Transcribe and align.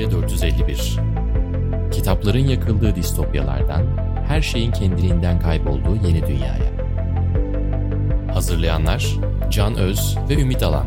Distopya 0.00 0.28
451 0.28 1.00
Kitapların 1.92 2.38
yakıldığı 2.38 2.96
distopyalardan, 2.96 3.86
her 4.28 4.42
şeyin 4.42 4.72
kendiliğinden 4.72 5.40
kaybolduğu 5.40 5.96
yeni 6.06 6.26
dünyaya. 6.26 6.72
Hazırlayanlar 8.34 9.16
Can 9.50 9.76
Öz 9.76 10.16
ve 10.28 10.34
Ümit 10.34 10.62
Alan. 10.62 10.86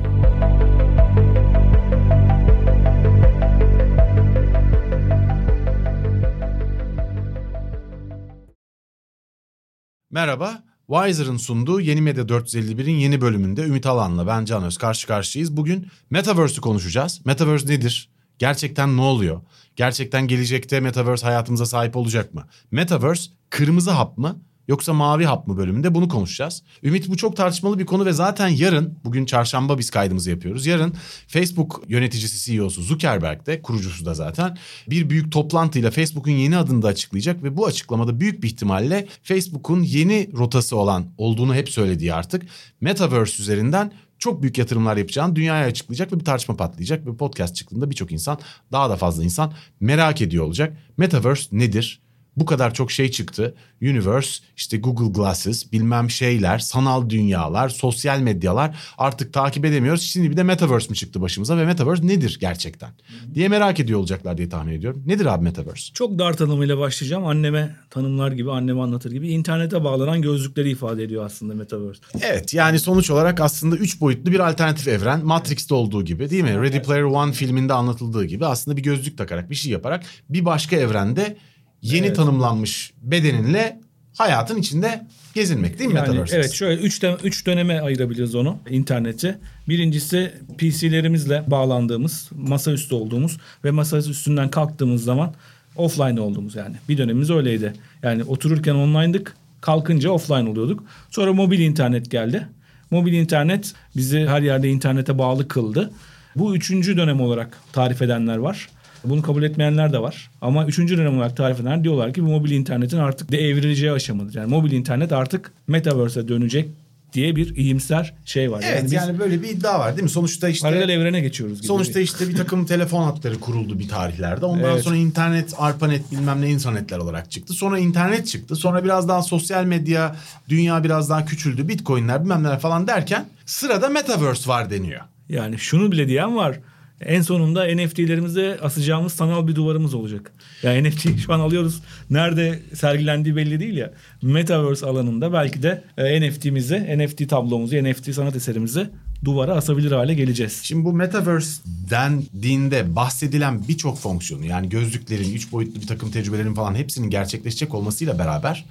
Merhaba, 10.12 10.64
Wiser'ın 10.88 11.38
sunduğu 11.38 11.82
Yeni 11.82 12.02
Medya 12.02 12.24
451'in 12.24 12.96
yeni 12.96 13.22
bölümünde 13.22 13.62
Ümit 13.62 13.86
Alan'la 13.86 14.28
ben 14.28 14.46
Can 14.46 14.64
Öz 14.64 14.78
karşı 14.78 15.08
karşıyayız. 15.08 15.58
Bugün 15.58 15.88
Metaverse'ü 16.10 16.62
konuşacağız. 16.62 17.26
Metaverse 17.26 17.68
nedir? 17.68 18.13
Gerçekten 18.44 18.98
ne 18.98 19.02
oluyor? 19.02 19.42
Gerçekten 19.76 20.28
gelecekte 20.28 20.80
Metaverse 20.80 21.26
hayatımıza 21.26 21.66
sahip 21.66 21.96
olacak 21.96 22.34
mı? 22.34 22.48
Metaverse 22.72 23.32
kırmızı 23.50 23.92
hap 23.92 24.18
mı? 24.18 24.42
Yoksa 24.68 24.94
mavi 24.94 25.26
hap 25.26 25.48
mı 25.48 25.58
bölümünde 25.58 25.96
bunu 25.96 26.10
konuşacağız. 26.10 26.64
Ümit 26.84 27.10
bu 27.10 27.18
çok 27.18 27.38
tartışmalı 27.38 27.80
bir 27.80 27.86
konu 27.86 28.06
ve 28.06 28.14
zaten 28.14 28.48
yarın 28.48 29.00
bugün 29.04 29.26
çarşamba 29.26 29.78
biz 29.78 29.90
kaydımızı 29.90 30.30
yapıyoruz. 30.30 30.66
Yarın 30.66 30.94
Facebook 31.28 31.84
yöneticisi 31.88 32.52
CEO'su 32.52 32.82
Zuckerberg 32.82 33.46
de 33.46 33.62
kurucusu 33.62 34.06
da 34.06 34.14
zaten 34.14 34.58
bir 34.90 35.10
büyük 35.10 35.32
toplantıyla 35.32 35.92
Facebook'un 35.92 36.32
yeni 36.32 36.58
adını 36.58 36.82
da 36.82 36.88
açıklayacak 36.88 37.44
ve 37.44 37.58
bu 37.58 37.66
açıklamada 37.66 38.20
büyük 38.20 38.44
bir 38.44 38.48
ihtimalle 38.48 39.08
Facebook'un 39.24 39.82
yeni 39.82 40.30
rotası 40.38 40.78
olan 40.78 41.06
olduğunu 41.18 41.56
hep 41.56 41.70
söylediği 41.70 42.14
artık 42.14 42.44
Metaverse 42.82 43.44
üzerinden 43.44 43.94
çok 44.24 44.42
büyük 44.42 44.58
yatırımlar 44.58 44.98
yapacağını 44.98 45.36
dünyaya 45.36 45.66
açıklayacak 45.66 46.14
ve 46.14 46.20
bir 46.20 46.26
tartışma 46.26 46.56
patlayacak 46.56 47.06
ve 47.08 47.18
podcast 47.18 47.56
çıktığında 47.56 47.90
birçok 47.90 48.12
insan 48.12 48.40
daha 48.72 48.90
da 48.90 48.96
fazla 48.96 49.24
insan 49.24 49.54
merak 49.80 50.22
ediyor 50.22 50.46
olacak. 50.46 50.78
Metaverse 50.98 51.48
nedir? 51.52 52.03
Bu 52.38 52.46
kadar 52.46 52.74
çok 52.74 52.92
şey 52.92 53.12
çıktı. 53.12 53.56
Universe, 53.82 54.44
işte 54.58 54.78
Google 54.78 55.12
Glasses, 55.22 55.72
bilmem 55.72 56.10
şeyler, 56.10 56.60
sanal 56.60 57.10
dünyalar, 57.10 57.70
sosyal 57.70 58.20
medyalar 58.20 58.76
artık 58.98 59.34
takip 59.34 59.66
edemiyoruz. 59.66 60.02
Şimdi 60.02 60.32
bir 60.32 60.38
de 60.38 60.44
Metaverse 60.44 60.90
mi 60.90 60.96
çıktı 60.96 61.22
başımıza 61.22 61.58
ve 61.58 61.66
Metaverse 61.66 62.08
nedir 62.08 62.38
gerçekten 62.42 62.90
diye 63.34 63.48
merak 63.48 63.80
ediyor 63.80 64.00
olacaklar 64.00 64.38
diye 64.38 64.50
tahmin 64.50 64.74
ediyorum. 64.74 65.04
Nedir 65.06 65.26
abi 65.26 65.44
Metaverse? 65.44 65.94
Çok 65.94 66.20
dar 66.20 66.38
tanımıyla 66.38 66.78
başlayacağım. 66.78 67.26
Anneme 67.26 67.76
tanımlar 67.90 68.32
gibi, 68.32 68.52
anneme 68.52 68.82
anlatır 68.82 69.12
gibi 69.12 69.30
internete 69.30 69.84
bağlanan 69.84 70.22
gözlükleri 70.22 70.70
ifade 70.70 71.04
ediyor 71.04 71.26
aslında 71.26 71.54
Metaverse. 71.54 72.02
Evet 72.22 72.54
yani 72.54 72.80
sonuç 72.80 73.10
olarak 73.10 73.42
aslında 73.42 73.76
üç 73.76 74.02
boyutlu 74.02 74.32
bir 74.32 74.40
alternatif 74.40 74.88
evren. 74.88 75.26
Matrix'te 75.26 75.76
olduğu 75.76 76.06
gibi 76.06 76.30
değil 76.30 76.44
mi? 76.44 76.62
Ready 76.62 76.80
Player 76.80 77.04
One 77.04 77.32
filminde 77.32 77.74
anlatıldığı 77.74 78.26
gibi 78.26 78.46
aslında 78.46 78.78
bir 78.78 78.84
gözlük 78.84 79.18
takarak 79.18 79.50
bir 79.50 79.56
şey 79.56 79.72
yaparak 79.72 80.04
bir 80.30 80.46
başka 80.46 80.76
evrende 80.76 81.38
yeni 81.84 82.06
evet. 82.06 82.16
tanımlanmış 82.16 82.94
bedeninle 83.02 83.80
hayatın 84.18 84.58
içinde 84.58 85.08
gezinmek 85.34 85.80
değil 85.80 85.90
mi 85.90 85.96
yani, 85.96 86.08
Metaverse? 86.08 86.36
Evet 86.36 86.52
şöyle 86.52 86.82
üç, 86.82 87.02
de, 87.02 87.18
üç 87.24 87.48
döneme 87.48 87.80
ayırabiliriz 87.80 88.36
onu 88.36 88.58
interneti. 88.70 89.38
Birincisi 89.70 90.34
PC'lerimizle 90.58 91.44
bağlandığımız, 91.48 92.30
masaüstü 92.36 92.96
olduğumuz 92.96 93.38
ve 93.64 93.72
masa 93.72 93.98
üstünden 93.98 94.50
kalktığımız 94.50 95.04
zaman 95.04 95.34
offline 95.76 96.22
olduğumuz 96.22 96.56
yani. 96.56 96.76
Bir 96.90 96.98
dönemimiz 96.98 97.30
öyleydi. 97.30 97.74
Yani 98.04 98.24
otururken 98.24 98.76
online'dık, 98.76 99.36
kalkınca 99.62 100.10
offline 100.10 100.50
oluyorduk. 100.50 100.84
Sonra 101.10 101.34
mobil 101.34 101.60
internet 101.60 102.12
geldi. 102.12 102.48
Mobil 102.92 103.14
internet 103.14 103.74
bizi 103.96 104.28
her 104.28 104.42
yerde 104.42 104.70
internete 104.70 105.18
bağlı 105.18 105.48
kıldı. 105.48 105.92
Bu 106.36 106.56
üçüncü 106.56 106.98
dönem 106.98 107.22
olarak 107.22 107.58
tarif 107.74 108.02
edenler 108.02 108.38
var. 108.38 108.70
Bunu 109.04 109.22
kabul 109.22 109.44
etmeyenler 109.44 109.94
de 109.94 110.00
var. 110.00 110.30
Ama 110.42 110.66
üçüncü 110.66 110.98
dönem 110.98 111.18
olarak 111.18 111.38
tarif 111.38 111.60
edenler 111.60 111.84
diyorlar 111.84 112.14
ki 112.14 112.24
bu 112.24 112.28
mobil 112.28 112.52
internetin 112.52 112.98
artık 112.98 113.32
de 113.32 113.38
evrileceği 113.38 113.92
aşamadır. 113.92 114.36
Yani 114.36 114.50
mobil 114.50 114.72
internet 114.72 115.12
artık 115.12 115.52
metaverse'e 115.68 116.28
dönecek 116.28 116.70
diye 117.14 117.36
bir 117.36 117.56
iyimser 117.56 118.14
şey 118.26 118.52
var. 118.52 118.64
Evet 118.68 118.94
yani, 118.94 118.94
yani 118.94 119.20
böyle 119.20 119.42
bir 119.42 119.50
iddia 119.50 119.80
var 119.80 119.92
değil 119.92 120.04
mi? 120.04 120.10
Sonuçta 120.10 120.50
işte 120.50 120.70
paralel 120.70 120.90
evrene 120.90 121.22
geçiyoruz 121.22 121.58
gibi. 121.58 121.68
Sonuçta 121.68 122.00
işte 122.00 122.30
bir 122.30 122.36
takım 122.36 122.66
telefon 122.76 123.04
hatları 123.04 123.40
kuruldu 123.40 123.80
bir 123.80 123.90
tarihlerde. 123.90 124.46
Ondan 124.46 124.72
evet. 124.72 124.84
sonra 124.84 124.96
internet, 124.96 125.54
arpanet 125.58 126.12
bilmem 126.12 126.42
ne 126.42 126.50
internetler 126.50 126.98
olarak 126.98 127.32
çıktı. 127.32 127.54
Sonra 127.54 127.80
internet 127.80 128.28
çıktı. 128.28 128.56
Sonra 128.56 128.84
biraz 128.84 129.08
daha 129.08 129.22
sosyal 129.22 129.66
medya, 129.66 130.16
dünya 130.50 130.84
biraz 130.84 131.10
daha 131.10 131.26
küçüldü. 131.26 131.68
Bitcoin'ler 131.68 132.22
bilmem 132.22 132.44
neler 132.44 132.60
falan 132.60 132.88
derken 132.88 133.26
sırada 133.46 133.90
metaverse 133.90 134.50
var 134.50 134.70
deniyor. 134.70 135.02
Yani 135.30 135.60
şunu 135.60 135.92
bile 135.92 136.08
diyen 136.08 136.36
var. 136.36 136.60
En 137.02 137.22
sonunda 137.22 137.66
NFT'lerimize 137.76 138.60
asacağımız 138.62 139.14
sanal 139.14 139.48
bir 139.48 139.56
duvarımız 139.56 139.94
olacak. 139.94 140.32
Yani 140.64 140.90
NFT 140.90 141.20
şu 141.26 141.34
an 141.34 141.40
alıyoruz. 141.40 141.82
Nerede 142.10 142.60
sergilendiği 142.74 143.36
belli 143.36 143.60
değil 143.60 143.78
ya. 143.78 143.94
Metaverse 144.22 144.86
alanında 144.86 145.34
belki 145.34 145.64
de 145.64 145.84
e, 145.98 146.30
NFT'mizi, 146.30 146.98
NFT 146.98 147.30
tablomuzu, 147.30 147.76
NFT 147.76 148.14
sanat 148.14 148.36
eserimizi 148.36 148.90
duvara 149.26 149.54
asabilir 149.54 149.92
hale 149.92 150.14
geleceğiz. 150.14 150.60
Şimdi 150.64 150.86
bu 150.86 150.94
Metaverse'den 150.94 152.24
dinde 152.42 152.96
bahsedilen 152.96 153.68
birçok 153.68 153.98
fonksiyonu 153.98 154.46
yani 154.46 154.70
gözlüklerin, 154.70 155.34
üç 155.34 155.52
boyutlu 155.52 155.82
bir 155.82 155.88
takım 155.88 156.12
tecrübelerin 156.12 156.54
falan 156.54 156.76
hepsinin 156.76 157.10
gerçekleşecek 157.10 157.74
olmasıyla 157.74 158.20
beraber 158.20 158.66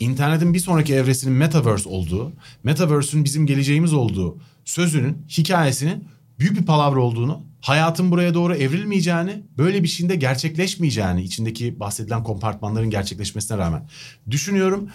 internetin 0.00 0.54
bir 0.54 0.58
sonraki 0.58 0.94
evresinin 0.94 1.34
Metaverse 1.34 1.88
olduğu, 1.88 2.32
Metaverse'ün 2.64 3.24
bizim 3.24 3.46
geleceğimiz 3.46 3.92
olduğu 3.92 4.38
sözünün, 4.64 5.26
hikayesinin 5.38 6.04
büyük 6.38 6.60
bir 6.60 6.66
palavra 6.66 7.00
olduğunu 7.00 7.47
hayatın 7.60 8.10
buraya 8.10 8.34
doğru 8.34 8.54
evrilmeyeceğini, 8.54 9.42
böyle 9.58 9.82
bir 9.82 9.88
şeyin 9.88 10.10
de 10.10 10.16
gerçekleşmeyeceğini 10.16 11.22
içindeki 11.22 11.80
bahsedilen 11.80 12.22
kompartmanların 12.22 12.90
gerçekleşmesine 12.90 13.58
rağmen 13.58 13.88
düşünüyorum. 14.30 14.88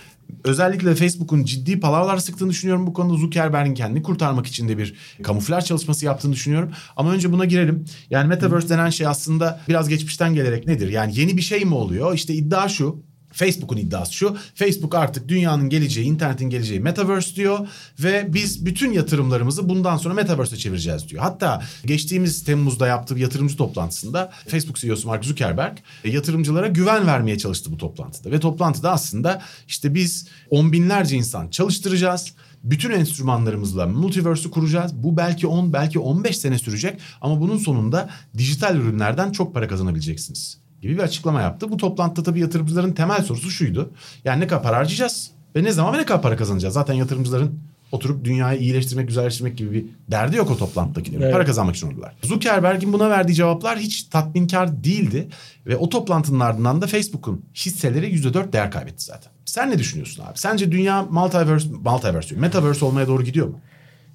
Özellikle 0.44 0.96
Facebook'un 0.96 1.46
ciddi 1.46 1.80
palavralar 1.80 2.18
sıktığını 2.18 2.50
düşünüyorum 2.50 2.88
bu 2.88 2.94
konuda. 2.94 3.18
Zuckerberg'in 3.18 3.74
kendini 3.74 4.04
kurtarmak 4.04 4.48
için 4.48 4.70
de 4.70 4.78
bir 4.78 4.96
kamuflaj 5.24 5.66
çalışması 5.66 6.06
yaptığını 6.06 6.34
düşünüyorum. 6.34 6.72
Ama 6.96 7.12
önce 7.12 7.32
buna 7.32 7.46
girelim. 7.46 7.86
Yani 8.10 8.28
Metaverse 8.28 8.70
denen 8.70 8.90
şey 8.90 9.08
aslında 9.08 9.62
biraz 9.68 9.90
geçmişten 9.90 10.34
gelerek 10.34 10.68
nedir? 10.68 10.90
Yani 10.90 11.20
yeni 11.20 11.38
bir 11.38 11.42
şey 11.42 11.66
mi 11.66 11.74
oluyor? 11.74 12.14
İşte 12.14 12.34
iddia 12.34 12.70
şu. 12.70 13.04
Facebook'un 13.34 13.78
iddiası 13.78 14.14
şu. 14.14 14.38
Facebook 14.56 14.96
artık 14.96 15.28
dünyanın 15.28 15.70
geleceği, 15.70 16.06
internetin 16.06 16.50
geleceği 16.50 16.80
Metaverse 16.80 17.36
diyor 17.36 17.68
ve 18.00 18.34
biz 18.34 18.66
bütün 18.66 18.92
yatırımlarımızı 18.92 19.70
bundan 19.70 19.98
sonra 19.98 20.14
Metaverse'e 20.14 20.60
çevireceğiz 20.60 21.10
diyor. 21.10 21.24
Hatta 21.24 21.64
geçtiğimiz 21.86 22.44
Temmuz'da 22.44 22.88
yaptığı 22.88 23.20
yatırımcı 23.20 23.58
toplantısında 23.58 24.32
Facebook 24.48 24.76
CEO'su 24.76 25.08
Mark 25.08 25.26
Zuckerberg 25.26 25.78
e, 26.04 26.10
yatırımcılara 26.10 26.68
güven 26.68 27.08
vermeye 27.08 27.38
çalıştı 27.38 27.72
bu 27.72 27.78
toplantıda. 27.78 28.32
Ve 28.32 28.40
toplantıda 28.40 28.92
aslında 28.92 29.42
işte 29.68 29.96
biz 29.96 30.28
on 30.50 30.72
binlerce 30.72 31.16
insan 31.16 31.50
çalıştıracağız 31.50 32.34
bütün 32.64 32.92
enstrümanlarımızla 32.92 33.88
multiverse'ü 33.88 34.52
kuracağız. 34.52 34.92
Bu 34.96 35.18
belki 35.18 35.48
10 35.48 35.74
belki 35.74 36.00
15 36.00 36.38
sene 36.38 36.60
sürecek 36.60 37.02
ama 37.22 37.42
bunun 37.42 37.58
sonunda 37.58 38.10
dijital 38.38 38.76
ürünlerden 38.76 39.32
çok 39.32 39.54
para 39.54 39.68
kazanabileceksiniz 39.68 40.63
gibi 40.84 40.98
bir 40.98 41.04
açıklama 41.04 41.42
yaptı. 41.42 41.72
Bu 41.72 41.78
toplantıda 41.78 42.24
tabii 42.26 42.40
yatırımcıların 42.40 42.92
temel 42.92 43.24
sorusu 43.24 43.52
şuydu. 43.52 43.92
Yani 44.26 44.40
ne 44.40 44.48
kadar 44.48 44.64
para 44.64 44.78
harcayacağız 44.78 45.32
ve 45.56 45.64
ne 45.64 45.72
zaman 45.72 45.94
ve 45.94 45.98
ne 45.98 46.06
kadar 46.06 46.22
para 46.22 46.38
kazanacağız? 46.38 46.74
Zaten 46.74 46.94
yatırımcıların 46.94 47.60
oturup 47.92 48.26
dünyayı 48.26 48.60
iyileştirmek, 48.60 49.08
güzelleştirmek 49.08 49.58
gibi 49.58 49.72
bir 49.72 49.86
derdi 50.12 50.38
yok 50.38 50.52
o 50.52 50.58
toplantıdakilerin. 50.58 51.22
Evet. 51.22 51.34
Para 51.34 51.46
kazanmak 51.46 51.76
için 51.76 51.92
oldular. 51.92 52.16
Zuckerberg'in 52.24 52.94
buna 52.94 53.10
verdiği 53.10 53.34
cevaplar 53.34 53.80
hiç 53.80 54.04
tatminkar 54.04 54.84
değildi. 54.84 55.28
Ve 55.68 55.78
o 55.78 55.90
toplantının 55.90 56.40
ardından 56.40 56.82
da 56.82 56.88
Facebook'un 56.88 57.46
hisseleri 57.56 58.16
%4 58.16 58.54
değer 58.54 58.72
kaybetti 58.72 59.04
zaten. 59.04 59.32
Sen 59.46 59.70
ne 59.70 59.80
düşünüyorsun 59.80 60.24
abi? 60.24 60.40
Sence 60.40 60.72
dünya 60.72 61.04
multiverse, 61.04 61.68
multiverse 61.70 62.30
diyor, 62.30 62.42
metaverse 62.42 62.86
olmaya 62.86 63.08
doğru 63.08 63.24
gidiyor 63.24 63.48
mu? 63.48 63.60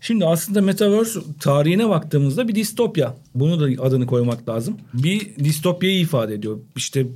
Şimdi 0.01 0.27
aslında 0.27 0.61
Metaverse 0.61 1.21
tarihine 1.41 1.89
baktığımızda 1.89 2.49
bir 2.49 2.55
distopya. 2.55 3.15
Bunu 3.35 3.61
da 3.61 3.83
adını 3.83 4.07
koymak 4.07 4.49
lazım. 4.49 4.77
Bir 4.95 5.37
distopyayı 5.37 6.01
ifade 6.01 6.35
ediyor. 6.35 6.59
İşte 6.77 7.07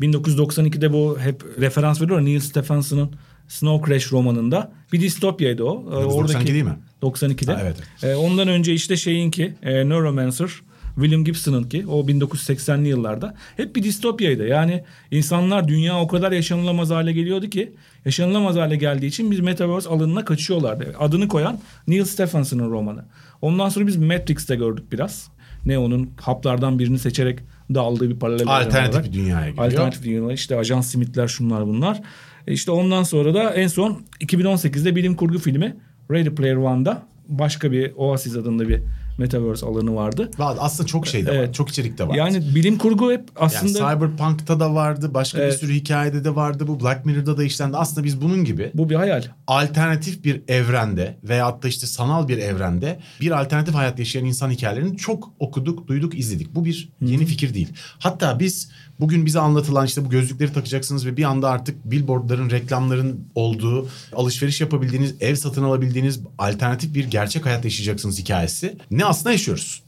1992'de 0.00 0.92
bu 0.92 1.18
hep 1.20 1.44
referans 1.60 2.02
veriyor 2.02 2.24
Neil 2.24 2.40
Stephenson'ın 2.40 3.10
Snow 3.48 3.88
Crash 3.90 4.12
romanında 4.12 4.72
bir 4.92 5.00
distopyaydı 5.00 5.64
o. 5.64 5.92
92 5.92 6.52
değil 6.52 6.64
mi? 6.64 6.78
92'de. 7.02 7.52
Ha, 7.52 7.60
evet. 7.62 7.76
Ee, 8.02 8.14
ondan 8.14 8.48
önce 8.48 8.74
işte 8.74 8.96
şeyinki 8.96 9.54
e, 9.62 9.88
Neuromancer 9.88 10.50
William 11.00 11.24
Gibson'ın 11.24 11.64
ki 11.64 11.86
o 11.86 12.06
1980'li 12.06 12.88
yıllarda 12.88 13.34
hep 13.56 13.76
bir 13.76 13.82
distopyaydı. 13.82 14.46
Yani 14.46 14.84
insanlar 15.10 15.68
dünya 15.68 16.00
o 16.00 16.08
kadar 16.08 16.32
yaşanılamaz 16.32 16.90
hale 16.90 17.12
geliyordu 17.12 17.50
ki 17.50 17.72
yaşanılamaz 18.04 18.56
hale 18.56 18.76
geldiği 18.76 19.06
için 19.06 19.30
biz 19.30 19.40
Metaverse 19.40 19.88
alanına 19.88 20.24
kaçıyorlardı. 20.24 20.94
Adını 20.98 21.28
koyan 21.28 21.58
Neil 21.86 22.04
Stephenson'ın 22.04 22.70
romanı. 22.70 23.04
Ondan 23.42 23.68
sonra 23.68 23.86
biz 23.86 23.96
Matrix'te 23.96 24.56
gördük 24.56 24.92
biraz. 24.92 25.28
Neo'nun 25.66 26.10
haplardan 26.20 26.78
birini 26.78 26.98
seçerek 26.98 27.38
dağıldığı 27.74 28.10
bir 28.10 28.18
paralel 28.18 28.48
Alternatif 28.48 29.04
bir 29.04 29.12
dünyaya 29.12 29.50
giriyor. 29.50 29.66
Alternatif 29.66 30.04
bir 30.04 30.10
dünyaya 30.10 30.32
işte 30.32 30.56
Ajan 30.56 30.80
Smith'ler 30.80 31.28
şunlar 31.28 31.66
bunlar. 31.66 32.00
E 32.46 32.52
işte 32.52 32.70
ondan 32.70 33.02
sonra 33.02 33.34
da 33.34 33.54
en 33.54 33.66
son 33.66 34.02
2018'de 34.20 34.96
bilim 34.96 35.14
kurgu 35.14 35.38
filmi 35.38 35.76
Ready 36.10 36.28
Player 36.28 36.56
One'da 36.56 37.02
başka 37.28 37.72
bir 37.72 37.92
Oasis 37.96 38.36
adında 38.36 38.68
bir 38.68 38.82
metaverse 39.18 39.66
alanı 39.66 39.94
vardı. 39.94 40.30
Var, 40.38 40.56
Aslında 40.60 40.86
çok 40.86 41.06
şey 41.06 41.26
de 41.26 41.30
var. 41.30 41.36
Evet. 41.36 41.54
Çok 41.54 41.68
içerik 41.68 41.98
de 41.98 42.08
var. 42.08 42.14
Yani 42.14 42.54
bilim 42.54 42.78
kurgu 42.78 43.12
hep 43.12 43.20
Yani 43.20 43.46
aslında 43.46 43.72
Cyberpunk'ta 43.72 44.60
da 44.60 44.74
vardı. 44.74 45.14
Başka 45.14 45.38
bir 45.38 45.42
Evet. 45.42 45.58
sürü 45.60 45.74
hikayede 45.74 46.24
de 46.24 46.34
vardı. 46.34 46.64
Bu 46.68 46.80
Black 46.80 47.06
Mirror'da 47.06 47.36
da 47.36 47.44
işlendi. 47.44 47.76
Aslında 47.76 48.04
biz 48.04 48.20
bunun 48.20 48.44
gibi 48.44 48.70
bu 48.74 48.90
bir 48.90 48.94
hayal. 48.94 49.22
alternatif 49.46 50.24
bir 50.24 50.42
evrende 50.48 51.18
veyahut 51.24 51.62
da 51.62 51.68
işte 51.68 51.86
sanal 51.86 52.28
bir 52.28 52.38
evrende 52.38 53.00
bir 53.20 53.40
alternatif 53.40 53.74
hayat 53.74 53.98
yaşayan 53.98 54.24
insan 54.24 54.50
hikayelerini 54.50 54.96
çok 54.96 55.32
okuduk, 55.38 55.86
duyduk, 55.88 56.18
izledik. 56.18 56.54
Bu 56.54 56.64
bir 56.64 56.92
yeni 57.00 57.26
fikir 57.26 57.54
değil. 57.54 57.68
Hatta 57.98 58.40
biz 58.40 58.70
bugün 59.00 59.26
bize 59.26 59.40
anlatılan 59.40 59.86
işte 59.86 60.04
bu 60.04 60.10
gözlükleri 60.10 60.52
takacaksınız 60.52 61.06
ve 61.06 61.16
bir 61.16 61.24
anda 61.24 61.48
artık 61.50 61.90
billboardların, 61.90 62.50
reklamların 62.50 63.20
olduğu, 63.34 63.88
alışveriş 64.12 64.60
yapabildiğiniz, 64.60 65.14
ev 65.20 65.34
satın 65.34 65.62
alabildiğiniz 65.62 66.20
alternatif 66.38 66.94
bir 66.94 67.04
gerçek 67.04 67.46
hayat 67.46 67.64
yaşayacaksınız 67.64 68.18
hikayesi. 68.18 68.76
Ne 68.90 69.04
aslında 69.08 69.32
yaşıyoruz. 69.32 69.82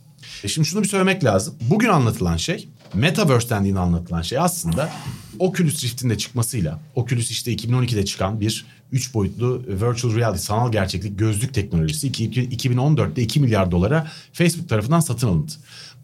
E 0.45 0.49
şimdi 0.49 0.69
şunu 0.69 0.83
bir 0.83 0.89
söylemek 0.89 1.25
lazım. 1.25 1.55
Bugün 1.71 1.89
anlatılan 1.89 2.37
şey, 2.37 2.69
Metaverse 2.95 3.51
dendiğinde 3.51 3.81
anlatılan 3.81 4.23
şey 4.23 4.39
aslında 4.39 4.91
Oculus 5.39 5.85
Rift'in 5.85 6.11
de 6.11 6.19
çıkmasıyla, 6.19 6.81
Oculus 6.95 7.31
işte 7.31 7.53
2012'de 7.55 8.05
çıkan 8.05 8.41
bir 8.41 8.65
3 8.93 9.15
boyutlu 9.15 9.63
virtual 9.69 10.15
reality, 10.17 10.43
sanal 10.43 10.73
gerçeklik 10.73 11.19
gözlük 11.19 11.55
teknolojisi 11.55 12.07
iki- 12.07 12.25
iki- 12.25 12.49
2014'te 12.71 13.23
2 13.23 13.41
milyar 13.41 13.71
dolara 13.71 14.07
Facebook 14.33 14.69
tarafından 14.69 15.01
satın 15.01 15.29
alındı. 15.29 15.53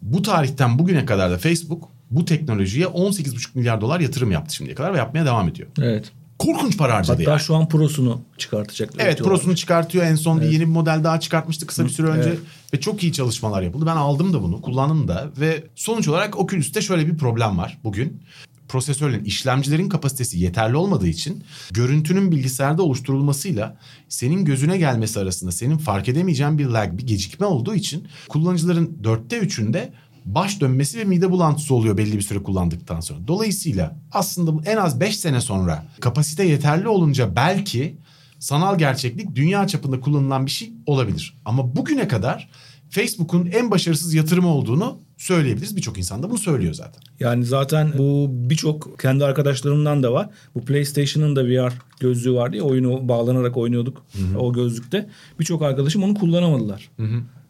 Bu 0.01 0.21
tarihten 0.21 0.79
bugüne 0.79 1.05
kadar 1.05 1.31
da 1.31 1.37
Facebook 1.37 1.89
bu 2.11 2.25
teknolojiye 2.25 2.85
18,5 2.85 3.55
milyar 3.55 3.81
dolar 3.81 3.99
yatırım 3.99 4.31
yaptı 4.31 4.55
şimdiye 4.55 4.75
kadar 4.75 4.93
ve 4.93 4.97
yapmaya 4.97 5.25
devam 5.25 5.47
ediyor. 5.49 5.69
Evet. 5.81 6.11
Korkunç 6.39 6.77
para 6.77 6.95
harcadı 6.95 7.21
Hatta 7.21 7.31
yani. 7.31 7.41
şu 7.41 7.55
an 7.55 7.69
prosunu 7.69 8.21
çıkartacaklar. 8.37 9.05
Evet 9.05 9.19
prosunu 9.23 9.55
çıkartıyor. 9.55 10.05
En 10.05 10.15
son 10.15 10.41
bir 10.41 10.45
yeni 10.45 10.59
bir 10.59 10.65
model 10.65 11.03
daha 11.03 11.19
çıkartmıştı 11.19 11.67
kısa 11.67 11.85
bir 11.85 11.89
süre 11.89 12.07
önce. 12.07 12.29
Evet. 12.29 12.39
Ve 12.73 12.79
çok 12.79 13.03
iyi 13.03 13.13
çalışmalar 13.13 13.61
yapıldı. 13.61 13.85
Ben 13.85 13.95
aldım 13.95 14.33
da 14.33 14.41
bunu 14.43 14.61
kullandım 14.61 15.07
da. 15.07 15.29
Ve 15.39 15.63
sonuç 15.75 16.07
olarak 16.07 16.39
Oculus'te 16.39 16.81
şöyle 16.81 17.07
bir 17.07 17.17
problem 17.17 17.57
var 17.57 17.77
bugün. 17.83 18.21
Prosesörlerin, 18.67 19.23
işlemcilerin 19.23 19.89
kapasitesi 19.89 20.39
yeterli 20.39 20.75
olmadığı 20.75 21.07
için 21.07 21.43
görüntünün 21.71 22.31
bilgisayarda 22.31 22.83
oluşturulmasıyla 22.83 23.77
senin 24.09 24.45
gözüne 24.45 24.77
gelmesi 24.77 25.19
arasında 25.19 25.51
senin 25.51 25.77
fark 25.77 26.09
edemeyeceğin 26.09 26.57
bir 26.57 26.65
lag, 26.65 26.97
bir 26.97 27.07
gecikme 27.07 27.45
olduğu 27.45 27.75
için 27.75 28.07
kullanıcıların 28.29 28.97
dörtte 29.03 29.37
üçünde 29.37 29.93
baş 30.35 30.61
dönmesi 30.61 30.97
ve 30.97 31.03
mide 31.03 31.31
bulantısı 31.31 31.75
oluyor 31.75 31.97
belli 31.97 32.13
bir 32.17 32.21
süre 32.21 32.43
kullandıktan 32.43 32.99
sonra. 32.99 33.27
Dolayısıyla 33.27 33.95
aslında 34.11 34.71
en 34.71 34.77
az 34.77 34.99
5 34.99 35.17
sene 35.19 35.41
sonra 35.41 35.85
kapasite 35.99 36.43
yeterli 36.43 36.87
olunca 36.87 37.35
belki 37.35 37.97
sanal 38.39 38.77
gerçeklik 38.77 39.35
dünya 39.35 39.67
çapında 39.67 39.99
kullanılan 39.99 40.45
bir 40.45 40.51
şey 40.51 40.71
olabilir. 40.85 41.37
Ama 41.45 41.75
bugüne 41.75 42.07
kadar 42.07 42.49
Facebook'un 42.89 43.45
en 43.45 43.71
başarısız 43.71 44.13
yatırımı 44.13 44.47
olduğunu 44.47 44.97
söyleyebiliriz. 45.17 45.75
Birçok 45.75 45.97
insan 45.97 46.23
da 46.23 46.29
bunu 46.29 46.37
söylüyor 46.37 46.73
zaten. 46.73 47.01
Yani 47.19 47.45
zaten 47.45 47.93
bu 47.97 48.27
birçok 48.31 48.99
kendi 48.99 49.25
arkadaşlarımdan 49.25 50.03
da 50.03 50.13
var. 50.13 50.29
Bu 50.55 50.65
PlayStation'ın 50.65 51.35
da 51.35 51.45
VR 51.45 51.73
gözlüğü 51.99 52.33
vardı 52.33 52.57
ya 52.57 52.63
oyunu 52.63 53.07
bağlanarak 53.07 53.57
oynuyorduk 53.57 54.05
o 54.39 54.53
gözlükte. 54.53 55.09
Birçok 55.39 55.61
arkadaşım 55.61 56.03
onu 56.03 56.13
kullanamadılar. 56.13 56.89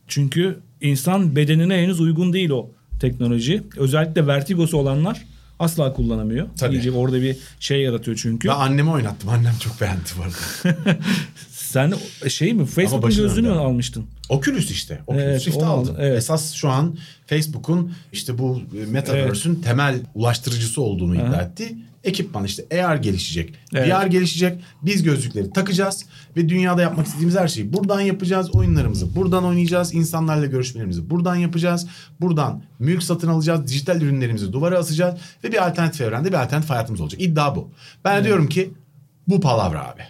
Çünkü 0.08 0.60
insan 0.82 1.36
bedenine 1.36 1.76
henüz 1.82 2.00
uygun 2.00 2.34
değil 2.34 2.50
o 2.50 2.72
teknoloji. 3.00 3.64
Özellikle 3.78 4.28
vertigosu 4.28 4.78
olanlar 4.78 5.22
asla 5.60 5.94
kullanamıyor. 5.94 6.48
Tabii. 6.60 6.76
İyice 6.76 6.92
orada 6.92 7.22
bir 7.22 7.38
şey 7.60 7.82
yaratıyor 7.82 8.18
çünkü. 8.22 8.48
Ben 8.48 8.54
anneme 8.54 8.92
oynattım. 8.92 9.30
Annem 9.30 9.54
çok 9.60 9.82
beğendi 9.82 10.02
bu 10.18 10.22
arada. 10.24 10.98
Sen 11.52 11.94
şey 12.28 12.54
mi 12.54 12.66
Facebook'un 12.66 13.10
mü 13.26 13.36
döndü. 13.36 13.50
almıştın? 13.50 14.06
Oculus 14.30 14.72
işte. 14.72 15.02
Oculus 15.08 15.24
Evet, 15.24 15.48
Rift'i 15.48 15.66
aldım. 15.66 15.96
evet. 16.00 16.18
Esas 16.18 16.54
şu 16.54 16.70
an 16.70 16.98
Facebook'un 17.26 17.92
işte 18.14 18.38
bu 18.38 18.62
e, 18.82 18.86
Metaverse'ün 18.86 19.56
temel 19.56 20.00
ulaştırıcısı 20.16 20.82
olduğunu 20.82 21.16
iddia 21.16 21.42
etti. 21.42 21.76
Ekipman 22.04 22.44
işte 22.44 22.84
AR 22.84 22.96
gelişecek. 22.96 23.54
Evet. 23.74 23.94
VR 23.94 24.06
gelişecek. 24.06 24.60
Biz 24.82 25.04
gözlükleri 25.04 25.52
takacağız 25.52 26.06
ve 26.38 26.50
dünyada 26.50 26.82
yapmak 26.82 27.08
istediğimiz 27.08 27.36
her 27.36 27.48
şeyi 27.48 27.74
buradan 27.74 28.02
yapacağız. 28.02 28.56
Oyunlarımızı 28.56 29.16
buradan 29.16 29.46
oynayacağız. 29.46 29.94
insanlarla 29.94 30.46
görüşmelerimizi 30.46 31.10
buradan 31.10 31.36
yapacağız. 31.36 31.88
Buradan 32.22 32.64
mülk 32.80 33.04
satın 33.04 33.28
alacağız. 33.28 33.68
Dijital 33.68 34.02
ürünlerimizi 34.02 34.54
duvara 34.54 34.78
asacağız 34.78 35.20
ve 35.44 35.52
bir 35.52 35.68
alternatif 35.68 36.02
evrende 36.02 36.30
bir 36.30 36.44
alternatif 36.44 36.70
hayatımız 36.70 37.02
olacak. 37.02 37.22
İddia 37.22 37.56
bu. 37.56 37.72
Ben 38.06 38.24
diyorum 38.24 38.50
ki 38.50 38.74
bu 39.28 39.42
palavra 39.42 39.88
abi. 39.88 40.02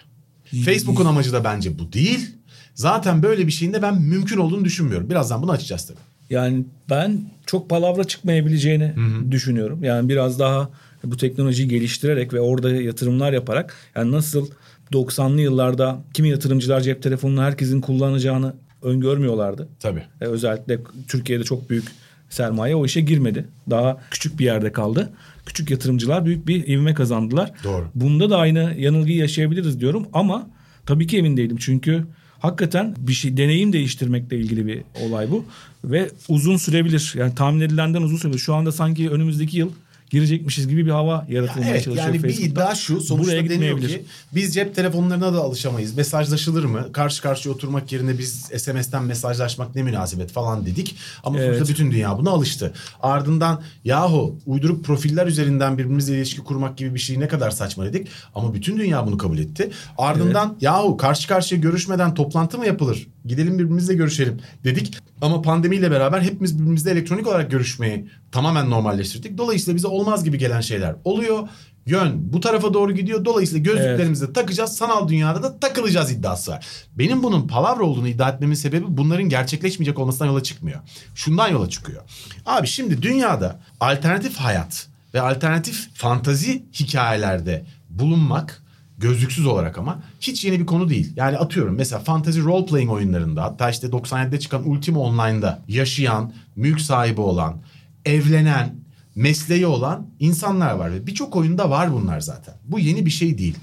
Facebook'un 0.65 1.05
amacı 1.05 1.33
da 1.33 1.43
bence 1.43 1.79
bu 1.79 1.93
değil. 1.93 2.35
Zaten 2.73 3.23
böyle 3.23 3.47
bir 3.47 3.51
şeyin 3.51 3.73
de 3.73 3.81
ben 3.81 4.01
mümkün 4.01 4.37
olduğunu 4.37 4.65
düşünmüyorum. 4.65 5.09
Birazdan 5.09 5.41
bunu 5.41 5.51
açacağız 5.51 5.87
tabii. 5.87 5.97
Yani 6.29 6.65
ben 6.89 7.21
çok 7.45 7.69
palavra 7.69 8.03
çıkmayabileceğini 8.03 8.93
düşünüyorum. 9.31 9.83
Yani 9.83 10.09
biraz 10.09 10.39
daha 10.39 10.69
bu 11.03 11.17
teknolojiyi 11.17 11.67
geliştirerek 11.67 12.33
ve 12.33 12.41
orada 12.41 12.71
yatırımlar 12.71 13.33
yaparak 13.33 13.75
yani 13.95 14.11
nasıl 14.11 14.47
90'lı 14.91 15.41
yıllarda 15.41 16.03
kimi 16.13 16.29
yatırımcılar 16.29 16.81
cep 16.81 17.03
telefonunu 17.03 17.41
herkesin 17.41 17.81
kullanacağını 17.81 18.53
öngörmüyorlardı. 18.81 19.67
Tabii. 19.79 20.03
E, 20.21 20.25
özellikle 20.25 20.79
Türkiye'de 21.07 21.43
çok 21.43 21.69
büyük 21.69 21.85
sermaye 22.29 22.75
o 22.75 22.85
işe 22.85 23.01
girmedi. 23.01 23.45
Daha 23.69 23.97
küçük 24.11 24.39
bir 24.39 24.45
yerde 24.45 24.71
kaldı. 24.71 25.09
Küçük 25.45 25.71
yatırımcılar 25.71 26.25
büyük 26.25 26.47
bir 26.47 26.67
ivme 26.67 26.93
kazandılar. 26.93 27.51
Doğru. 27.63 27.87
Bunda 27.95 28.29
da 28.29 28.37
aynı 28.37 28.75
yanılgıyı 28.77 29.17
yaşayabiliriz 29.17 29.79
diyorum 29.79 30.07
ama 30.13 30.49
tabii 30.85 31.07
ki 31.07 31.17
emin 31.17 31.37
değilim. 31.37 31.57
Çünkü 31.59 32.05
hakikaten 32.39 32.95
bir 32.97 33.13
şey 33.13 33.37
deneyim 33.37 33.73
değiştirmekle 33.73 34.37
ilgili 34.37 34.67
bir 34.67 34.81
olay 35.01 35.31
bu 35.31 35.45
ve 35.83 36.09
uzun 36.29 36.57
sürebilir. 36.57 37.13
Yani 37.17 37.35
tahmin 37.35 37.61
edilenden 37.61 38.01
uzun 38.01 38.17
sürebilir. 38.17 38.39
Şu 38.39 38.55
anda 38.55 38.71
sanki 38.71 39.09
önümüzdeki 39.09 39.57
yıl 39.57 39.71
girecekmişiz 40.09 40.67
gibi 40.67 40.85
bir 40.85 40.91
hava 40.91 41.25
yaratılmaya 41.29 41.71
Evet 41.71 41.83
çalışıyor 41.83 42.07
yani 42.07 42.23
bir 42.23 42.29
Facebook'ta. 42.29 42.47
iddia 42.47 42.75
şu 42.75 43.01
sonuçta 43.01 43.31
Buraya 43.31 43.49
deniyor 43.49 43.81
ki 43.81 44.03
biz 44.35 44.53
cep 44.53 44.75
telefonlarına 44.75 45.33
da 45.33 45.39
alışamayız. 45.41 45.95
Mesajlaşılır 45.97 46.63
mı? 46.63 46.91
Karşı 46.91 47.21
karşıya 47.21 47.55
oturmak 47.55 47.91
yerine 47.91 48.17
biz 48.17 48.31
SMS'ten 48.57 49.03
mesajlaşmak 49.03 49.75
ne 49.75 49.83
münasebet 49.83 50.31
falan 50.31 50.65
dedik. 50.65 50.95
Ama 51.23 51.39
Evet. 51.39 51.55
sonuçta 51.55 51.73
bütün 51.73 51.91
dünya 51.91 52.17
buna 52.17 52.29
alıştı. 52.29 52.73
Ardından 53.01 53.61
yahu 53.83 54.39
uyduruk 54.45 54.85
profiller 54.85 55.27
üzerinden 55.27 55.77
birbirimizle 55.77 56.17
ilişki 56.17 56.41
kurmak 56.43 56.77
gibi 56.77 56.93
bir 56.95 56.99
şey 56.99 57.19
ne 57.19 57.27
kadar 57.27 57.51
saçma 57.51 57.85
dedik. 57.85 58.07
Ama 58.35 58.53
bütün 58.53 58.77
dünya 58.77 59.07
bunu 59.07 59.17
kabul 59.17 59.37
etti. 59.37 59.69
Ardından 59.97 60.57
yahu 60.61 60.97
karşı 60.97 61.27
karşıya 61.27 61.61
görüşmeden 61.61 62.13
toplantı 62.13 62.57
mı 62.57 62.65
yapılır? 62.65 63.07
Gidelim 63.27 63.59
birbirimizle 63.59 63.93
görüşelim 63.93 64.41
dedik. 64.63 64.97
Ama 65.21 65.41
pandemiyle 65.41 65.91
beraber 65.91 66.21
hepimiz 66.21 66.59
birbirimizle 66.59 66.91
elektronik 66.91 67.27
olarak 67.27 67.51
görüşmeyi 67.51 68.09
tamamen 68.31 68.69
normalleştirdik. 68.69 69.37
Dolayısıyla 69.37 69.75
bize 69.75 69.87
olmaz 69.87 70.23
gibi 70.23 70.37
gelen 70.37 70.61
şeyler 70.61 70.95
oluyor. 71.03 71.47
Yön 71.85 72.33
bu 72.33 72.39
tarafa 72.39 72.73
doğru 72.73 72.91
gidiyor. 72.91 73.25
Dolayısıyla 73.25 73.63
gözlüklerimizi 73.63 74.27
de 74.27 74.33
takacağız. 74.33 74.75
Sanal 74.77 75.07
dünyada 75.07 75.43
da 75.43 75.59
takılacağız 75.59 76.11
iddiası 76.11 76.51
var. 76.51 76.65
Benim 76.95 77.23
bunun 77.23 77.47
palavra 77.47 77.83
olduğunu 77.83 78.07
iddia 78.07 78.29
etmemin 78.29 78.55
sebebi 78.55 78.85
bunların 78.87 79.29
gerçekleşmeyecek 79.29 79.99
olmasından 79.99 80.25
yola 80.25 80.43
çıkmıyor. 80.43 80.79
Şundan 81.15 81.47
yola 81.47 81.69
çıkıyor. 81.69 82.03
Abi 82.45 82.67
şimdi 82.67 83.01
dünyada 83.01 83.59
alternatif 83.79 84.35
hayat 84.35 84.87
ve 85.13 85.21
alternatif 85.21 85.89
fantazi 85.93 86.63
hikayelerde 86.73 87.65
bulunmak 87.89 88.63
gözlüksüz 88.97 89.45
olarak 89.45 89.77
ama 89.77 90.03
hiç 90.21 90.45
yeni 90.45 90.59
bir 90.59 90.65
konu 90.65 90.89
değil. 90.89 91.13
Yani 91.15 91.37
atıyorum 91.37 91.75
mesela 91.75 91.99
fantasy 91.99 92.39
role 92.39 92.65
playing 92.65 92.91
oyunlarında 92.91 93.43
hatta 93.43 93.69
işte 93.69 93.87
97'de 93.87 94.39
çıkan 94.39 94.69
Ultima 94.69 94.99
Online'da 94.99 95.63
yaşayan, 95.67 96.33
mülk 96.55 96.81
sahibi 96.81 97.21
olan, 97.21 97.61
evlenen, 98.05 98.75
mesleği 99.15 99.65
olan 99.65 100.07
insanlar 100.19 100.73
var 100.73 100.91
ve 100.91 101.07
birçok 101.07 101.35
oyunda 101.35 101.69
var 101.69 101.93
bunlar 101.93 102.19
zaten. 102.19 102.55
Bu 102.65 102.79
yeni 102.79 103.05
bir 103.05 103.11
şey 103.11 103.37
değil. 103.37 103.55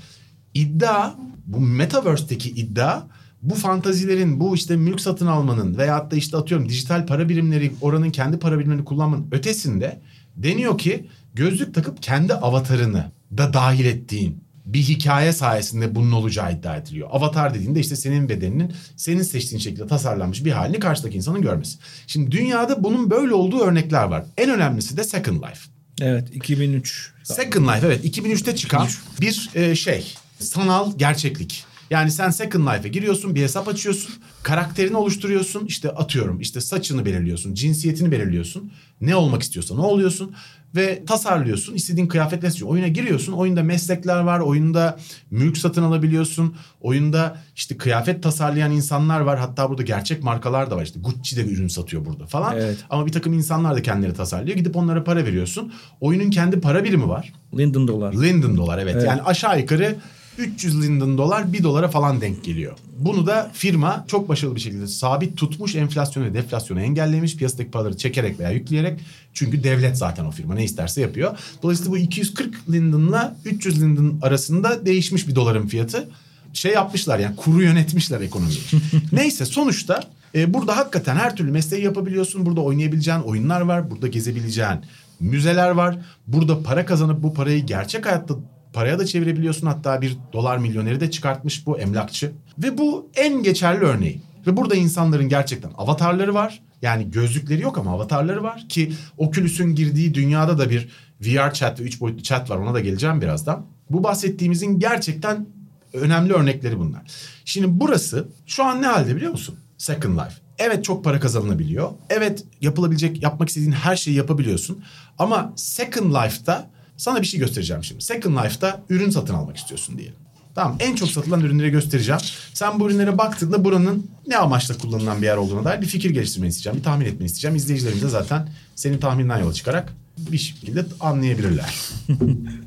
İddia 0.54 1.14
bu 1.46 1.60
metaverse'teki 1.60 2.50
iddia 2.50 3.02
bu 3.42 3.54
fantazilerin 3.54 4.40
bu 4.40 4.54
işte 4.54 4.76
mülk 4.76 5.00
satın 5.00 5.26
almanın 5.26 5.78
veyahut 5.78 6.10
da 6.10 6.16
işte 6.16 6.36
atıyorum 6.36 6.68
dijital 6.68 7.06
para 7.06 7.28
birimleri 7.28 7.72
oranın 7.80 8.10
kendi 8.10 8.38
para 8.38 8.58
birimlerini 8.58 8.84
kullanmanın 8.84 9.26
ötesinde 9.32 10.00
deniyor 10.36 10.78
ki 10.78 11.08
gözlük 11.34 11.74
takıp 11.74 12.02
kendi 12.02 12.34
avatarını 12.34 13.12
da 13.36 13.52
dahil 13.52 13.84
ettiğin 13.84 14.43
bir 14.64 14.82
hikaye 14.82 15.32
sayesinde 15.32 15.94
bunun 15.94 16.12
olacağı 16.12 16.52
iddia 16.52 16.76
ediliyor. 16.76 17.08
Avatar 17.12 17.54
dediğinde 17.54 17.80
işte 17.80 17.96
senin 17.96 18.28
bedeninin 18.28 18.72
senin 18.96 19.22
seçtiğin 19.22 19.60
şekilde 19.60 19.86
tasarlanmış 19.86 20.44
bir 20.44 20.52
halini 20.52 20.78
karşıdaki 20.78 21.16
insanın 21.16 21.42
görmesi. 21.42 21.78
Şimdi 22.06 22.30
dünyada 22.30 22.84
bunun 22.84 23.10
böyle 23.10 23.34
olduğu 23.34 23.60
örnekler 23.60 24.04
var. 24.04 24.24
En 24.36 24.50
önemlisi 24.50 24.96
de 24.96 25.04
Second 25.04 25.42
Life. 25.42 25.60
Evet 26.00 26.28
2003. 26.34 27.12
Second 27.22 27.68
Life 27.68 27.86
evet 27.86 28.04
2003'te 28.04 28.56
çıkan 28.56 28.88
bir 29.20 29.50
e, 29.54 29.74
şey 29.74 30.14
sanal 30.38 30.98
gerçeklik. 30.98 31.64
Yani 31.90 32.10
sen 32.10 32.30
Second 32.30 32.66
Life'e 32.66 32.88
giriyorsun, 32.88 33.34
bir 33.34 33.42
hesap 33.42 33.68
açıyorsun, 33.68 34.14
karakterini 34.42 34.96
oluşturuyorsun, 34.96 35.66
işte 35.66 35.90
atıyorum, 35.90 36.40
işte 36.40 36.60
saçını 36.60 37.04
belirliyorsun, 37.04 37.54
cinsiyetini 37.54 38.10
belirliyorsun, 38.10 38.72
ne 39.00 39.16
olmak 39.16 39.42
istiyorsan 39.42 39.78
o 39.78 39.82
oluyorsun 39.82 40.34
ve 40.76 41.04
tasarlıyorsun. 41.04 41.74
istediğin 41.74 42.06
kıyafetle. 42.06 42.64
Oyuna 42.64 42.88
giriyorsun. 42.88 43.32
Oyunda 43.32 43.62
meslekler 43.62 44.20
var. 44.20 44.40
Oyunda 44.40 44.98
mülk 45.30 45.58
satın 45.58 45.82
alabiliyorsun. 45.82 46.56
Oyunda 46.80 47.38
işte 47.56 47.76
kıyafet 47.76 48.22
tasarlayan 48.22 48.72
insanlar 48.72 49.20
var. 49.20 49.38
Hatta 49.38 49.70
burada 49.70 49.82
gerçek 49.82 50.22
markalar 50.22 50.70
da 50.70 50.76
var. 50.76 50.82
İşte 50.82 51.00
Gucci 51.00 51.36
de 51.36 51.44
ürün 51.44 51.68
satıyor 51.68 52.04
burada 52.04 52.26
falan. 52.26 52.56
Evet. 52.56 52.76
Ama 52.90 53.06
bir 53.06 53.12
takım 53.12 53.32
insanlar 53.32 53.76
da 53.76 53.82
kendileri 53.82 54.14
tasarlıyor. 54.14 54.56
Gidip 54.56 54.76
onlara 54.76 55.04
para 55.04 55.24
veriyorsun. 55.24 55.72
Oyunun 56.00 56.30
kendi 56.30 56.60
para 56.60 56.84
birimi 56.84 57.08
var. 57.08 57.32
Linden 57.58 57.88
dolar. 57.88 58.12
Linden 58.12 58.56
dolar 58.56 58.78
evet. 58.78 58.94
Evet. 58.94 59.06
Yani 59.06 59.22
aşağı 59.22 59.60
yukarı 59.60 59.96
300 60.38 60.82
Linden 60.82 61.18
dolar 61.18 61.52
1 61.52 61.62
dolara 61.62 61.88
falan 61.88 62.20
denk 62.20 62.44
geliyor. 62.44 62.78
Bunu 62.98 63.26
da 63.26 63.50
firma 63.54 64.04
çok 64.08 64.28
başarılı 64.28 64.56
bir 64.56 64.60
şekilde 64.60 64.86
sabit 64.86 65.36
tutmuş 65.36 65.74
enflasyonu 65.74 66.26
ve 66.26 66.34
deflasyonu 66.34 66.80
engellemiş. 66.80 67.36
Piyasadaki 67.36 67.70
paraları 67.70 67.96
çekerek 67.96 68.40
veya 68.40 68.50
yükleyerek. 68.50 69.00
Çünkü 69.32 69.64
devlet 69.64 69.98
zaten 69.98 70.24
o 70.24 70.30
firma 70.30 70.54
ne 70.54 70.64
isterse 70.64 71.00
yapıyor. 71.00 71.38
Dolayısıyla 71.62 71.92
bu 71.92 71.98
240 71.98 72.70
Linden'la 72.72 73.36
300 73.44 73.82
Linden 73.82 74.20
arasında 74.22 74.86
değişmiş 74.86 75.28
bir 75.28 75.34
doların 75.34 75.66
fiyatı. 75.66 76.08
Şey 76.52 76.72
yapmışlar 76.72 77.18
yani 77.18 77.36
kuru 77.36 77.62
yönetmişler 77.62 78.20
ekonomiyi. 78.20 78.58
Neyse 79.12 79.44
sonuçta 79.44 80.00
e, 80.34 80.54
burada 80.54 80.76
hakikaten 80.76 81.16
her 81.16 81.36
türlü 81.36 81.50
mesleği 81.50 81.84
yapabiliyorsun. 81.84 82.46
Burada 82.46 82.60
oynayabileceğin 82.60 83.20
oyunlar 83.20 83.60
var. 83.60 83.90
Burada 83.90 84.06
gezebileceğin 84.06 84.78
müzeler 85.20 85.70
var. 85.70 85.98
Burada 86.26 86.62
para 86.62 86.86
kazanıp 86.86 87.22
bu 87.22 87.34
parayı 87.34 87.66
gerçek 87.66 88.06
hayatta 88.06 88.34
paraya 88.74 88.98
da 88.98 89.06
çevirebiliyorsun. 89.06 89.66
Hatta 89.66 90.02
bir 90.02 90.16
dolar 90.32 90.58
milyoneri 90.58 91.00
de 91.00 91.10
çıkartmış 91.10 91.66
bu 91.66 91.78
emlakçı. 91.78 92.32
Ve 92.58 92.78
bu 92.78 93.10
en 93.16 93.42
geçerli 93.42 93.84
örneği. 93.84 94.22
Ve 94.46 94.56
burada 94.56 94.74
insanların 94.74 95.28
gerçekten 95.28 95.70
avatarları 95.78 96.34
var. 96.34 96.62
Yani 96.82 97.10
gözlükleri 97.10 97.62
yok 97.62 97.78
ama 97.78 97.92
avatarları 97.92 98.42
var. 98.42 98.64
Ki 98.68 98.92
Oculus'un 99.18 99.74
girdiği 99.74 100.14
dünyada 100.14 100.58
da 100.58 100.70
bir 100.70 100.88
VR 101.20 101.52
chat 101.52 101.80
ve 101.80 101.84
3 101.84 102.00
boyutlu 102.00 102.22
chat 102.22 102.50
var. 102.50 102.56
Ona 102.56 102.74
da 102.74 102.80
geleceğim 102.80 103.20
birazdan. 103.20 103.66
Bu 103.90 104.04
bahsettiğimizin 104.04 104.78
gerçekten 104.78 105.46
önemli 105.92 106.32
örnekleri 106.32 106.78
bunlar. 106.78 107.02
Şimdi 107.44 107.66
burası 107.80 108.28
şu 108.46 108.64
an 108.64 108.82
ne 108.82 108.86
halde 108.86 109.16
biliyor 109.16 109.30
musun? 109.30 109.58
Second 109.78 110.18
Life. 110.18 110.34
Evet 110.58 110.84
çok 110.84 111.04
para 111.04 111.20
kazanılabiliyor. 111.20 111.90
Evet 112.10 112.44
yapılabilecek, 112.60 113.22
yapmak 113.22 113.48
istediğin 113.48 113.72
her 113.72 113.96
şeyi 113.96 114.16
yapabiliyorsun. 114.16 114.84
Ama 115.18 115.52
Second 115.56 116.14
Life'da 116.14 116.70
sana 116.96 117.20
bir 117.20 117.26
şey 117.26 117.40
göstereceğim 117.40 117.84
şimdi. 117.84 118.04
Second 118.04 118.36
Life'da 118.36 118.82
ürün 118.90 119.10
satın 119.10 119.34
almak 119.34 119.56
istiyorsun 119.56 119.98
diyelim. 119.98 120.14
Tamam 120.54 120.76
en 120.80 120.94
çok 120.94 121.10
satılan 121.10 121.40
ürünleri 121.40 121.70
göstereceğim. 121.70 122.20
Sen 122.54 122.80
bu 122.80 122.86
ürünlere 122.90 123.18
baktığında 123.18 123.64
buranın 123.64 124.06
ne 124.26 124.36
amaçla 124.36 124.78
kullanılan 124.78 125.22
bir 125.22 125.26
yer 125.26 125.36
olduğuna 125.36 125.64
dair 125.64 125.80
bir 125.80 125.86
fikir 125.86 126.10
geliştirmeni 126.10 126.50
isteyeceğim. 126.50 126.78
Bir 126.78 126.84
tahmin 126.84 127.06
etmeni 127.06 127.26
isteyeceğim. 127.26 127.56
İzleyicilerimiz 127.56 128.02
de 128.02 128.08
zaten 128.08 128.48
senin 128.74 128.98
tahmininden 128.98 129.38
yola 129.38 129.52
çıkarak 129.52 129.92
bir 130.18 130.38
şekilde 130.38 130.86
anlayabilirler. 131.00 131.74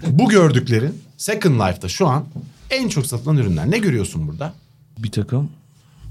bu 0.08 0.30
gördüklerin 0.30 1.02
Second 1.18 1.60
Life'da 1.60 1.90
şu 1.90 2.08
an 2.08 2.26
en 2.70 2.90
çok 2.90 3.06
satılan 3.06 3.38
ürünler. 3.38 3.72
Ne 3.72 3.78
görüyorsun 3.78 4.28
burada? 4.28 4.54
Bir 4.98 5.12
takım. 5.12 5.50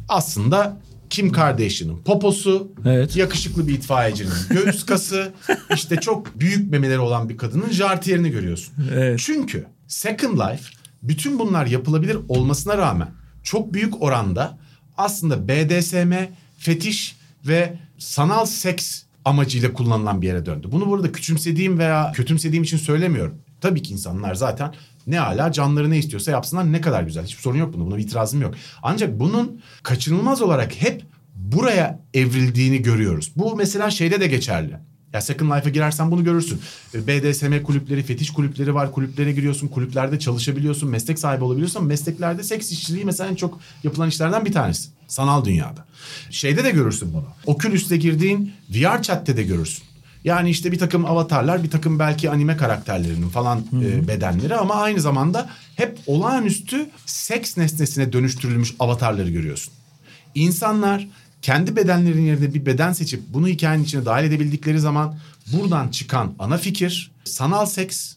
Aslında 0.08 0.76
Kim 1.11 1.33
Kardashian'ın 1.33 1.99
poposu, 1.99 2.73
Evet. 2.85 3.17
yakışıklı 3.17 3.69
bir 3.69 3.75
itfaiyecinin 3.75 4.33
göğüs 4.51 4.87
kası, 4.87 5.33
işte 5.75 5.97
çok 5.97 6.41
büyük 6.41 6.71
memeleri 6.71 6.99
olan 6.99 7.29
bir 7.29 7.37
kadının 7.37 7.71
jartiyerini 7.71 8.31
görüyorsun. 8.31 8.75
Evet. 8.95 9.21
Çünkü 9.25 9.67
Second 9.89 10.39
Life 10.39 10.65
bütün 11.03 11.39
bunlar 11.39 11.67
yapılabilir 11.67 12.19
olmasına 12.29 12.79
rağmen 12.79 13.09
çok 13.43 13.73
büyük 13.73 14.03
oranda 14.03 14.59
aslında 14.99 15.49
BDSM, 15.49 16.13
fetiş 16.59 17.17
ve 17.47 17.79
sanal 17.99 18.47
seks 18.47 19.03
amacıyla 19.25 19.73
kullanılan 19.73 20.23
bir 20.23 20.27
yere 20.27 20.47
döndü. 20.47 20.69
Bunu 20.73 20.87
burada 20.87 21.13
küçümsediğim 21.13 21.79
veya 21.79 22.13
kötümsediğim 22.13 22.63
için 22.65 22.77
söylemiyorum. 22.77 23.35
Tabii 23.61 23.83
ki 23.83 23.93
insanlar 23.93 24.35
zaten 24.35 24.75
ne 25.07 25.19
hala 25.19 25.53
canları 25.53 25.91
ne 25.91 25.99
istiyorsa 25.99 26.31
yapsınlar 26.31 26.73
ne 26.73 26.81
kadar 26.81 27.03
güzel. 27.03 27.25
Hiçbir 27.25 27.43
sorun 27.43 27.59
yok 27.59 27.75
bunda. 27.75 27.87
Buna 27.87 27.97
bir 27.97 28.03
itirazım 28.03 28.43
yok. 28.43 28.55
Ancak 28.83 29.21
bunun 29.21 29.61
kaçınılmaz 29.83 30.43
olarak 30.43 30.83
hep 30.83 31.03
buraya 31.35 32.01
evrildiğini 32.15 32.83
görüyoruz. 32.83 33.33
Bu 33.37 33.57
mesela 33.57 33.91
şeyde 33.91 34.21
de 34.21 34.27
geçerli. 34.27 34.77
Ya 35.13 35.21
Second 35.21 35.51
Life'a 35.51 35.71
girersen 35.71 36.11
bunu 36.11 36.25
görürsün. 36.25 36.61
E, 36.95 37.07
BDSM 37.07 37.63
kulüpleri, 37.63 38.03
fetiş 38.03 38.31
kulüpleri 38.31 38.75
var. 38.75 38.93
Kulüplere 38.93 39.33
giriyorsun, 39.33 39.69
kulüplerde 39.69 40.19
çalışabiliyorsun, 40.19 40.91
meslek 40.91 41.19
sahibi 41.19 41.45
olabiliyorsun. 41.45 41.85
Mesleklerde 41.85 42.43
seks 42.43 42.73
işçiliği 42.73 43.05
mesela 43.05 43.31
en 43.31 43.35
çok 43.35 43.61
yapılan 43.85 44.09
işlerden 44.09 44.45
bir 44.45 44.53
tanesi. 44.53 44.89
Sanal 45.07 45.45
dünyada. 45.45 45.87
Şeyde 46.31 46.65
de 46.65 46.71
görürsün 46.71 47.15
bunu. 47.15 47.27
Oculus'te 47.47 47.97
girdiğin 47.97 48.53
VR 48.71 49.03
chat'te 49.03 49.37
de 49.37 49.43
görürsün. 49.43 49.85
Yani 50.26 50.50
işte 50.50 50.73
bir 50.73 50.78
takım 50.78 51.04
avatarlar, 51.04 51.62
bir 51.62 51.71
takım 51.71 51.99
belki 51.99 52.30
anime 52.30 52.56
karakterlerinin 52.56 53.28
falan 53.28 53.64
e, 53.83 54.09
bedenleri 54.09 54.54
ama 54.54 54.75
aynı 54.75 55.00
zamanda 55.00 55.50
hep 55.76 55.99
olağanüstü 56.06 56.87
seks 57.06 57.56
nesnesine 57.56 58.12
dönüştürülmüş 58.12 58.75
avatarları 58.78 59.30
görüyorsun. 59.30 59.73
İnsanlar 60.35 61.09
kendi 61.42 61.76
bedenlerinin 61.76 62.23
yerine 62.23 62.54
bir 62.54 62.66
beden 62.66 62.92
seçip 62.92 63.23
bunu 63.28 63.49
hikayenin 63.49 63.85
içine 63.85 64.04
dahil 64.04 64.25
edebildikleri 64.25 64.80
zaman 64.80 65.18
buradan 65.52 65.88
çıkan 65.88 66.35
ana 66.38 66.59
fikir 66.59 67.11
sanal 67.25 67.66
seks, 67.66 68.14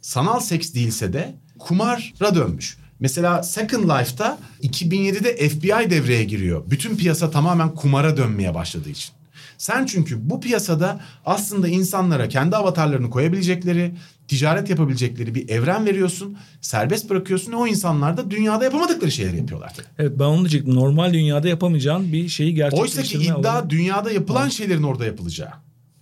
sanal 0.00 0.40
seks 0.40 0.74
değilse 0.74 1.12
de 1.12 1.34
kumara 1.58 2.34
dönmüş. 2.34 2.76
Mesela 3.00 3.42
Second 3.42 3.84
Life'da 3.84 4.38
2007'de 4.62 5.48
FBI 5.48 5.90
devreye 5.90 6.24
giriyor. 6.24 6.62
Bütün 6.70 6.96
piyasa 6.96 7.30
tamamen 7.30 7.74
kumara 7.74 8.16
dönmeye 8.16 8.54
başladığı 8.54 8.90
için. 8.90 9.21
Sen 9.62 9.86
çünkü 9.86 10.30
bu 10.30 10.40
piyasada 10.40 11.00
aslında 11.26 11.68
insanlara 11.68 12.28
kendi 12.28 12.56
avatarlarını 12.56 13.10
koyabilecekleri, 13.10 13.94
ticaret 14.28 14.70
yapabilecekleri 14.70 15.34
bir 15.34 15.48
evren 15.48 15.86
veriyorsun. 15.86 16.36
Serbest 16.60 17.10
bırakıyorsun 17.10 17.52
ve 17.52 17.56
o 17.56 17.66
insanlar 17.66 18.16
da 18.16 18.30
dünyada 18.30 18.64
yapamadıkları 18.64 19.10
şeyleri 19.10 19.36
yapıyorlar. 19.36 19.72
Evet 19.98 20.12
ben 20.18 20.24
onu 20.24 20.38
diyecektim. 20.38 20.74
Normal 20.74 21.12
dünyada 21.12 21.48
yapamayacağın 21.48 22.12
bir 22.12 22.28
şeyi 22.28 22.48
Oysa 22.50 22.72
ki 22.72 22.80
gerçekleştirme 22.80 23.24
iddia 23.40 23.52
alanı. 23.52 23.70
dünyada 23.70 24.10
yapılan 24.10 24.48
şeylerin 24.48 24.82
orada 24.82 25.04
yapılacağı. 25.04 25.52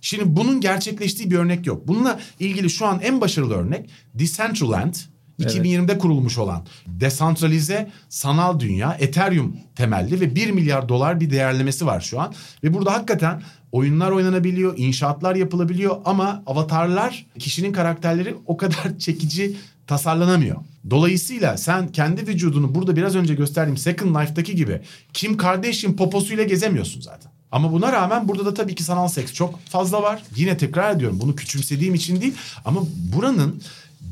Şimdi 0.01 0.35
bunun 0.35 0.61
gerçekleştiği 0.61 1.31
bir 1.31 1.35
örnek 1.35 1.67
yok. 1.67 1.87
Bununla 1.87 2.19
ilgili 2.39 2.69
şu 2.69 2.85
an 2.85 2.99
en 3.03 3.21
başarılı 3.21 3.53
örnek 3.53 3.89
Decentraland. 4.13 4.95
2020'de 5.41 5.97
kurulmuş 5.97 6.37
olan 6.37 6.63
desantralize 6.87 7.91
sanal 8.09 8.59
dünya 8.59 8.97
Ethereum 8.99 9.55
temelli 9.75 10.21
ve 10.21 10.35
1 10.35 10.51
milyar 10.51 10.89
dolar 10.89 11.19
bir 11.19 11.29
değerlemesi 11.29 11.85
var 11.85 12.01
şu 12.01 12.19
an. 12.19 12.33
Ve 12.63 12.73
burada 12.73 12.93
hakikaten 12.93 13.41
oyunlar 13.71 14.11
oynanabiliyor, 14.11 14.77
inşaatlar 14.77 15.35
yapılabiliyor 15.35 15.97
ama 16.05 16.43
avatarlar, 16.45 17.25
kişinin 17.39 17.73
karakterleri 17.73 18.35
o 18.45 18.57
kadar 18.57 18.97
çekici 18.99 19.57
tasarlanamıyor. 19.87 20.57
Dolayısıyla 20.89 21.57
sen 21.57 21.87
kendi 21.91 22.27
vücudunu 22.27 22.75
burada 22.75 22.95
biraz 22.95 23.15
önce 23.15 23.35
gösterdiğim 23.35 23.77
Second 23.77 24.15
Life'daki 24.15 24.55
gibi 24.55 24.81
Kim 25.13 25.37
Kardashian 25.37 25.95
poposuyla 25.95 26.43
gezemiyorsun 26.43 27.01
zaten. 27.01 27.31
Ama 27.51 27.71
buna 27.71 27.91
rağmen 27.91 28.27
burada 28.27 28.45
da 28.45 28.53
tabii 28.53 28.75
ki 28.75 28.83
sanal 28.83 29.07
seks 29.07 29.33
çok 29.33 29.59
fazla 29.59 30.01
var. 30.03 30.23
Yine 30.35 30.57
tekrar 30.57 30.95
ediyorum 30.95 31.19
bunu 31.21 31.35
küçümsediğim 31.35 31.93
için 31.93 32.21
değil 32.21 32.33
ama 32.65 32.81
buranın 33.15 33.61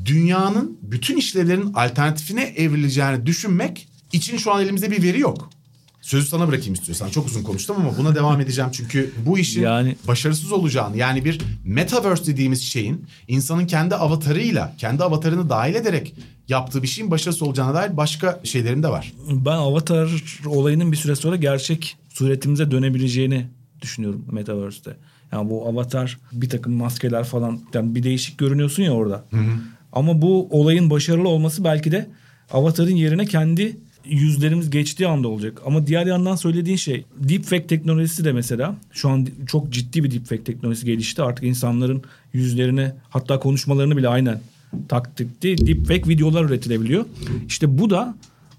dünyanın 0.04 0.78
bütün 0.82 1.16
işlevlerin 1.16 1.72
alternatifine 1.74 2.42
evrileceğini 2.42 3.26
düşünmek 3.26 3.88
için 4.12 4.36
şu 4.36 4.52
an 4.54 4.62
elimizde 4.62 4.90
bir 4.90 5.02
veri 5.02 5.20
yok. 5.20 5.50
Sözü 6.00 6.26
sana 6.26 6.48
bırakayım 6.48 6.74
istiyorsan. 6.74 7.08
Çok 7.08 7.26
uzun 7.26 7.42
konuştum 7.42 7.76
ama 7.80 7.98
buna 7.98 8.14
devam 8.14 8.40
edeceğim. 8.40 8.70
Çünkü 8.72 9.12
bu 9.26 9.38
işin 9.38 9.62
Yani- 9.62 9.96
başarısız 10.08 10.52
olacağını 10.52 10.96
yani 10.96 11.24
bir 11.24 11.40
metaverse 11.64 12.26
dediğimiz 12.26 12.62
şeyin 12.62 13.06
insanın 13.28 13.66
kendi 13.66 13.94
avatarıyla, 13.94 14.74
kendi 14.78 15.04
avatarını 15.04 15.48
dahil 15.50 15.74
ederek 15.74 16.14
yaptığı 16.48 16.82
bir 16.82 16.88
şeyin 16.88 17.10
başarısız 17.10 17.42
olacağına 17.42 17.74
dair 17.74 17.96
başka 17.96 18.40
şeylerim 18.44 18.82
de 18.82 18.88
var. 18.88 19.12
Ben 19.30 19.50
Avatar 19.56 20.10
olayının 20.46 20.92
bir 20.92 20.96
süre 20.96 21.16
sonra 21.16 21.36
gerçek 21.36 21.96
suretimize 22.08 22.70
dönebileceğini 22.70 23.46
düşünüyorum 23.82 24.24
Metaverse'te. 24.32 24.96
Yani 25.32 25.50
bu 25.50 25.68
Avatar 25.68 26.18
bir 26.32 26.48
takım 26.48 26.72
maskeler 26.72 27.24
falan 27.24 27.60
yani 27.74 27.94
bir 27.94 28.02
değişik 28.02 28.38
görünüyorsun 28.38 28.82
ya 28.82 28.92
orada. 28.92 29.24
Ama 29.92 30.22
bu 30.22 30.48
olayın 30.50 30.90
başarılı 30.90 31.28
olması 31.28 31.64
belki 31.64 31.92
de 31.92 32.06
Avatar'ın 32.52 32.96
yerine 32.96 33.26
kendi 33.26 33.76
yüzlerimiz 34.04 34.70
geçtiği 34.70 35.06
anda 35.06 35.28
olacak. 35.28 35.62
Ama 35.66 35.86
diğer 35.86 36.06
yandan 36.06 36.36
söylediğin 36.36 36.76
şey 36.76 37.04
deepfake 37.16 37.66
teknolojisi 37.66 38.24
de 38.24 38.32
mesela 38.32 38.76
şu 38.92 39.08
an 39.08 39.28
çok 39.46 39.70
ciddi 39.70 40.04
bir 40.04 40.10
deepfake 40.10 40.44
teknolojisi 40.44 40.86
gelişti. 40.86 41.22
Artık 41.22 41.44
insanların 41.44 42.02
yüzlerini 42.32 42.92
hatta 43.08 43.38
konuşmalarını 43.40 43.96
bile 43.96 44.08
aynen 44.08 44.40
taktikti. 44.88 45.66
Deepfake 45.66 46.08
videolar 46.08 46.44
üretilebiliyor. 46.44 47.04
İşte 47.46 47.78
bu 47.78 47.90
da 47.90 48.14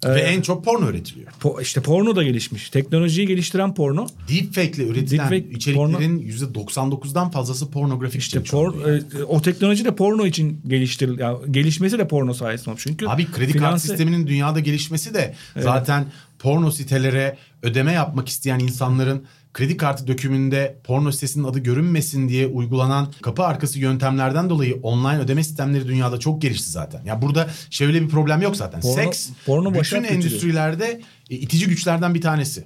Ve 0.05 0.19
en 0.21 0.41
çok 0.41 0.65
porno 0.65 0.89
üretiliyor. 0.89 1.31
Po- 1.41 1.61
işte 1.61 1.81
porno 1.81 2.15
da 2.15 2.23
gelişmiş. 2.23 2.69
Teknolojiyi 2.69 3.27
geliştiren 3.27 3.73
porno. 3.73 4.07
Deepfake 4.29 4.67
ile 4.71 4.83
üretilen 4.87 5.31
Deepfake, 5.31 5.55
içeriklerin 5.55 6.19
%99'dan 6.19 7.29
fazlası 7.31 7.71
pornografik 7.71 8.21
İşte 8.21 8.43
por, 8.43 8.87
yani. 8.87 9.03
e, 9.19 9.23
o 9.23 9.41
teknoloji 9.41 9.85
de 9.85 9.95
porno 9.95 10.25
için 10.25 10.61
geliştiril 10.67 11.19
ya 11.19 11.35
gelişmesi 11.51 11.97
de 11.99 12.07
porno 12.07 12.33
sayesinde 12.33 12.69
olmuş. 12.69 12.83
Çünkü 12.83 13.07
Abi 13.07 13.31
kredi 13.31 13.53
kart 13.57 13.61
finanse- 13.73 13.87
sisteminin 13.87 14.27
dünyada 14.27 14.59
gelişmesi 14.59 15.13
de 15.13 15.35
zaten 15.59 16.05
porno 16.39 16.71
sitelere 16.71 17.37
ödeme 17.63 17.91
yapmak 17.91 18.29
isteyen 18.29 18.59
insanların 18.59 19.23
kredi 19.53 19.77
kartı 19.77 20.07
dökümünde 20.07 20.79
porno 20.83 21.11
sitesinin 21.11 21.43
adı 21.43 21.59
görünmesin 21.59 22.29
diye 22.29 22.47
uygulanan 22.47 23.13
kapı 23.21 23.43
arkası 23.43 23.79
yöntemlerden 23.79 24.49
dolayı 24.49 24.75
online 24.83 25.19
ödeme 25.19 25.43
sistemleri 25.43 25.87
dünyada 25.87 26.19
çok 26.19 26.41
gelişti 26.41 26.69
zaten. 26.69 27.05
Ya 27.05 27.21
burada 27.21 27.47
şöyle 27.69 28.01
bir 28.01 28.09
problem 28.09 28.41
yok 28.41 28.55
zaten. 28.55 28.81
Porno- 28.81 28.95
Seks 28.95 29.29
porno 29.45 29.73
bütün 29.73 29.79
endüstrilerde 30.15 31.01
e, 31.29 31.35
itici 31.35 31.67
güçlerden 31.67 32.13
bir 32.13 32.21
tanesi. 32.21 32.63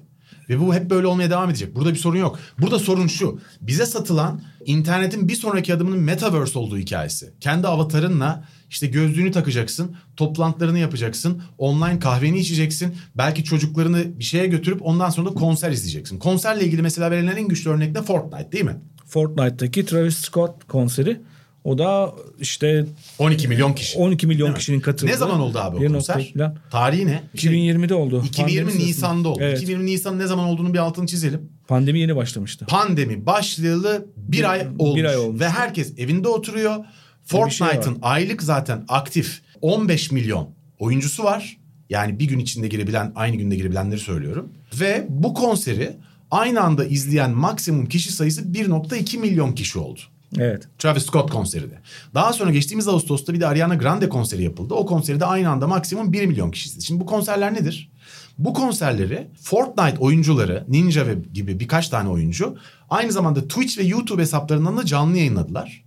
Ve 0.49 0.59
bu 0.59 0.75
hep 0.75 0.89
böyle 0.89 1.07
olmaya 1.07 1.29
devam 1.29 1.49
edecek. 1.49 1.75
Burada 1.75 1.93
bir 1.93 1.99
sorun 1.99 2.17
yok. 2.19 2.39
Burada 2.59 2.79
sorun 2.79 3.07
şu. 3.07 3.39
Bize 3.61 3.85
satılan 3.85 4.41
internetin 4.65 5.27
bir 5.27 5.35
sonraki 5.35 5.73
adımının 5.73 5.99
metaverse 5.99 6.59
olduğu 6.59 6.77
hikayesi. 6.77 7.33
Kendi 7.41 7.67
avatarınla 7.67 8.47
işte 8.75 8.87
gözlüğünü 8.87 9.31
takacaksın, 9.31 9.95
toplantılarını 10.17 10.79
yapacaksın, 10.79 11.41
online 11.57 11.99
kahveni 11.99 12.39
içeceksin, 12.39 12.95
belki 13.17 13.43
çocuklarını 13.43 14.19
bir 14.19 14.23
şeye 14.23 14.47
götürüp 14.47 14.81
ondan 14.81 15.09
sonra 15.09 15.29
da 15.29 15.33
konser 15.33 15.71
izleyeceksin. 15.71 16.19
Konserle 16.19 16.65
ilgili 16.65 16.81
mesela 16.81 17.11
verilen 17.11 17.35
en 17.37 17.47
güçlü 17.47 17.69
örnek 17.69 17.95
de 17.95 18.01
Fortnite 18.01 18.51
değil 18.51 18.65
mi? 18.65 18.75
Fortnite'daki 19.05 19.85
Travis 19.85 20.17
Scott 20.17 20.67
konseri. 20.67 21.21
O 21.63 21.77
da 21.77 22.13
işte 22.39 22.85
12 23.19 23.47
milyon 23.47 23.73
kişi. 23.73 23.97
12 23.97 24.27
milyon 24.27 24.49
mi? 24.49 24.57
kişinin 24.57 24.79
katıldığı. 24.79 25.11
Ne 25.11 25.17
zaman 25.17 25.39
oldu 25.39 25.59
abi 25.59 25.77
o 25.77 25.81
bir 25.81 25.87
konser? 25.87 26.33
falan. 26.33 26.57
Tarihi 26.71 27.07
ne? 27.07 27.23
Bir 27.33 27.39
şey- 27.39 27.51
2020'de 27.51 27.93
oldu. 27.93 28.23
2020 28.25 28.65
Pandemi. 28.69 28.87
Nisan'da 28.87 29.29
oldu. 29.29 29.39
Evet. 29.41 29.57
2020 29.57 29.85
Nisan 29.85 30.19
ne 30.19 30.27
zaman 30.27 30.45
olduğunu 30.45 30.73
bir 30.73 30.79
altını 30.79 31.07
çizelim. 31.07 31.49
Pandemi 31.67 31.99
yeni 31.99 32.15
başlamıştı. 32.15 32.65
pandemi 32.65 33.25
başlayalı 33.25 34.05
bir 34.17 34.51
ay 34.51 34.67
olmuş. 34.79 34.99
bir 34.99 35.03
ay 35.05 35.17
olmuş. 35.17 35.39
Ve 35.41 35.49
herkes 35.49 35.93
evinde 35.99 36.27
oturuyor. 36.27 36.85
Şey 37.25 37.39
Fortnite'ın 37.39 37.99
aylık 38.01 38.43
zaten 38.43 38.85
aktif 38.87 39.41
15 39.61 40.11
milyon 40.11 40.49
oyuncusu 40.79 41.23
var. 41.23 41.57
Yani 41.89 42.19
bir 42.19 42.25
gün 42.25 42.39
içinde 42.39 42.67
girebilen, 42.67 43.11
aynı 43.15 43.35
günde 43.35 43.55
girebilenleri 43.55 43.99
söylüyorum. 43.99 44.53
Ve 44.79 45.05
bu 45.09 45.33
konseri 45.33 45.97
aynı 46.31 46.61
anda 46.61 46.85
izleyen 46.85 47.31
maksimum 47.31 47.85
kişi 47.85 48.13
sayısı 48.13 48.41
1.2 48.41 49.17
milyon 49.17 49.51
kişi 49.51 49.79
oldu. 49.79 49.99
Evet. 50.37 50.67
Travis 50.79 51.05
Scott 51.05 51.31
konseri 51.31 51.71
de. 51.71 51.79
Daha 52.13 52.33
sonra 52.33 52.51
geçtiğimiz 52.51 52.87
Ağustos'ta 52.87 53.33
bir 53.33 53.39
de 53.39 53.47
Ariana 53.47 53.75
Grande 53.75 54.09
konseri 54.09 54.43
yapıldı. 54.43 54.73
O 54.73 54.85
konseri 54.85 55.19
de 55.19 55.25
aynı 55.25 55.49
anda 55.49 55.67
maksimum 55.67 56.13
1 56.13 56.25
milyon 56.25 56.51
kişi 56.51 56.69
izledi. 56.69 56.85
Şimdi 56.85 57.01
bu 57.01 57.05
konserler 57.05 57.53
nedir? 57.53 57.91
Bu 58.37 58.53
konserleri 58.53 59.27
Fortnite 59.41 59.97
oyuncuları, 59.99 60.65
Ninja 60.67 61.07
ve 61.07 61.15
gibi 61.33 61.59
birkaç 61.59 61.89
tane 61.89 62.09
oyuncu 62.09 62.57
aynı 62.89 63.11
zamanda 63.11 63.47
Twitch 63.47 63.77
ve 63.77 63.83
YouTube 63.83 64.21
hesaplarından 64.21 64.77
da 64.77 64.85
canlı 64.85 65.17
yayınladılar. 65.17 65.84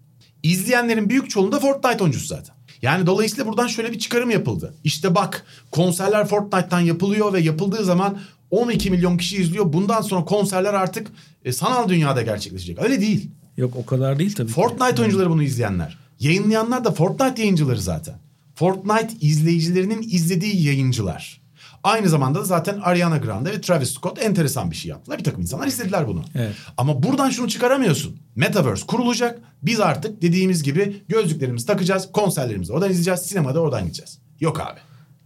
İzleyenlerin 0.48 1.10
büyük 1.10 1.30
çoğunluğu 1.30 1.52
da 1.52 1.60
Fortnite 1.60 2.04
oyuncusu 2.04 2.26
zaten. 2.26 2.54
Yani 2.82 3.06
dolayısıyla 3.06 3.46
buradan 3.46 3.66
şöyle 3.66 3.92
bir 3.92 3.98
çıkarım 3.98 4.30
yapıldı. 4.30 4.74
İşte 4.84 5.14
bak 5.14 5.46
konserler 5.70 6.26
Fortnite'tan 6.26 6.80
yapılıyor 6.80 7.32
ve 7.32 7.40
yapıldığı 7.40 7.84
zaman 7.84 8.18
12 8.50 8.90
milyon 8.90 9.18
kişi 9.18 9.36
izliyor. 9.36 9.72
Bundan 9.72 10.00
sonra 10.00 10.24
konserler 10.24 10.74
artık 10.74 11.08
e, 11.44 11.52
sanal 11.52 11.88
dünyada 11.88 12.22
gerçekleşecek. 12.22 12.82
Öyle 12.82 13.00
değil. 13.00 13.30
Yok 13.56 13.76
o 13.76 13.86
kadar 13.86 14.18
değil 14.18 14.34
tabii. 14.34 14.48
ki. 14.48 14.54
Fortnite 14.54 15.02
oyuncuları 15.02 15.30
bunu 15.30 15.42
izleyenler. 15.42 15.98
Yayınlayanlar 16.20 16.84
da 16.84 16.90
Fortnite 16.90 17.42
yayıncıları 17.42 17.80
zaten. 17.80 18.14
Fortnite 18.54 19.14
izleyicilerinin 19.20 20.02
izlediği 20.02 20.66
yayıncılar. 20.66 21.40
Aynı 21.84 22.08
zamanda 22.08 22.40
da 22.40 22.44
zaten 22.44 22.80
Ariana 22.82 23.16
Grande 23.16 23.52
ve 23.52 23.60
Travis 23.60 23.94
Scott 23.94 24.22
enteresan 24.22 24.70
bir 24.70 24.76
şey 24.76 24.90
yaptılar. 24.90 25.18
Bir 25.18 25.24
takım 25.24 25.40
insanlar 25.40 25.66
izlediler 25.66 26.08
bunu. 26.08 26.22
Evet. 26.34 26.54
Ama 26.76 27.02
buradan 27.02 27.30
şunu 27.30 27.48
çıkaramıyorsun. 27.48 28.16
Metaverse 28.36 28.86
kurulacak. 28.86 29.38
Biz 29.62 29.80
artık 29.80 30.22
dediğimiz 30.22 30.62
gibi 30.62 31.02
gözlüklerimizi 31.08 31.66
takacağız. 31.66 32.12
Konserlerimizi 32.12 32.72
oradan 32.72 32.90
izleyeceğiz. 32.90 33.20
Sinemada 33.20 33.60
oradan 33.60 33.84
gideceğiz. 33.84 34.18
Yok 34.40 34.60
abi. 34.60 34.80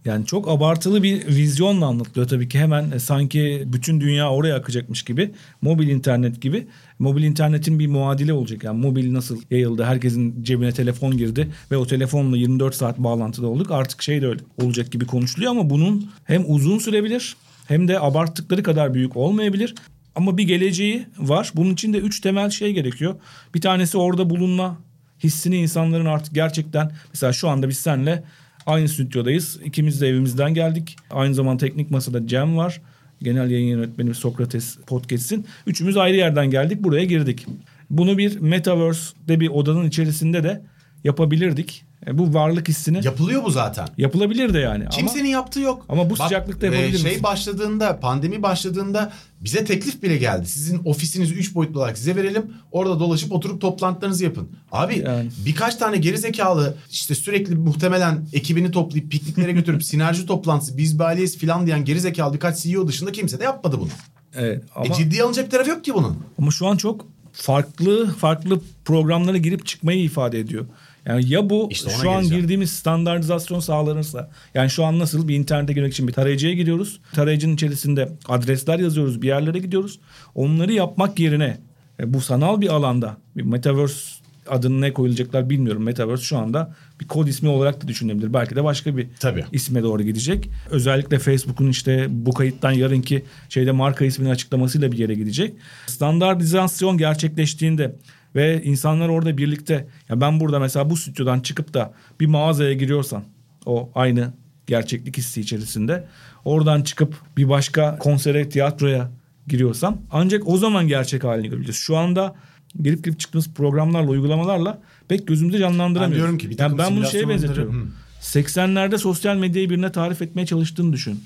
Yani 0.05 0.25
çok 0.25 0.47
abartılı 0.47 1.03
bir 1.03 1.27
vizyonla 1.27 1.85
anlatılıyor 1.85 2.27
tabii 2.27 2.49
ki. 2.49 2.59
Hemen 2.59 2.91
e, 2.91 2.99
sanki 2.99 3.63
bütün 3.65 4.01
dünya 4.01 4.31
oraya 4.31 4.55
akacakmış 4.55 5.03
gibi 5.03 5.31
mobil 5.61 5.87
internet 5.87 6.41
gibi. 6.41 6.67
Mobil 6.99 7.23
internetin 7.23 7.79
bir 7.79 7.87
muadili 7.87 8.33
olacak. 8.33 8.63
Yani 8.63 8.81
mobil 8.81 9.13
nasıl 9.13 9.41
yayıldı? 9.51 9.83
Herkesin 9.83 10.43
cebine 10.43 10.71
telefon 10.71 11.17
girdi 11.17 11.47
ve 11.71 11.77
o 11.77 11.87
telefonla 11.87 12.37
24 12.37 12.75
saat 12.75 12.97
bağlantıda 12.97 13.47
olduk. 13.47 13.71
Artık 13.71 14.01
şey 14.01 14.21
de 14.21 14.27
öyle 14.27 14.39
olacak 14.63 14.91
gibi 14.91 15.05
konuşuluyor 15.05 15.51
ama 15.51 15.69
bunun 15.69 16.11
hem 16.23 16.43
uzun 16.47 16.79
sürebilir 16.79 17.35
hem 17.67 17.87
de 17.87 17.99
abarttıkları 17.99 18.63
kadar 18.63 18.93
büyük 18.93 19.17
olmayabilir. 19.17 19.75
Ama 20.15 20.37
bir 20.37 20.43
geleceği 20.43 21.05
var. 21.17 21.51
Bunun 21.55 21.73
için 21.73 21.93
de 21.93 21.97
üç 21.97 22.19
temel 22.19 22.49
şey 22.49 22.73
gerekiyor. 22.73 23.15
Bir 23.55 23.61
tanesi 23.61 23.97
orada 23.97 24.29
bulunma 24.29 24.77
hissini 25.23 25.57
insanların 25.57 26.05
artık 26.05 26.35
gerçekten 26.35 26.91
mesela 27.13 27.33
şu 27.33 27.49
anda 27.49 27.69
biz 27.69 27.77
senle 27.77 28.23
Aynı 28.65 28.89
stüdyodayız. 28.89 29.59
İkimiz 29.65 30.01
de 30.01 30.07
evimizden 30.07 30.53
geldik. 30.53 30.95
Aynı 31.11 31.33
zamanda 31.33 31.65
teknik 31.65 31.91
masada 31.91 32.27
Cem 32.27 32.57
var. 32.57 32.81
Genel 33.21 33.51
yayın 33.51 33.67
yönetmeni 33.67 34.13
Sokrates 34.13 34.77
Podcast'in. 34.87 35.45
Üçümüz 35.67 35.97
ayrı 35.97 36.17
yerden 36.17 36.49
geldik. 36.49 36.83
Buraya 36.83 37.05
girdik. 37.05 37.45
Bunu 37.89 38.17
bir 38.17 38.39
Metaverse'de 38.39 39.39
bir 39.39 39.47
odanın 39.47 39.87
içerisinde 39.87 40.43
de 40.43 40.61
yapabilirdik. 41.03 41.85
E, 42.07 42.17
bu 42.17 42.33
varlık 42.33 42.67
hissini 42.69 43.05
Yapılıyor 43.05 43.43
bu 43.43 43.51
zaten. 43.51 43.87
yapılabilir 43.97 44.53
de 44.53 44.59
yani. 44.59 44.89
Kimsenin 44.89 45.29
yaptığı 45.29 45.59
yok. 45.59 45.85
Ama 45.89 46.09
bu 46.09 46.15
sıcaklıkta 46.15 46.65
yapabilir 46.65 46.97
Şey 46.97 47.09
misin? 47.11 47.23
başladığında, 47.23 47.99
pandemi 47.99 48.43
başladığında 48.43 49.11
bize 49.41 49.65
teklif 49.65 50.03
bile 50.03 50.17
geldi. 50.17 50.45
Sizin 50.47 50.81
ofisinizi 50.85 51.33
3 51.33 51.55
boyutlu 51.55 51.79
olarak 51.79 51.97
size 51.97 52.15
verelim. 52.15 52.53
Orada 52.71 52.99
dolaşıp 52.99 53.31
oturup 53.31 53.61
toplantılarınızı 53.61 54.23
yapın. 54.23 54.49
Abi 54.71 54.99
Yani. 55.05 55.29
birkaç 55.45 55.75
tane 55.75 55.97
geri 55.97 56.17
zekalı 56.17 56.75
işte 56.91 57.15
sürekli 57.15 57.55
muhtemelen 57.55 58.25
ekibini 58.33 58.71
toplayıp 58.71 59.11
pikniklere 59.11 59.51
götürüp 59.59 59.83
sinerji 59.83 60.25
toplantısı, 60.25 60.77
biz 60.77 60.99
bir 60.99 61.03
aileyiz 61.03 61.37
filan 61.37 61.65
diyen 61.65 61.85
geri 61.85 61.99
zekalı 61.99 62.33
birkaç 62.33 62.59
CEO 62.59 62.87
dışında 62.87 63.11
kimse 63.11 63.39
de 63.39 63.43
yapmadı 63.43 63.77
bunu. 63.79 63.89
Evet, 64.35 64.63
ama, 64.75 64.85
E 64.85 64.93
ciddiye 64.93 65.23
alınacak 65.23 65.45
bir 65.45 65.51
tarafı 65.51 65.69
yok 65.69 65.83
ki 65.83 65.93
bunun. 65.93 66.17
ama 66.39 66.51
şu 66.51 66.67
an 66.67 66.77
çok 66.77 67.05
farklı 67.33 68.13
farklı 68.13 68.59
programlara 68.85 69.37
girip 69.37 69.65
çıkmayı 69.65 70.03
ifade 70.03 70.39
ediyor. 70.39 70.65
Yani 71.05 71.29
ya 71.29 71.49
bu 71.49 71.67
İşte 71.71 71.89
şu 71.89 72.09
an 72.09 72.19
geleceğim. 72.19 72.41
girdiğimiz 72.41 72.71
standartizasyon 72.71 73.59
sağlanırsa 73.59 74.29
yani 74.53 74.69
şu 74.69 74.85
an 74.85 74.99
nasıl 74.99 75.27
bir 75.27 75.35
internete 75.35 75.73
girmek 75.73 75.93
için 75.93 76.07
bir 76.07 76.13
tarayıcıya 76.13 76.53
gidiyoruz. 76.53 76.99
Tarayıcının 77.13 77.53
içerisinde 77.53 78.09
adresler 78.27 78.79
yazıyoruz 78.79 79.21
bir 79.21 79.27
yerlere 79.27 79.59
gidiyoruz. 79.59 79.99
Onları 80.35 80.73
yapmak 80.73 81.19
yerine 81.19 81.57
e, 81.99 82.13
bu 82.13 82.21
sanal 82.21 82.61
bir 82.61 82.69
alanda 82.69 83.17
bir 83.37 83.43
metaverse 83.43 84.23
adını 84.47 84.81
ne 84.81 84.93
koyulacaklar 84.93 85.49
bilmiyorum. 85.49 85.83
Metaverse 85.83 86.23
şu 86.23 86.37
anda 86.37 86.75
bir 87.01 87.07
kod 87.07 87.27
ismi 87.27 87.49
olarak 87.49 87.83
da 87.83 87.87
düşünülebilir. 87.87 88.33
Belki 88.33 88.55
de 88.55 88.63
başka 88.63 88.97
bir 88.97 89.07
Tabii. 89.19 89.45
isme 89.51 89.83
doğru 89.83 90.03
gidecek. 90.03 90.49
Özellikle 90.69 91.19
Facebook'un 91.19 91.67
işte 91.67 92.07
bu 92.09 92.33
kayıttan 92.33 92.71
yarınki 92.71 93.25
şeyde 93.49 93.71
marka 93.71 94.05
ismini 94.05 94.29
açıklamasıyla 94.31 94.91
bir 94.91 94.97
yere 94.97 95.13
gidecek. 95.13 95.53
Standartizasyon 95.87 96.97
gerçekleştiğinde 96.97 97.95
ve 98.35 98.63
insanlar 98.63 99.09
orada 99.09 99.37
birlikte 99.37 99.87
ya 100.09 100.21
ben 100.21 100.39
burada 100.39 100.59
mesela 100.59 100.89
bu 100.89 100.97
stüdyodan 100.97 101.39
çıkıp 101.39 101.73
da 101.73 101.93
bir 102.19 102.25
mağazaya 102.25 102.73
giriyorsan 102.73 103.23
o 103.65 103.91
aynı 103.95 104.33
gerçeklik 104.67 105.17
hissi 105.17 105.41
içerisinde 105.41 106.07
oradan 106.45 106.81
çıkıp 106.81 107.15
bir 107.37 107.49
başka 107.49 107.97
konsere, 107.97 108.49
tiyatroya 108.49 109.11
giriyorsam 109.47 110.01
ancak 110.11 110.47
o 110.47 110.57
zaman 110.57 110.87
gerçek 110.87 111.23
halini 111.23 111.49
görebiliriz. 111.49 111.75
Şu 111.75 111.97
anda 111.97 112.35
girip 112.81 113.03
girip 113.03 113.19
çıktığımız 113.19 113.53
programlarla, 113.53 114.09
uygulamalarla 114.09 114.81
pek 115.07 115.27
gözümüzde 115.27 115.59
canlandıramıyoruz. 115.59 116.11
Ben 116.11 116.17
diyorum 116.17 116.37
ki 116.37 116.49
bir 116.49 116.59
yani 116.59 116.77
ben 116.77 116.95
bunu 116.95 117.05
şeye 117.05 117.29
benzetiyorum. 117.29 117.93
80'lerde 118.21 118.97
sosyal 118.97 119.35
medyayı 119.35 119.69
birine 119.69 119.91
tarif 119.91 120.21
etmeye 120.21 120.45
çalıştığını 120.45 120.93
düşün. 120.93 121.23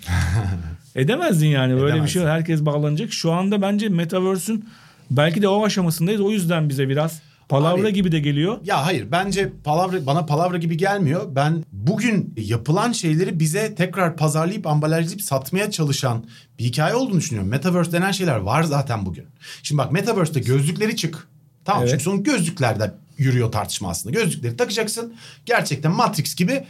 Edemezdin 0.95 1.47
yani 1.47 1.73
böyle 1.73 1.85
bir 1.85 1.91
Edemezdin. 1.91 2.19
şey 2.19 2.29
herkes 2.29 2.65
bağlanacak. 2.65 3.13
Şu 3.13 3.31
anda 3.31 3.61
bence 3.61 3.89
Metaverse'ün 3.89 4.65
belki 5.11 5.41
de 5.41 5.47
o 5.47 5.65
aşamasındayız. 5.65 6.21
O 6.21 6.31
yüzden 6.31 6.69
bize 6.69 6.89
biraz 6.89 7.21
palavra 7.49 7.81
Abi- 7.87 7.93
gibi 7.93 8.11
de 8.11 8.19
geliyor. 8.19 8.57
Ya 8.63 8.85
hayır 8.85 9.11
bence 9.11 9.51
palavra 9.63 10.05
bana 10.05 10.25
palavra 10.25 10.57
gibi 10.57 10.77
gelmiyor. 10.77 11.35
Ben 11.35 11.65
bugün 11.71 12.33
yapılan 12.37 12.91
şeyleri 12.91 13.39
bize 13.39 13.75
tekrar 13.75 14.17
pazarlayıp 14.17 14.67
ambalajlayıp 14.67 15.21
satmaya 15.21 15.71
çalışan 15.71 16.25
bir 16.59 16.63
hikaye 16.63 16.95
olduğunu 16.95 17.17
düşünüyorum. 17.17 17.49
Metaverse 17.49 17.91
denen 17.91 18.11
şeyler 18.11 18.35
var 18.35 18.63
zaten 18.63 19.05
bugün. 19.05 19.25
Şimdi 19.63 19.79
bak 19.79 19.91
Metaverse'te 19.91 20.39
gözlükleri 20.39 20.95
çık. 20.95 21.27
Tamam 21.65 21.81
Evet. 21.81 21.91
çünkü 21.91 22.03
son 22.03 22.23
gözlüklerde 22.23 22.93
yürüyor 23.17 23.51
tartışma 23.51 23.89
aslında. 23.89 24.19
Gözlükleri 24.19 24.57
takacaksın. 24.57 25.13
Gerçekten 25.45 25.91
Matrix 25.91 26.35
gibi 26.35 26.63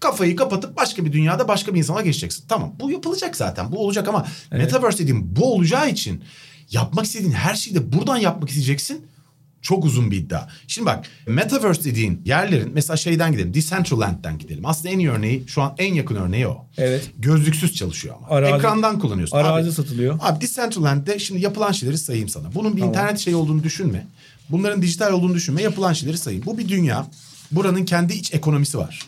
kafayı 0.00 0.36
kapatıp 0.36 0.76
başka 0.76 1.04
bir 1.04 1.12
dünyada 1.12 1.48
başka 1.48 1.74
bir 1.74 1.78
insana 1.78 2.00
geçeceksin. 2.02 2.44
Tamam 2.48 2.74
bu 2.80 2.90
yapılacak 2.90 3.36
zaten. 3.36 3.72
Bu 3.72 3.84
olacak 3.84 4.08
ama 4.08 4.26
Metaverse 4.52 4.98
dediğim 4.98 5.36
bu 5.36 5.54
olacağı 5.54 5.90
için 5.90 6.24
yapmak 6.70 7.04
istediğin 7.04 7.32
her 7.32 7.54
şeyi 7.54 7.76
de 7.76 7.92
buradan 7.92 8.16
yapmak 8.16 8.48
isteyeceksin. 8.48 9.06
Çok 9.62 9.84
uzun 9.84 10.10
bir 10.10 10.16
iddia. 10.16 10.48
Şimdi 10.66 10.86
bak 10.86 11.04
Metaverse 11.26 11.84
dediğin 11.84 12.22
yerlerin 12.24 12.70
mesela 12.74 12.96
şeyden 12.96 13.32
gidelim. 13.32 13.54
Decentraland'den 13.54 14.38
gidelim. 14.38 14.66
Aslında 14.66 14.88
en 14.88 14.98
iyi 14.98 15.10
örneği 15.10 15.44
şu 15.46 15.62
an 15.62 15.74
en 15.78 15.94
yakın 15.94 16.16
örneği 16.16 16.46
o. 16.48 16.66
Evet. 16.78 17.10
Gözlüksüz 17.18 17.74
çalışıyor 17.74 18.14
ama. 18.18 18.26
Arazi- 18.28 18.56
Ekrandan 18.56 18.98
kullanıyorsun. 18.98 19.36
Arazi 19.36 19.68
Abi- 19.68 19.74
satılıyor. 19.74 20.18
Abi 20.22 20.40
Decentraland'de 20.40 21.18
şimdi 21.18 21.40
yapılan 21.40 21.72
şeyleri 21.72 21.98
sayayım 21.98 22.28
sana. 22.28 22.54
Bunun 22.54 22.76
bir 22.76 22.82
internet 22.82 23.18
şey 23.18 23.34
olduğunu 23.34 23.62
düşünme. 23.62 24.06
Bunların 24.50 24.82
dijital 24.82 25.12
olduğunu 25.12 25.34
düşünme. 25.34 25.62
Yapılan 25.62 25.92
şeyleri 25.92 26.18
sayayım. 26.18 26.46
Bu 26.46 26.58
bir 26.58 26.68
dünya. 26.68 27.06
Buranın 27.52 27.84
kendi 27.84 28.12
iç 28.14 28.34
ekonomisi 28.34 28.78
var. 28.78 29.00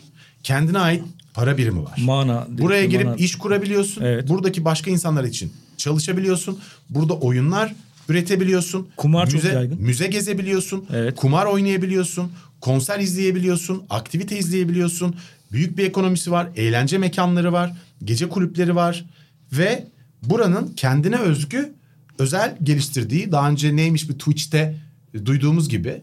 Kendine 0.43 0.79
ait 0.79 1.03
para 1.33 1.57
birimi 1.57 1.83
var. 1.83 1.97
Mana. 1.97 2.47
Buraya 2.49 2.85
girip 2.85 3.05
mana- 3.05 3.15
iş 3.15 3.35
kurabiliyorsun. 3.35 4.01
Evet. 4.03 4.29
Buradaki 4.29 4.65
başka 4.65 4.91
insanlar 4.91 5.23
için 5.23 5.53
çalışabiliyorsun. 5.83 6.59
Burada 6.89 7.13
oyunlar 7.13 7.75
üretebiliyorsun. 8.09 8.87
Kumar 8.97 9.25
çok 9.29 9.43
müze, 9.43 9.53
yaygın. 9.53 9.81
Müze 9.81 10.07
gezebiliyorsun. 10.07 10.85
Evet. 10.93 11.15
Kumar 11.15 11.45
oynayabiliyorsun. 11.45 12.31
Konser 12.61 12.99
izleyebiliyorsun. 12.99 13.83
Aktivite 13.89 14.37
izleyebiliyorsun. 14.37 15.15
Büyük 15.51 15.77
bir 15.77 15.85
ekonomisi 15.85 16.31
var. 16.31 16.47
Eğlence 16.55 16.97
mekanları 16.97 17.53
var. 17.53 17.73
Gece 18.03 18.29
kulüpleri 18.29 18.75
var. 18.75 19.05
Ve 19.51 19.87
buranın 20.23 20.73
kendine 20.75 21.17
özgü 21.17 21.73
özel 22.19 22.57
geliştirdiği 22.63 23.31
daha 23.31 23.49
önce 23.49 23.75
neymiş 23.75 24.09
bir 24.09 24.13
Twitch'te 24.13 24.75
duyduğumuz 25.25 25.69
gibi 25.69 26.01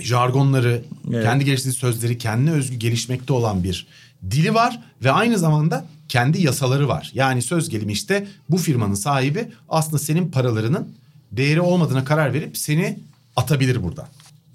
jargonları, 0.00 0.82
Evet. 1.10 1.24
kendi 1.24 1.44
geliştirdiği 1.44 1.78
sözleri 1.78 2.18
kendine 2.18 2.50
özgü 2.52 2.76
gelişmekte 2.76 3.32
olan 3.32 3.64
bir 3.64 3.86
dili 4.30 4.54
var 4.54 4.80
ve 5.04 5.12
aynı 5.12 5.38
zamanda 5.38 5.84
kendi 6.08 6.42
yasaları 6.42 6.88
var. 6.88 7.10
Yani 7.14 7.42
söz 7.42 7.68
gelimi 7.68 7.92
işte 7.92 8.26
bu 8.50 8.56
firmanın 8.56 8.94
sahibi 8.94 9.48
aslında 9.68 9.98
senin 9.98 10.30
paralarının 10.30 10.88
değeri 11.32 11.60
olmadığına 11.60 12.04
karar 12.04 12.32
verip 12.34 12.56
seni 12.58 12.98
atabilir 13.36 13.82
buradan. 13.82 14.06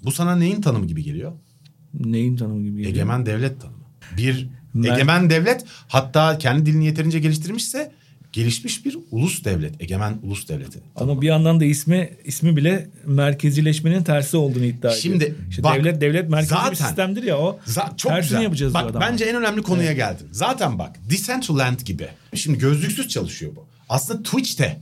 Bu 0.04 0.12
sana 0.12 0.36
neyin 0.36 0.60
tanımı 0.60 0.86
gibi 0.86 1.02
geliyor? 1.04 1.32
Neyin 1.94 2.36
tanımı 2.36 2.62
gibi 2.62 2.76
geliyor? 2.76 2.90
Egemen 2.94 3.26
devlet 3.26 3.60
tanımı. 3.60 3.78
Bir 4.16 4.48
Ben- 4.74 4.82
egemen 4.94 5.30
devlet 5.30 5.64
hatta 5.88 6.38
kendi 6.38 6.66
dilini 6.66 6.86
yeterince 6.86 7.18
geliştirmişse 7.18 7.92
gelişmiş 8.32 8.84
bir 8.84 8.98
ulus 9.10 9.44
devlet. 9.44 9.82
Egemen 9.82 10.18
ulus 10.22 10.48
devleti. 10.48 10.78
Ama 10.96 11.22
bir 11.22 11.26
yandan 11.26 11.60
da 11.60 11.64
ismi 11.64 12.10
ismi 12.24 12.56
bile 12.56 12.88
merkezileşmenin 13.06 14.02
tersi 14.02 14.36
olduğunu 14.36 14.64
iddia 14.64 14.88
ediyor. 14.90 15.02
Şimdi 15.02 15.34
İşte 15.50 15.62
bak, 15.62 15.76
devlet 15.76 16.00
devlet 16.00 16.28
merkezi 16.30 16.50
zaten- 16.50 16.70
bir 16.70 16.76
sistemdir 16.76 17.22
ya 17.22 17.38
o. 17.38 17.58
Za- 17.66 17.96
çok 17.96 18.12
tersini 18.12 18.28
güzel. 18.28 18.42
yapacağız 18.42 18.74
bak, 18.74 18.88
diyor. 18.88 19.00
Bence 19.00 19.24
en 19.24 19.36
önemli 19.36 19.62
konuya 19.62 19.92
geldin. 19.92 20.28
Zaten 20.32 20.78
bak 20.78 20.96
Decentraland 21.10 21.80
gibi. 21.80 22.08
Şimdi 22.34 22.58
gözlüksüz 22.58 23.08
çalışıyor 23.08 23.52
bu. 23.56 23.66
Aslında 23.88 24.22
Twitch'te 24.22 24.78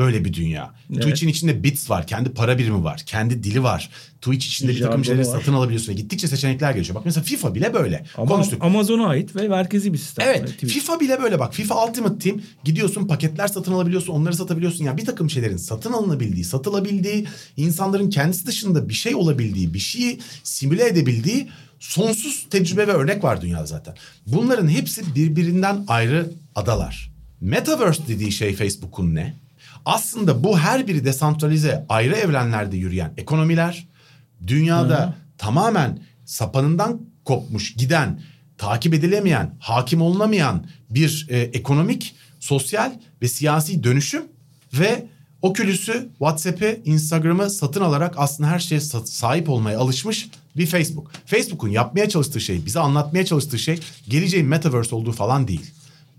böyle 0.00 0.24
bir 0.24 0.32
dünya. 0.32 0.74
Evet. 0.90 1.02
Twitch'in 1.02 1.28
içinde 1.28 1.62
bits 1.62 1.90
var. 1.90 2.06
Kendi 2.06 2.28
para 2.28 2.58
birimi 2.58 2.84
var. 2.84 3.02
Kendi 3.06 3.44
dili 3.44 3.62
var. 3.62 3.90
Twitch 4.20 4.46
içinde 4.46 4.72
bir 4.72 4.80
takım 4.80 5.04
şeyleri 5.04 5.26
var. 5.26 5.32
satın 5.32 5.52
alabiliyorsun. 5.52 5.96
Gittikçe 5.96 6.28
seçenekler 6.28 6.72
gelişiyor. 6.72 6.94
Bak 6.94 7.04
mesela 7.04 7.24
FIFA 7.24 7.54
bile 7.54 7.74
böyle. 7.74 8.04
Ama 8.16 8.26
Konuştuk. 8.26 8.64
Amazon'a 8.64 9.06
ait 9.08 9.36
ve 9.36 9.48
merkezi 9.48 9.92
bir 9.92 9.98
sistem. 9.98 10.26
Evet 10.28 10.48
Twitch. 10.48 10.74
FIFA 10.74 11.00
bile 11.00 11.22
böyle 11.22 11.38
bak. 11.38 11.54
FIFA 11.54 11.86
Ultimate 11.86 12.18
Team 12.18 12.40
gidiyorsun 12.64 13.06
paketler 13.06 13.48
satın 13.48 13.72
alabiliyorsun 13.72 14.12
onları 14.12 14.34
satabiliyorsun. 14.34 14.84
Yani 14.84 14.98
bir 14.98 15.04
takım 15.04 15.30
şeylerin 15.30 15.56
satın 15.56 15.92
alınabildiği, 15.92 16.44
satılabildiği, 16.44 17.26
insanların 17.56 18.10
kendisi 18.10 18.46
dışında 18.46 18.88
bir 18.88 18.94
şey 18.94 19.14
olabildiği, 19.14 19.74
bir 19.74 19.78
şeyi 19.78 20.20
simüle 20.42 20.86
edebildiği 20.86 21.48
sonsuz 21.80 22.46
tecrübe 22.50 22.86
ve 22.86 22.92
örnek 22.92 23.24
var 23.24 23.40
dünyada 23.40 23.66
zaten. 23.66 23.94
Bunların 24.26 24.68
hepsi 24.68 25.14
birbirinden 25.14 25.84
ayrı 25.88 26.30
adalar. 26.54 27.10
Metaverse 27.40 28.02
dediği 28.08 28.32
şey 28.32 28.54
Facebook'un 28.54 29.14
ne? 29.14 29.34
Aslında 29.84 30.44
bu 30.44 30.58
her 30.58 30.86
biri 30.86 31.04
desantralize 31.04 31.86
ayrı 31.88 32.16
evrenlerde 32.16 32.76
yürüyen 32.76 33.12
ekonomiler 33.16 33.88
dünyada 34.46 35.14
tamamen 35.38 35.98
sapanından 36.24 37.00
kopmuş 37.24 37.74
giden 37.74 38.20
takip 38.58 38.94
edilemeyen, 38.94 39.54
hakim 39.58 40.02
olunamayan 40.02 40.66
bir 40.90 41.26
e, 41.30 41.38
ekonomik, 41.38 42.14
sosyal 42.40 42.92
ve 43.22 43.28
siyasi 43.28 43.84
dönüşüm 43.84 44.22
ve 44.72 45.06
Oculus'u, 45.42 45.92
WhatsApp'ı, 46.08 46.78
Instagram'ı 46.84 47.50
satın 47.50 47.80
alarak 47.80 48.14
aslında 48.16 48.50
her 48.50 48.58
şeye 48.58 48.80
sa- 48.80 49.06
sahip 49.06 49.50
olmaya 49.50 49.78
alışmış 49.78 50.28
bir 50.56 50.66
Facebook. 50.66 51.12
Facebook'un 51.26 51.68
yapmaya 51.68 52.08
çalıştığı 52.08 52.40
şey, 52.40 52.66
bize 52.66 52.80
anlatmaya 52.80 53.26
çalıştığı 53.26 53.58
şey 53.58 53.78
geleceğin 54.08 54.46
metaverse 54.46 54.94
olduğu 54.94 55.12
falan 55.12 55.48
değil. 55.48 55.70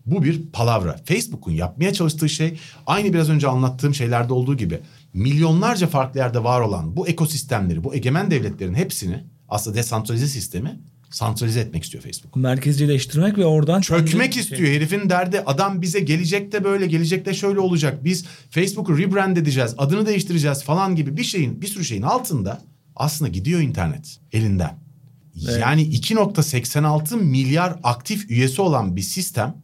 Bu 0.05 0.23
bir 0.23 0.41
palavra. 0.53 0.97
Facebook'un 1.05 1.51
yapmaya 1.51 1.93
çalıştığı 1.93 2.29
şey 2.29 2.59
aynı 2.87 3.13
biraz 3.13 3.29
önce 3.29 3.47
anlattığım 3.47 3.95
şeylerde 3.95 4.33
olduğu 4.33 4.57
gibi 4.57 4.79
milyonlarca 5.13 5.87
farklı 5.87 6.19
yerde 6.19 6.43
var 6.43 6.61
olan 6.61 6.97
bu 6.97 7.07
ekosistemleri, 7.07 7.83
bu 7.83 7.95
egemen 7.95 8.31
devletlerin 8.31 8.73
hepsini 8.73 9.23
aslında 9.49 9.77
desantralize 9.77 10.27
sistemi 10.27 10.79
santralize 11.09 11.59
etmek 11.59 11.83
istiyor 11.83 12.03
Facebook. 12.03 12.35
Merkezileştirmek 12.35 13.37
ve 13.37 13.45
oradan 13.45 13.81
Çökmek 13.81 14.33
kendi- 14.33 14.39
istiyor. 14.39 14.69
Herifin 14.69 15.09
derdi 15.09 15.39
adam 15.45 15.81
bize 15.81 15.99
gelecekte 15.99 16.63
böyle, 16.63 16.87
gelecekte 16.87 17.33
şöyle 17.33 17.59
olacak. 17.59 18.03
Biz 18.03 18.25
Facebook'u 18.49 18.97
rebrand 18.97 19.37
edeceğiz, 19.37 19.75
adını 19.77 20.05
değiştireceğiz 20.05 20.63
falan 20.63 20.95
gibi 20.95 21.17
bir 21.17 21.23
şeyin, 21.23 21.61
bir 21.61 21.67
sürü 21.67 21.85
şeyin 21.85 22.01
altında 22.01 22.61
aslında 22.95 23.31
gidiyor 23.31 23.61
internet 23.61 24.17
elinden. 24.31 24.81
Yani 25.35 25.81
2.86 25.81 27.15
milyar 27.15 27.79
aktif 27.83 28.31
üyesi 28.31 28.61
olan 28.61 28.95
bir 28.95 29.01
sistem 29.01 29.55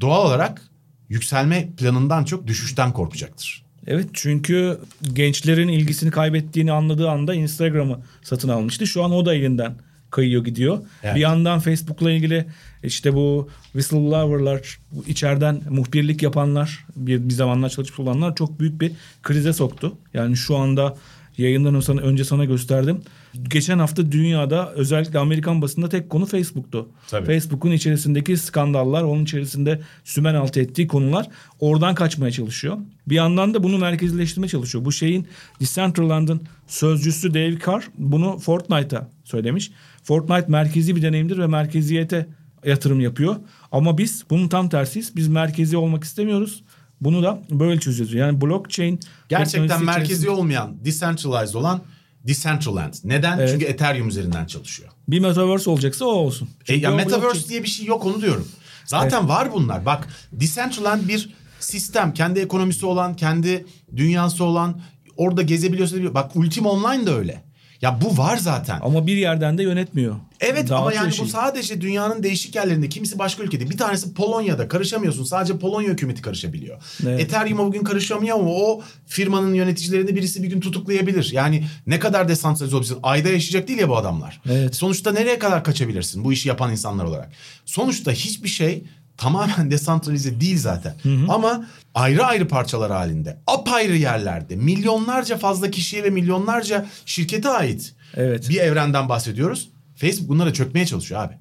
doğal 0.00 0.26
olarak 0.26 0.62
yükselme 1.08 1.68
planından 1.76 2.24
çok 2.24 2.46
düşüşten 2.46 2.92
korkacaktır. 2.92 3.64
Evet 3.86 4.08
çünkü 4.12 4.78
gençlerin 5.12 5.68
ilgisini 5.68 6.10
kaybettiğini 6.10 6.72
anladığı 6.72 7.10
anda 7.10 7.34
Instagram'ı 7.34 8.00
satın 8.22 8.48
almıştı. 8.48 8.86
Şu 8.86 9.04
an 9.04 9.12
o 9.12 9.26
da 9.26 9.34
elinden 9.34 9.74
kayıyor 10.10 10.44
gidiyor. 10.44 10.78
Evet. 11.02 11.14
Bir 11.14 11.20
yandan 11.20 11.60
Facebook'la 11.60 12.10
ilgili 12.10 12.46
işte 12.82 13.14
bu 13.14 13.48
whistleblower'lar, 13.72 14.78
bu 14.92 15.04
içeriden 15.06 15.60
muhbirlik 15.70 16.22
yapanlar, 16.22 16.86
bir, 16.96 17.28
bir 17.28 17.34
zamanlar 17.34 17.68
çalışmış 17.68 18.00
olanlar 18.00 18.34
çok 18.34 18.60
büyük 18.60 18.80
bir 18.80 18.92
krize 19.22 19.52
soktu. 19.52 19.98
Yani 20.14 20.36
şu 20.36 20.56
anda 20.56 20.96
yayından 21.38 21.80
sana, 21.80 22.00
önce 22.00 22.24
sana 22.24 22.44
gösterdim. 22.44 23.02
Geçen 23.42 23.78
hafta 23.78 24.12
dünyada 24.12 24.72
özellikle 24.72 25.18
Amerikan 25.18 25.62
basında 25.62 25.88
tek 25.88 26.10
konu 26.10 26.26
Facebook'tu. 26.26 26.88
Tabii. 27.08 27.26
Facebook'un 27.26 27.70
içerisindeki 27.70 28.36
skandallar, 28.36 29.02
onun 29.02 29.24
içerisinde 29.24 29.80
sümen 30.04 30.34
altı 30.34 30.60
ettiği 30.60 30.88
konular 30.88 31.28
oradan 31.60 31.94
kaçmaya 31.94 32.32
çalışıyor. 32.32 32.78
Bir 33.06 33.14
yandan 33.14 33.54
da 33.54 33.62
bunu 33.62 33.78
merkezileştirmeye 33.78 34.48
çalışıyor. 34.48 34.84
Bu 34.84 34.92
şeyin 34.92 35.26
Decentraland'ın 35.60 36.42
sözcüsü 36.66 37.34
Dave 37.34 37.58
Carr 37.66 37.88
bunu 37.98 38.38
Fortnite'a 38.38 39.10
söylemiş. 39.24 39.70
Fortnite 40.02 40.46
merkezi 40.48 40.96
bir 40.96 41.02
deneyimdir 41.02 41.38
ve 41.38 41.46
merkeziyete 41.46 42.26
yatırım 42.64 43.00
yapıyor. 43.00 43.36
Ama 43.72 43.98
biz 43.98 44.24
bunun 44.30 44.48
tam 44.48 44.68
tersiyiz. 44.68 45.16
Biz 45.16 45.28
merkezi 45.28 45.76
olmak 45.76 46.04
istemiyoruz. 46.04 46.62
Bunu 47.00 47.22
da 47.22 47.42
böyle 47.50 47.80
çözüyoruz. 47.80 48.14
Yani 48.14 48.40
blockchain 48.40 49.00
Gerçekten 49.28 49.84
merkezi 49.84 50.04
içerisinde 50.04 50.30
olmayan, 50.30 50.84
decentralized 50.84 51.54
olan 51.54 51.82
Decentraland. 52.24 52.94
Neden? 53.04 53.38
Evet. 53.38 53.48
Çünkü 53.52 53.64
Ethereum 53.64 54.08
üzerinden 54.08 54.46
çalışıyor. 54.46 54.88
bir 55.08 55.18
metaverse 55.20 55.70
olacaksa 55.70 56.04
o 56.04 56.08
olsun. 56.08 56.48
E, 56.68 56.74
ya 56.74 56.90
Metaverse 56.90 57.38
blockchain- 57.38 57.48
diye 57.48 57.62
bir 57.62 57.68
şey 57.68 57.86
yok 57.86 58.06
onu 58.06 58.22
diyorum. 58.22 58.48
Zaten 58.84 59.28
var 59.28 59.52
bunlar. 59.52 59.86
Bak 59.86 60.08
Decentraland 60.32 61.08
bir 61.08 61.34
sistem. 61.60 62.14
Kendi 62.14 62.40
ekonomisi 62.40 62.86
olan, 62.86 63.16
kendi 63.16 63.66
dünyası 63.96 64.44
olan. 64.44 64.80
Orada 65.16 65.42
gezebiliyorsun. 65.42 66.14
Bak 66.14 66.36
Ultima 66.36 66.70
Online 66.70 67.06
da 67.06 67.18
öyle. 67.18 67.44
Ya 67.84 68.00
bu 68.00 68.18
var 68.18 68.36
zaten. 68.36 68.78
Ama 68.82 69.06
bir 69.06 69.16
yerden 69.16 69.58
de 69.58 69.62
yönetmiyor. 69.62 70.16
Evet 70.40 70.72
ama 70.72 70.84
Dağıtıyor 70.84 71.02
yani 71.04 71.14
şeyi. 71.14 71.26
bu 71.26 71.30
sadece 71.30 71.80
dünyanın 71.80 72.22
değişik 72.22 72.54
yerlerinde. 72.54 72.88
Kimisi 72.88 73.18
başka 73.18 73.42
ülkede. 73.42 73.70
Bir 73.70 73.78
tanesi 73.78 74.14
Polonya'da 74.14 74.68
karışamıyorsun. 74.68 75.24
Sadece 75.24 75.58
Polonya 75.58 75.90
hükümeti 75.90 76.22
karışabiliyor. 76.22 76.82
Evet. 77.06 77.20
Ethereum'a 77.20 77.66
bugün 77.66 77.84
karışamıyor 77.84 78.38
ama 78.38 78.50
o 78.50 78.82
firmanın 79.06 79.54
yöneticilerini 79.54 80.16
birisi 80.16 80.42
bir 80.42 80.48
gün 80.48 80.60
tutuklayabilir. 80.60 81.30
Yani 81.32 81.64
ne 81.86 81.98
kadar 81.98 82.28
desantralize 82.28 82.76
olabilirsin. 82.76 82.98
Ayda 83.02 83.28
yaşayacak 83.28 83.68
değil 83.68 83.78
ya 83.78 83.88
bu 83.88 83.96
adamlar. 83.96 84.40
Evet. 84.50 84.76
Sonuçta 84.76 85.12
nereye 85.12 85.38
kadar 85.38 85.64
kaçabilirsin 85.64 86.24
bu 86.24 86.32
işi 86.32 86.48
yapan 86.48 86.70
insanlar 86.70 87.04
olarak? 87.04 87.32
Sonuçta 87.64 88.12
hiçbir 88.12 88.48
şey 88.48 88.84
tamamen 89.16 89.70
desantralize 89.70 90.40
değil 90.40 90.58
zaten. 90.58 90.94
Ama 91.28 91.66
ayrı 91.94 92.24
ayrı 92.24 92.48
parçalar 92.48 92.92
halinde, 92.92 93.38
apayrı 93.46 93.96
yerlerde, 93.96 94.56
milyonlarca 94.56 95.36
fazla 95.38 95.70
kişiye 95.70 96.04
ve 96.04 96.10
milyonlarca 96.10 96.86
şirkete 97.06 97.48
ait 97.48 97.94
Evet. 98.16 98.48
bir 98.48 98.56
evrenden 98.60 99.08
bahsediyoruz. 99.08 99.68
Facebook 99.96 100.28
bunlara 100.28 100.52
çökmeye 100.52 100.86
çalışıyor 100.86 101.20
abi. 101.20 101.34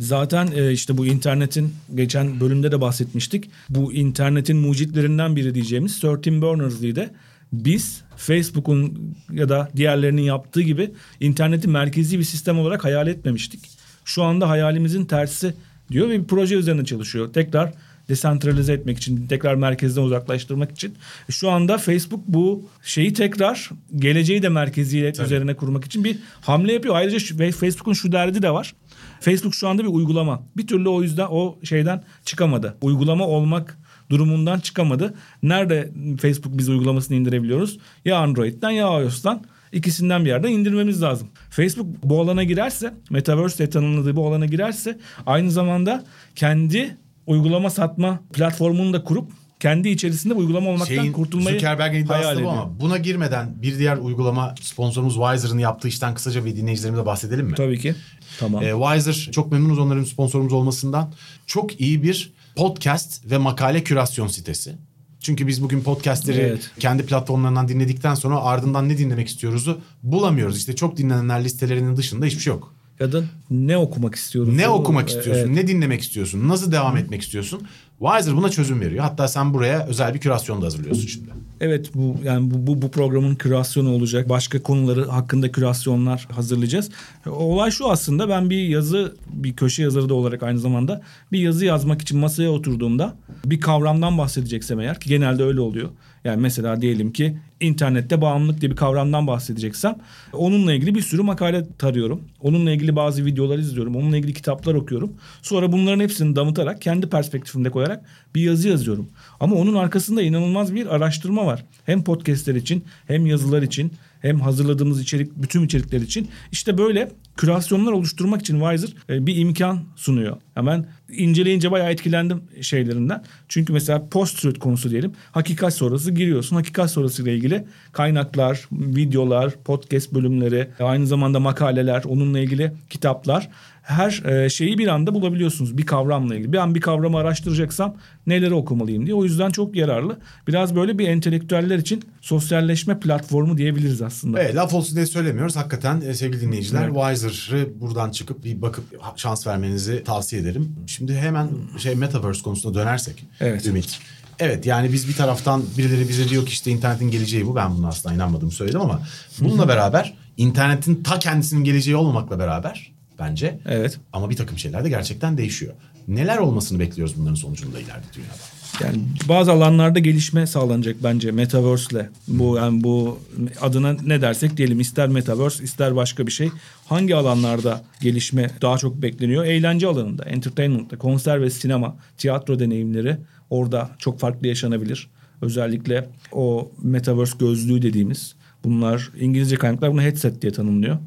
Zaten 0.00 0.48
e, 0.56 0.72
işte 0.72 0.98
bu 0.98 1.06
internetin 1.06 1.74
geçen 1.94 2.40
bölümde 2.40 2.72
de 2.72 2.80
bahsetmiştik. 2.80 3.50
Bu 3.68 3.92
internetin 3.92 4.56
mucitlerinden 4.56 5.36
biri 5.36 5.54
diyeceğimiz 5.54 6.04
13 6.04 6.26
Berners-Lee'de 6.26 7.10
biz 7.52 8.02
Facebook'un 8.16 9.14
ya 9.32 9.48
da 9.48 9.68
diğerlerinin 9.76 10.22
yaptığı 10.22 10.62
gibi 10.62 10.90
interneti 11.20 11.68
merkezi 11.68 12.18
bir 12.18 12.24
sistem 12.24 12.58
olarak 12.58 12.84
hayal 12.84 13.08
etmemiştik. 13.08 13.60
Şu 14.04 14.22
anda 14.22 14.48
hayalimizin 14.48 15.04
tersi 15.04 15.54
diyor 15.90 16.08
ve 16.08 16.18
bir 16.22 16.26
proje 16.26 16.54
üzerine 16.54 16.84
çalışıyor. 16.84 17.32
Tekrar 17.32 17.72
desentralize 18.08 18.72
etmek 18.72 18.98
için, 18.98 19.26
tekrar 19.26 19.54
merkezden 19.54 20.02
uzaklaştırmak 20.02 20.70
için. 20.70 20.94
Şu 21.30 21.50
anda 21.50 21.78
Facebook 21.78 22.20
bu 22.26 22.68
şeyi 22.82 23.12
tekrar 23.12 23.70
geleceği 23.96 24.42
de 24.42 24.48
merkeziyet 24.48 25.16
Tabii. 25.16 25.26
üzerine 25.26 25.54
kurmak 25.54 25.84
için 25.84 26.04
bir 26.04 26.18
hamle 26.40 26.72
yapıyor. 26.72 26.94
Ayrıca 26.94 27.18
şu- 27.18 27.36
Facebook'un 27.38 27.92
şu 27.92 28.12
derdi 28.12 28.42
de 28.42 28.50
var. 28.50 28.74
Facebook 29.20 29.54
şu 29.54 29.68
anda 29.68 29.82
bir 29.82 29.88
uygulama. 29.88 30.42
Bir 30.56 30.66
türlü 30.66 30.88
o 30.88 31.02
yüzden 31.02 31.26
o 31.30 31.58
şeyden 31.64 32.02
çıkamadı. 32.24 32.76
Uygulama 32.80 33.26
olmak 33.26 33.78
durumundan 34.10 34.60
çıkamadı. 34.60 35.14
Nerede 35.42 35.90
Facebook 36.20 36.58
biz 36.58 36.68
uygulamasını 36.68 37.16
indirebiliyoruz? 37.16 37.78
Ya 38.04 38.18
Android'den 38.18 38.70
ya 38.70 38.86
iOS'tan. 39.02 39.44
İkisinden 39.72 40.24
bir 40.24 40.28
yerden 40.28 40.48
indirmemiz 40.48 41.02
lazım. 41.02 41.28
Facebook 41.50 41.86
bu 42.02 42.20
alana 42.20 42.44
girerse, 42.44 42.94
Metaverse 43.10 43.58
diye 43.58 43.70
tanımladığı 43.70 44.16
bu 44.16 44.28
alana 44.28 44.46
girerse 44.46 44.98
aynı 45.26 45.50
zamanda 45.50 46.04
kendi 46.34 46.96
uygulama 47.26 47.70
satma 47.70 48.20
platformunu 48.32 48.92
da 48.92 49.04
kurup 49.04 49.30
kendi 49.60 49.88
içerisinde 49.88 50.34
uygulama 50.34 50.70
olmaktan 50.70 50.94
Şeyin 50.94 51.12
kurtulmayı 51.12 51.56
Zuckerberg'in 51.56 52.06
hayal 52.06 52.34
ediyor. 52.34 52.52
ama 52.52 52.80
buna 52.80 52.98
girmeden 52.98 53.62
bir 53.62 53.78
diğer 53.78 53.96
uygulama 53.96 54.54
sponsorumuz 54.60 55.14
Wiser'ın 55.14 55.58
yaptığı 55.58 55.88
işten 55.88 56.14
kısaca 56.14 56.44
bir 56.44 56.56
dinleyicilerimize 56.56 57.06
bahsedelim 57.06 57.46
mi? 57.46 57.54
Tabii 57.56 57.78
ki. 57.78 57.94
Tamam. 58.38 58.62
Ee, 58.62 58.72
Wiser 58.72 59.32
çok 59.32 59.52
memnunuz 59.52 59.78
onların 59.78 60.04
sponsorumuz 60.04 60.52
olmasından. 60.52 61.12
Çok 61.46 61.80
iyi 61.80 62.02
bir 62.02 62.32
podcast 62.56 63.30
ve 63.30 63.38
makale 63.38 63.84
kürasyon 63.84 64.26
sitesi. 64.26 64.74
Çünkü 65.20 65.46
biz 65.46 65.62
bugün 65.62 65.80
podcastleri 65.82 66.40
Evet. 66.40 66.70
kendi 66.78 67.06
platformlarından 67.06 67.68
dinledikten 67.68 68.14
sonra 68.14 68.40
ardından 68.40 68.88
ne 68.88 68.98
dinlemek 68.98 69.28
istiyoruzu 69.28 69.80
bulamıyoruz. 70.02 70.56
İşte 70.56 70.76
çok 70.76 70.96
dinlenenler 70.96 71.44
listelerinin 71.44 71.96
dışında 71.96 72.26
hiçbir 72.26 72.40
şey 72.40 72.52
yok. 72.52 72.74
Ya 73.00 73.12
da 73.12 73.24
ne 73.50 73.76
okumak 73.76 74.14
istiyoruz? 74.14 74.54
Ne 74.54 74.68
okumak 74.68 75.08
istiyorsun, 75.08 75.42
evet. 75.46 75.54
ne 75.54 75.68
dinlemek 75.68 76.00
istiyorsun, 76.00 76.48
nasıl 76.48 76.72
devam 76.72 76.96
etmek 76.96 77.22
istiyorsun? 77.22 77.62
Wiser 78.00 78.36
buna 78.36 78.48
çözüm 78.48 78.80
veriyor. 78.80 79.04
Hatta 79.04 79.28
sen 79.28 79.54
buraya 79.54 79.86
özel 79.86 80.14
bir 80.14 80.18
kürasyon 80.18 80.62
da 80.62 80.66
hazırlıyorsun 80.66 81.06
şimdi. 81.06 81.30
Evet 81.60 81.90
bu 81.94 82.16
yani 82.24 82.50
bu, 82.50 82.66
bu, 82.66 82.82
bu 82.82 82.90
programın 82.90 83.34
kürasyonu 83.34 83.90
olacak. 83.92 84.28
Başka 84.28 84.62
konuları 84.62 85.08
hakkında 85.08 85.52
kürasyonlar 85.52 86.28
hazırlayacağız. 86.30 86.90
Olay 87.26 87.70
şu 87.70 87.90
aslında 87.90 88.28
ben 88.28 88.50
bir 88.50 88.68
yazı 88.68 89.16
bir 89.32 89.56
köşe 89.56 89.82
yazarı 89.82 90.08
da 90.08 90.14
olarak 90.14 90.42
aynı 90.42 90.58
zamanda 90.58 91.02
bir 91.32 91.38
yazı 91.38 91.64
yazmak 91.64 92.02
için 92.02 92.18
masaya 92.18 92.50
oturduğumda 92.50 93.16
bir 93.44 93.60
kavramdan 93.60 94.18
bahsedeceksem 94.18 94.80
eğer 94.80 95.00
ki 95.00 95.08
genelde 95.08 95.44
öyle 95.44 95.60
oluyor. 95.60 95.88
Yani 96.24 96.40
mesela 96.40 96.82
diyelim 96.82 97.12
ki 97.12 97.36
internette 97.60 98.20
bağımlılık 98.20 98.60
diye 98.60 98.70
bir 98.70 98.76
kavramdan 98.76 99.26
bahsedeceksem 99.26 99.96
onunla 100.32 100.72
ilgili 100.72 100.94
bir 100.94 101.00
sürü 101.00 101.22
makale 101.22 101.66
tarıyorum. 101.78 102.20
Onunla 102.40 102.70
ilgili 102.70 102.96
bazı 102.96 103.24
videolar 103.24 103.58
izliyorum. 103.58 103.96
Onunla 103.96 104.16
ilgili 104.16 104.32
kitaplar 104.32 104.74
okuyorum. 104.74 105.12
Sonra 105.42 105.72
bunların 105.72 106.00
hepsini 106.00 106.36
damıtarak 106.36 106.82
kendi 106.82 107.08
perspektifimde 107.08 107.70
koyarak 107.70 108.04
bir 108.34 108.40
yazı 108.40 108.68
yazıyorum. 108.68 109.08
Ama 109.40 109.56
onun 109.56 109.74
arkasında 109.74 110.22
inanılmaz 110.22 110.74
bir 110.74 110.86
araştırma 110.86 111.46
var. 111.46 111.64
Hem 111.86 112.04
podcastler 112.04 112.54
için 112.54 112.84
hem 113.06 113.26
yazılar 113.26 113.62
için 113.62 113.92
hem 114.20 114.40
hazırladığımız 114.40 115.00
içerik 115.00 115.36
bütün 115.36 115.64
içerikler 115.64 116.00
için 116.00 116.28
işte 116.52 116.78
böyle 116.78 117.12
kürasyonlar 117.36 117.92
oluşturmak 117.92 118.40
için 118.40 118.60
Wiser 118.60 119.16
e, 119.16 119.26
bir 119.26 119.36
imkan 119.36 119.80
sunuyor. 119.96 120.36
Hemen 120.54 120.86
inceleyince 121.12 121.70
bayağı 121.70 121.90
etkilendim 121.90 122.42
şeylerinden. 122.60 123.24
Çünkü 123.48 123.72
mesela 123.72 124.08
post-truth 124.10 124.58
konusu 124.58 124.90
diyelim. 124.90 125.12
Hakikat 125.32 125.74
sonrası 125.74 126.10
giriyorsun. 126.10 126.56
Hakikat 126.56 126.90
sonrası 126.90 127.22
ile 127.22 127.34
ilgili 127.34 127.64
kaynaklar, 127.92 128.68
videolar, 128.72 129.54
podcast 129.64 130.14
bölümleri, 130.14 130.68
aynı 130.80 131.06
zamanda 131.06 131.40
makaleler, 131.40 132.02
onunla 132.04 132.38
ilgili 132.38 132.72
kitaplar 132.90 133.48
her 133.82 134.22
e, 134.24 134.50
şeyi 134.50 134.78
bir 134.78 134.88
anda 134.88 135.14
bulabiliyorsunuz 135.14 135.78
bir 135.78 135.86
kavramla 135.86 136.34
ilgili. 136.34 136.52
Bir 136.52 136.58
an 136.58 136.74
bir 136.74 136.80
kavramı 136.80 137.18
araştıracaksam 137.18 137.96
neleri 138.26 138.54
okumalıyım 138.54 139.06
diye. 139.06 139.14
O 139.14 139.24
yüzden 139.24 139.50
çok 139.50 139.76
yararlı. 139.76 140.18
Biraz 140.48 140.76
böyle 140.76 140.98
bir 140.98 141.08
entelektüeller 141.08 141.78
için 141.78 142.02
sosyalleşme 142.20 143.00
platformu 143.00 143.58
diyebiliriz 143.58 144.02
aslında. 144.02 144.42
Evet 144.42 144.54
laf 144.54 144.74
olsun 144.74 144.96
diye 144.96 145.06
söylemiyoruz. 145.06 145.56
Hakikaten 145.56 146.00
e, 146.00 146.14
sevgili 146.14 146.40
dinleyiciler 146.40 146.90
Wiser'ı 146.94 147.80
buradan 147.80 148.10
çıkıp 148.10 148.44
bir 148.44 148.62
bakıp 148.62 148.84
şans 149.16 149.46
vermenizi 149.46 150.04
tavsiye 150.04 150.42
ederim. 150.42 150.76
Şimdi 150.86 151.14
hemen 151.14 151.48
şey 151.78 151.94
Metaverse 151.94 152.42
konusuna 152.42 152.74
dönersek. 152.74 153.24
Evet. 153.40 153.66
Ümit. 153.66 153.98
Evet 154.38 154.66
yani 154.66 154.92
biz 154.92 155.08
bir 155.08 155.14
taraftan 155.14 155.62
birileri 155.78 156.08
bize 156.08 156.28
diyor 156.28 156.46
ki 156.46 156.52
işte 156.52 156.70
internetin 156.70 157.10
geleceği 157.10 157.46
bu. 157.46 157.56
Ben 157.56 157.76
buna 157.76 157.88
asla 157.88 158.14
inanmadığımı 158.14 158.52
söyledim 158.52 158.80
ama 158.80 159.02
bununla 159.40 159.68
beraber 159.68 160.14
internetin 160.36 161.02
ta 161.02 161.18
kendisinin 161.18 161.64
geleceği 161.64 161.96
olmamakla 161.96 162.38
beraber 162.38 162.92
bence 163.20 163.58
Evet. 163.66 163.98
ama 164.12 164.30
bir 164.30 164.36
takım 164.36 164.58
şeyler 164.58 164.84
de 164.84 164.88
gerçekten 164.88 165.38
değişiyor. 165.38 165.74
Neler 166.08 166.38
olmasını 166.38 166.78
bekliyoruz 166.78 167.14
bunların 167.18 167.34
sonucunda 167.34 167.78
ileride 167.80 168.06
dünyada? 168.16 168.60
Yani 168.80 169.02
bazı 169.28 169.52
alanlarda 169.52 169.98
gelişme 169.98 170.46
sağlanacak 170.46 170.96
bence 171.02 171.30
Metaverse'le. 171.32 172.08
Bu 172.28 172.56
yani 172.56 172.82
bu 172.84 173.18
adına 173.60 173.96
ne 174.06 174.22
dersek 174.22 174.56
diyelim 174.56 174.80
ister 174.80 175.08
Metaverse 175.08 175.64
ister 175.64 175.96
başka 175.96 176.26
bir 176.26 176.32
şey. 176.32 176.50
Hangi 176.86 177.16
alanlarda 177.16 177.82
gelişme 178.00 178.50
daha 178.62 178.78
çok 178.78 179.02
bekleniyor? 179.02 179.44
Eğlence 179.44 179.86
alanında, 179.86 180.24
entertainment'ta, 180.24 180.98
konser 180.98 181.42
ve 181.42 181.50
sinema, 181.50 181.96
tiyatro 182.18 182.58
deneyimleri 182.58 183.16
orada 183.50 183.90
çok 183.98 184.20
farklı 184.20 184.46
yaşanabilir. 184.46 185.10
Özellikle 185.42 186.08
o 186.32 186.72
Metaverse 186.82 187.38
gözlüğü 187.38 187.82
dediğimiz 187.82 188.34
bunlar 188.64 189.10
İngilizce 189.20 189.56
kaynaklar 189.56 189.92
bunu 189.92 190.02
headset 190.02 190.42
diye 190.42 190.52
tanımlıyor. 190.52 190.98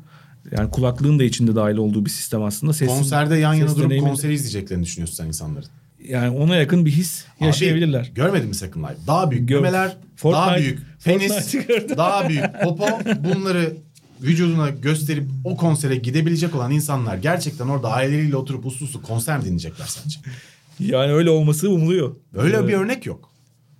Yani 0.52 0.70
kulaklığın 0.72 1.20
da 1.20 1.24
içinde 1.24 1.56
dahil 1.56 1.76
olduğu 1.78 2.06
bir 2.06 2.10
sistem 2.10 2.44
aslında. 2.44 2.74
Sesin- 2.74 2.88
Konserde 2.88 3.38
yan 3.38 3.54
yana 3.54 3.70
ses 3.70 3.78
durup 3.78 3.92
deneyimi- 3.92 4.08
konseri 4.10 4.34
izleyeceklerini 4.34 4.84
düşünüyorsun 4.84 5.16
sen 5.16 5.26
insanların. 5.28 5.70
Yani 6.08 6.30
ona 6.38 6.56
yakın 6.56 6.86
bir 6.86 6.92
his 6.92 7.26
yaşayabilirler. 7.40 8.00
Abi, 8.02 8.14
görmedin 8.14 8.48
mi 8.50 8.56
Second 8.56 8.84
Life? 8.84 8.96
Daha 9.08 9.32
büyük 9.32 9.50
Gör- 9.50 9.62
memeler, 9.62 9.98
Fortnite- 10.18 10.32
daha 10.34 10.58
büyük 10.58 10.80
penis, 11.04 11.54
daha 11.98 12.30
büyük 12.30 12.44
popo. 12.64 12.86
Bunları 13.24 13.74
vücuduna 14.22 14.70
gösterip 14.70 15.24
o 15.44 15.58
konsere 15.58 15.96
gidebilecek 15.96 16.56
olan 16.56 16.72
insanlar 16.72 17.18
gerçekten 17.18 17.68
orada 17.68 17.92
aileleriyle 17.92 18.36
oturup 18.36 18.66
uslu 18.66 18.86
uslu 18.86 19.02
konser 19.02 19.38
mi 19.38 19.44
dinleyecekler 19.46 19.86
sence? 19.86 20.20
Yani 20.80 21.12
öyle 21.14 21.30
olması 21.30 21.70
umuluyor. 21.70 22.16
Öyle 22.36 22.58
Ee, 22.58 22.68
bir 22.68 22.74
örnek 22.74 23.06
yok. 23.06 23.30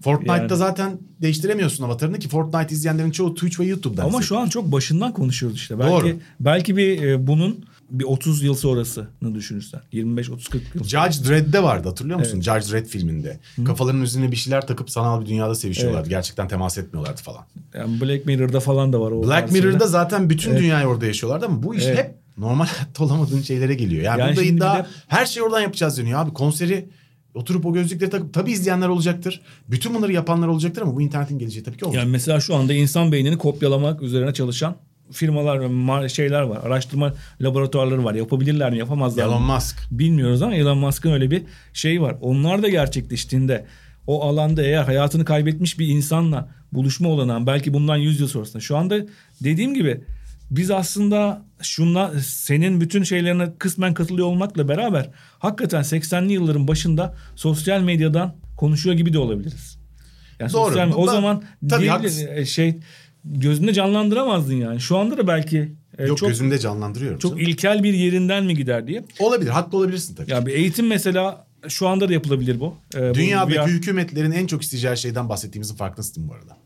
Fortnite'da 0.04 0.38
Yani. 0.38 0.56
zaten 0.58 1.00
değiştiremiyorsun 1.22 1.84
avatarını 1.84 2.20
ki 2.20 2.30
Fortnite 2.30 2.76
izleyenlerin 2.76 3.12
çoğu 3.12 3.34
Twitch 3.36 3.60
ve 3.60 3.66
YouTube'dan. 3.66 4.06
Ama 4.06 4.22
şu 4.22 4.38
an 4.38 4.50
çok 4.50 4.72
başından 4.72 5.14
konuşuyoruz 5.14 5.58
işte. 5.58 5.80
Belki 5.80 5.92
Doğru. 5.92 6.18
belki 6.40 6.78
bir 6.78 7.02
e, 7.02 7.28
bunun 7.28 7.66
bir 7.92 8.04
30 8.04 8.44
yıl 8.44 8.54
sonrasını 8.56 9.36
düşünürsen. 9.36 9.82
25 9.92 10.30
30 10.30 10.48
40 10.48 10.62
yıl. 10.76 10.84
Judge 10.84 11.30
Dredd'de 11.30 11.64
vardı 11.64 11.88
hatırlıyor 11.88 12.20
musun? 12.20 12.42
Judge 12.42 12.72
Dredd 12.72 12.86
filminde. 12.86 13.40
Kafalarının 13.66 14.02
üzerine 14.02 14.32
bir 14.32 14.36
şeyler 14.36 14.68
takıp 14.68 14.90
sanal 14.92 15.22
bir 15.22 15.26
dünyada 15.26 15.56
sevişiyorlardı. 15.56 16.10
Gerçekten 16.10 16.48
temas 16.48 16.78
etmiyorlardı 16.78 17.22
falan. 17.22 17.42
Yani 17.74 18.02
Black 18.02 18.26
Mirror'da 18.26 18.60
falan 18.60 18.94
da 18.94 19.02
var 19.02 19.12
o. 19.12 19.24
Black 19.24 19.52
Mirror'da 19.52 19.88
zaten 19.88 20.30
bütün 20.30 20.58
dünyayı 20.58 20.88
orada 20.88 21.06
yaşıyorlardı 21.06 21.46
ama 21.46 21.64
bu 21.64 21.76
iş 21.76 21.84
Evet. 21.86 21.98
hep 21.98 22.16
normal 22.38 22.66
hayatta 22.78 23.04
olamadığın 23.04 23.42
şeylere 23.42 23.74
geliyor. 23.76 24.04
Yani, 24.04 24.20
Yani 24.22 24.30
burada 24.36 24.44
iddia 24.44 24.78
de- 24.78 24.86
her 25.08 25.26
şeyi 25.26 25.44
oradan 25.44 25.62
yapacağız 25.62 25.98
deniyor 25.98 26.20
abi. 26.20 26.34
Konseri 26.34 26.90
oturup 27.34 27.66
o 27.66 27.74
gözlükleri 27.74 28.10
takıp 28.10 28.34
tabii 28.34 28.52
izleyenler 28.52 28.88
olacaktır. 28.88 29.42
Bütün 29.68 29.96
bunları 29.96 30.14
yapanlar 30.14 30.48
olacaktır 30.48 30.82
ama 30.82 30.96
bu 30.96 31.02
internetin 31.02 31.40
geleceği 31.40 31.64
tabii 31.64 31.78
ki 31.78 31.86
olacak. 31.86 32.04
Yani 32.04 32.12
mesela 32.12 32.40
şu 32.40 32.56
anda 32.56 32.74
insan 32.74 33.12
beynini 33.12 33.38
kopyalamak 33.38 34.02
üzerine 34.02 34.34
çalışan 34.34 34.76
firmalar 35.12 36.10
şeyler 36.10 36.42
var. 36.42 36.60
Araştırma 36.64 37.14
laboratuvarları 37.42 38.04
var. 38.04 38.14
Yapabilirler 38.14 38.72
mi 38.72 38.78
yapamazlar 38.78 39.26
mı? 39.26 39.32
Elon 39.32 39.44
Musk. 39.44 39.78
Bilmiyoruz 39.92 40.42
ama 40.42 40.56
Elon 40.56 40.78
Musk'ın 40.78 41.12
öyle 41.12 41.32
bir 41.32 41.44
şey 41.74 42.02
var. 42.02 42.16
Onlar 42.22 42.64
da 42.64 42.70
gerçekleştiğinde 42.70 43.66
o 44.08 44.24
alanda 44.24 44.64
eğer 44.64 44.84
hayatını 44.84 45.26
kaybetmiş 45.26 45.80
bir 45.80 45.88
insanla 45.88 46.50
buluşma 46.72 47.10
olanan 47.10 47.48
belki 47.48 47.74
bundan 47.74 47.98
100 47.98 48.20
yıl 48.20 48.28
sonrasında. 48.28 48.60
Şu 48.60 48.78
anda 48.78 48.96
dediğim 49.44 49.74
gibi 49.74 50.04
biz 50.56 50.72
aslında 50.72 51.46
şunla 51.62 52.12
senin 52.26 52.82
bütün 52.82 53.04
şeylerine 53.04 53.54
kısmen 53.60 53.94
katılıyor 53.94 54.28
olmakla 54.28 54.68
beraber 54.68 55.10
hakikaten 55.40 55.82
80'li 55.82 56.34
yılların 56.34 56.68
başında 56.68 57.16
sosyal 57.36 57.82
medyadan 57.82 58.36
konuşuyor 58.58 58.96
gibi 58.96 59.14
de 59.14 59.20
olabiliriz. 59.20 59.78
Yani 60.40 60.54
Doğru. 60.54 60.68
sosyal- 60.68 60.92
o 60.94 61.08
ben- 61.08 61.12
zaman 61.12 61.44
tabii 61.70 61.88
haklısın. 61.88 62.28
e, 62.36 62.46
şey 62.46 62.80
gözünde 63.26 63.74
canlandıramazdın 63.74 64.54
yani. 64.56 64.80
Şu 64.80 64.98
anda 64.98 65.18
da 65.18 65.28
belki 65.28 65.74
e, 65.98 66.06
Yok 66.06 66.18
çok 66.18 66.30
gözümde 66.30 66.60
canlandırıyorum. 66.60 67.20
çok 67.20 67.32
canım. 67.32 67.44
ilkel 67.52 67.84
bir 67.84 67.94
yerinden 67.94 68.46
mi 68.46 68.56
gider 68.56 68.88
diye. 68.88 69.06
Olabilir. 69.20 69.50
Haklı 69.50 69.78
olabilirsin 69.78 70.16
tabii. 70.16 70.32
Ya 70.32 70.46
bir 70.46 70.54
eğitim 70.54 70.88
mesela 70.88 71.48
şu 71.68 71.88
anda 71.88 72.10
da 72.10 72.14
yapılabilir 72.14 72.60
bu. 72.60 72.76
Ee, 72.96 73.10
bu 73.10 73.14
Dünyadaki 73.14 73.60
VR 73.60 73.68
hükümetlerin 73.68 74.32
en 74.32 74.48
çok 74.48 74.62
isteyeceği 74.64 74.98
şeyden 74.98 75.30
bahsettiğimizin 75.30 75.76
farkındasın 75.76 76.28
bu 76.30 76.34
arada. 76.34 76.58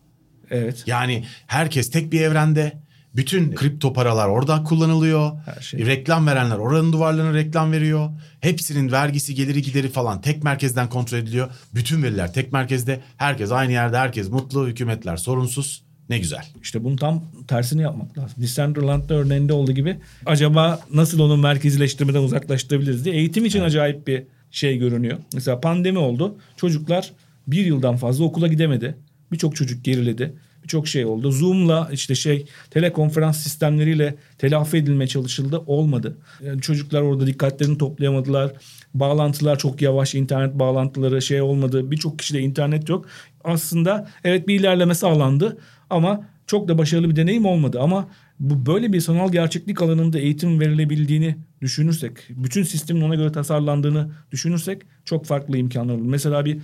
Evet. 0.51 0.83
Yani 0.87 1.25
herkes 1.47 1.91
tek 1.91 2.11
bir 2.11 2.21
evrende. 2.21 2.86
Bütün 3.15 3.55
kripto 3.55 3.93
paralar 3.93 4.27
orada 4.27 4.63
kullanılıyor. 4.63 5.31
Her 5.45 5.61
şey. 5.61 5.85
Reklam 5.85 6.27
verenler 6.27 6.57
oranın 6.57 6.93
duvarlarına 6.93 7.33
reklam 7.33 7.71
veriyor. 7.71 8.09
Hepsinin 8.41 8.91
vergisi, 8.91 9.35
geliri, 9.35 9.61
gideri 9.61 9.89
falan 9.89 10.21
tek 10.21 10.43
merkezden 10.43 10.89
kontrol 10.89 11.17
ediliyor. 11.17 11.49
Bütün 11.75 12.03
veriler 12.03 12.33
tek 12.33 12.53
merkezde. 12.53 13.01
Herkes 13.17 13.51
aynı 13.51 13.71
yerde, 13.71 13.97
herkes 13.97 14.29
mutlu, 14.29 14.67
hükümetler 14.67 15.17
sorunsuz. 15.17 15.83
Ne 16.09 16.19
güzel. 16.19 16.43
İşte 16.61 16.83
bunun 16.83 16.95
tam 16.95 17.23
tersini 17.47 17.81
yapmak 17.81 18.17
lazım. 18.17 18.41
Decentraland'da 18.41 19.13
örneğinde 19.13 19.53
olduğu 19.53 19.71
gibi 19.71 19.97
acaba 20.25 20.79
nasıl 20.93 21.19
onu 21.19 21.37
merkezileştirmeden 21.37 22.21
uzaklaştırabiliriz 22.21 23.05
diye 23.05 23.15
eğitim 23.15 23.45
için 23.45 23.61
acayip 23.61 24.07
bir 24.07 24.23
şey 24.51 24.77
görünüyor. 24.77 25.17
Mesela 25.33 25.59
pandemi 25.59 25.97
oldu. 25.97 26.37
Çocuklar 26.57 27.11
bir 27.47 27.65
yıldan 27.65 27.97
fazla 27.97 28.23
okula 28.23 28.47
gidemedi. 28.47 28.97
Birçok 29.31 29.55
çocuk 29.55 29.85
geriledi. 29.85 30.33
Birçok 30.67 30.87
şey 30.87 31.05
oldu. 31.05 31.31
Zoom'la 31.31 31.89
işte 31.91 32.15
şey 32.15 32.45
telekonferans 32.71 33.37
sistemleriyle 33.37 34.15
telafi 34.37 34.77
edilmeye 34.77 35.07
çalışıldı. 35.07 35.61
Olmadı. 35.67 36.17
Yani 36.45 36.61
çocuklar 36.61 37.01
orada 37.01 37.27
dikkatlerini 37.27 37.77
toplayamadılar. 37.77 38.51
Bağlantılar 38.93 39.57
çok 39.59 39.81
yavaş. 39.81 40.15
internet 40.15 40.53
bağlantıları 40.53 41.21
şey 41.21 41.41
olmadı. 41.41 41.91
Birçok 41.91 42.19
kişide 42.19 42.39
internet 42.39 42.89
yok. 42.89 43.05
Aslında 43.43 44.09
evet 44.23 44.47
bir 44.47 44.59
ilerleme 44.59 44.95
sağlandı 44.95 45.57
ama 45.89 46.25
çok 46.47 46.67
da 46.67 46.77
başarılı 46.77 47.09
bir 47.09 47.15
deneyim 47.15 47.45
olmadı. 47.45 47.79
Ama 47.81 48.07
bu 48.39 48.65
böyle 48.65 48.93
bir 48.93 49.01
sanal 49.01 49.31
gerçeklik 49.31 49.81
alanında 49.81 50.19
eğitim 50.19 50.59
verilebildiğini 50.59 51.37
düşünürsek, 51.61 52.11
bütün 52.29 52.63
sistemin 52.63 53.01
ona 53.01 53.15
göre 53.15 53.31
tasarlandığını 53.31 54.09
düşünürsek 54.31 54.81
çok 55.05 55.25
farklı 55.25 55.57
imkanlar 55.57 55.93
olur. 55.93 56.05
Mesela 56.05 56.45
bir 56.45 56.57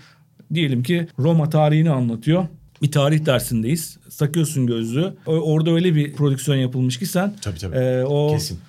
diyelim 0.53 0.83
ki 0.83 1.07
Roma 1.19 1.49
tarihini 1.49 1.89
anlatıyor. 1.89 2.47
Bir 2.83 2.91
tarih 2.91 3.25
dersindeyiz. 3.25 3.97
Takıyorsun 4.19 4.67
gözlüğü. 4.67 5.13
Orada 5.25 5.71
öyle 5.71 5.95
bir 5.95 6.13
prodüksiyon 6.13 6.57
yapılmış 6.57 6.99
ki 6.99 7.05
sen 7.05 7.35
Tabii, 7.41 7.59
tabii. 7.59 7.75
e, 7.75 8.03
o 8.03 8.31
Kesin. 8.33 8.59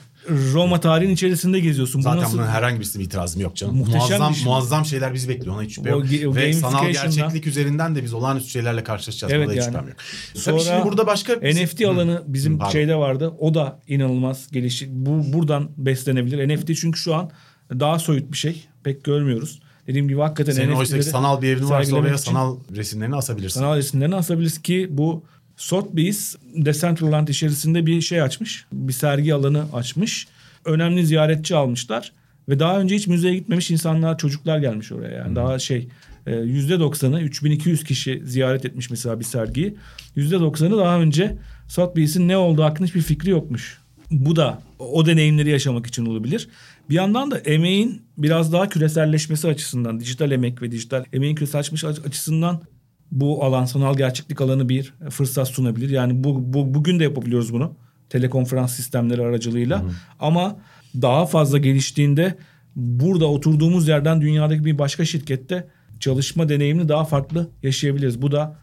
Roma 0.53 0.81
tarihin 0.81 1.11
içerisinde 1.15 1.61
geziyorsun. 1.61 1.99
Bu 1.99 2.03
Zaten 2.03 2.23
nasıl- 2.23 2.39
bunun 2.39 2.47
herhangi 2.47 2.81
bir 2.81 3.01
itirazım 3.01 3.43
yok 3.43 3.57
canım. 3.57 3.77
Muhteşem 3.77 3.99
muazzam 4.01 4.31
bir 4.33 4.37
şey. 4.37 4.45
muazzam 4.45 4.85
şeyler 4.85 5.15
bizi 5.15 5.29
bekliyor. 5.29 5.55
Ona 5.55 5.63
hiç 5.63 5.75
şüphe 5.75 5.95
O 5.95 5.99
yok. 5.99 6.07
ge- 6.07 6.27
o 6.27 6.35
Ve 6.35 6.53
sanal 6.53 6.93
gerçeklik 6.93 7.47
üzerinden 7.47 7.95
de 7.95 8.03
biz 8.05 8.15
olağanüstü 8.15 8.51
şeylerle 8.51 8.85
karşılaşacağız. 8.85 9.33
Evet 9.33 9.47
Buna 9.47 9.53
hiç 9.55 9.61
yani. 9.61 9.67
şüphem 9.73 9.89
yok. 9.89 9.97
Sonra 10.35 10.57
Tabii 10.57 10.67
şimdi 10.67 10.85
burada 10.85 11.07
başka 11.07 11.33
NFT 11.43 11.87
alanı 11.87 12.23
bizim 12.27 12.59
Pardon. 12.59 12.73
şeyde 12.73 12.97
vardı. 12.97 13.33
O 13.39 13.55
da 13.55 13.81
inanılmaz 13.89 14.51
gelişi. 14.53 14.87
Bu 14.91 15.33
buradan 15.33 15.71
beslenebilir. 15.77 16.49
NFT 16.49 16.75
çünkü 16.75 16.99
şu 17.01 17.15
an 17.15 17.31
daha 17.71 17.99
soyut 17.99 18.33
bir 18.33 18.37
şey. 18.37 18.65
Pek 18.85 19.05
görmüyoruz. 19.05 19.61
Dediğim 19.87 20.09
gibi 20.09 20.21
hakikaten 20.21 20.53
senin 20.53 20.73
oysa 20.73 21.03
sanal 21.03 21.43
bir 21.43 21.49
evin 21.49 21.71
varsa 21.71 21.97
oraya 21.97 22.19
sanal 22.19 22.57
resimlerini 22.77 23.17
asabilirsin. 23.17 23.61
sanal 23.61 23.77
resimlerini 23.77 24.15
asabiliriz 24.15 24.63
ki 24.63 24.89
bu 24.91 25.23
Sotheby's 25.57 26.37
Decentraland 26.55 27.29
içerisinde 27.29 27.87
bir 27.87 28.01
şey 28.01 28.23
açmış. 28.23 28.67
Bir 28.73 28.93
sergi 28.93 29.35
alanı 29.35 29.65
açmış. 29.73 30.29
Önemli 30.65 31.07
ziyaretçi 31.07 31.57
almışlar. 31.57 32.13
Ve 32.49 32.59
daha 32.59 32.81
önce 32.81 32.95
hiç 32.95 33.07
müzeye 33.07 33.35
gitmemiş 33.35 33.71
insanlar, 33.71 34.19
çocuklar 34.19 34.59
gelmiş 34.59 34.93
oraya. 34.93 35.17
Yani 35.17 35.37
daha 35.37 35.59
şey 35.59 35.89
e, 36.27 36.31
%90'ı 36.31 37.21
3200 37.21 37.85
kişi 37.85 38.23
ziyaret 38.25 38.65
etmiş 38.65 38.91
mesela 38.91 39.21
bir 39.21 39.25
sergiyi. 39.25 39.75
%90'ı 40.17 40.79
daha 40.79 41.01
önce 41.01 41.37
Sotheby's'in 41.69 42.29
ne 42.29 42.37
olduğu 42.37 42.63
hakkında 42.63 42.87
hiçbir 42.87 43.03
fikri 43.03 43.31
yokmuş. 43.31 43.79
Bu 44.11 44.37
da 44.37 44.63
o 44.85 45.07
deneyimleri 45.07 45.51
yaşamak 45.51 45.87
için 45.87 46.07
olabilir. 46.07 46.49
Bir 46.91 46.95
yandan 46.95 47.31
da 47.31 47.39
emeğin 47.39 48.03
biraz 48.19 48.53
daha 48.53 48.69
küreselleşmesi 48.69 49.49
açısından, 49.49 50.01
dijital 50.01 50.31
emek 50.31 50.63
ve 50.63 50.71
dijital 50.73 51.05
emeğin 51.13 51.35
küreselleşmesi 51.35 51.87
açısından 51.87 52.63
bu 53.11 53.45
alan 53.45 53.65
sanal 53.65 53.97
gerçeklik 53.97 54.41
alanı 54.41 54.69
bir 54.69 54.95
fırsat 55.11 55.49
sunabilir. 55.49 55.91
Yani 55.91 56.25
bu, 56.25 56.53
bu 56.53 56.75
bugün 56.75 57.01
de 57.01 57.05
yapabiliyoruz 57.05 57.53
bunu 57.53 57.77
telekonferans 58.11 58.73
sistemleri 58.77 59.23
aracılığıyla. 59.23 59.83
Ama 60.21 60.57
daha 61.03 61.27
fazla 61.27 61.59
geliştiğinde 61.59 62.35
burada 62.77 63.27
oturduğumuz 63.27 63.89
yerden 63.89 64.21
dünyadaki 64.21 64.65
bir 64.65 64.79
başka 64.79 65.05
şirkette 65.05 65.69
çalışma 66.01 66.49
deneyimini 66.49 66.89
daha 66.89 67.05
farklı 67.05 67.49
yaşayabiliriz. 67.63 68.23
Bu 68.23 68.33
da 68.33 68.57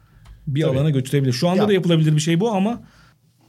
bir 0.47 0.61
Tabii. 0.61 0.77
alana 0.77 0.89
götürebilir. 0.89 1.33
Şu 1.33 1.49
anda 1.49 1.61
Ya. 1.61 1.67
da 1.67 1.73
yapılabilir 1.73 2.15
bir 2.15 2.21
şey 2.21 2.39
bu 2.39 2.51
ama 2.51 2.81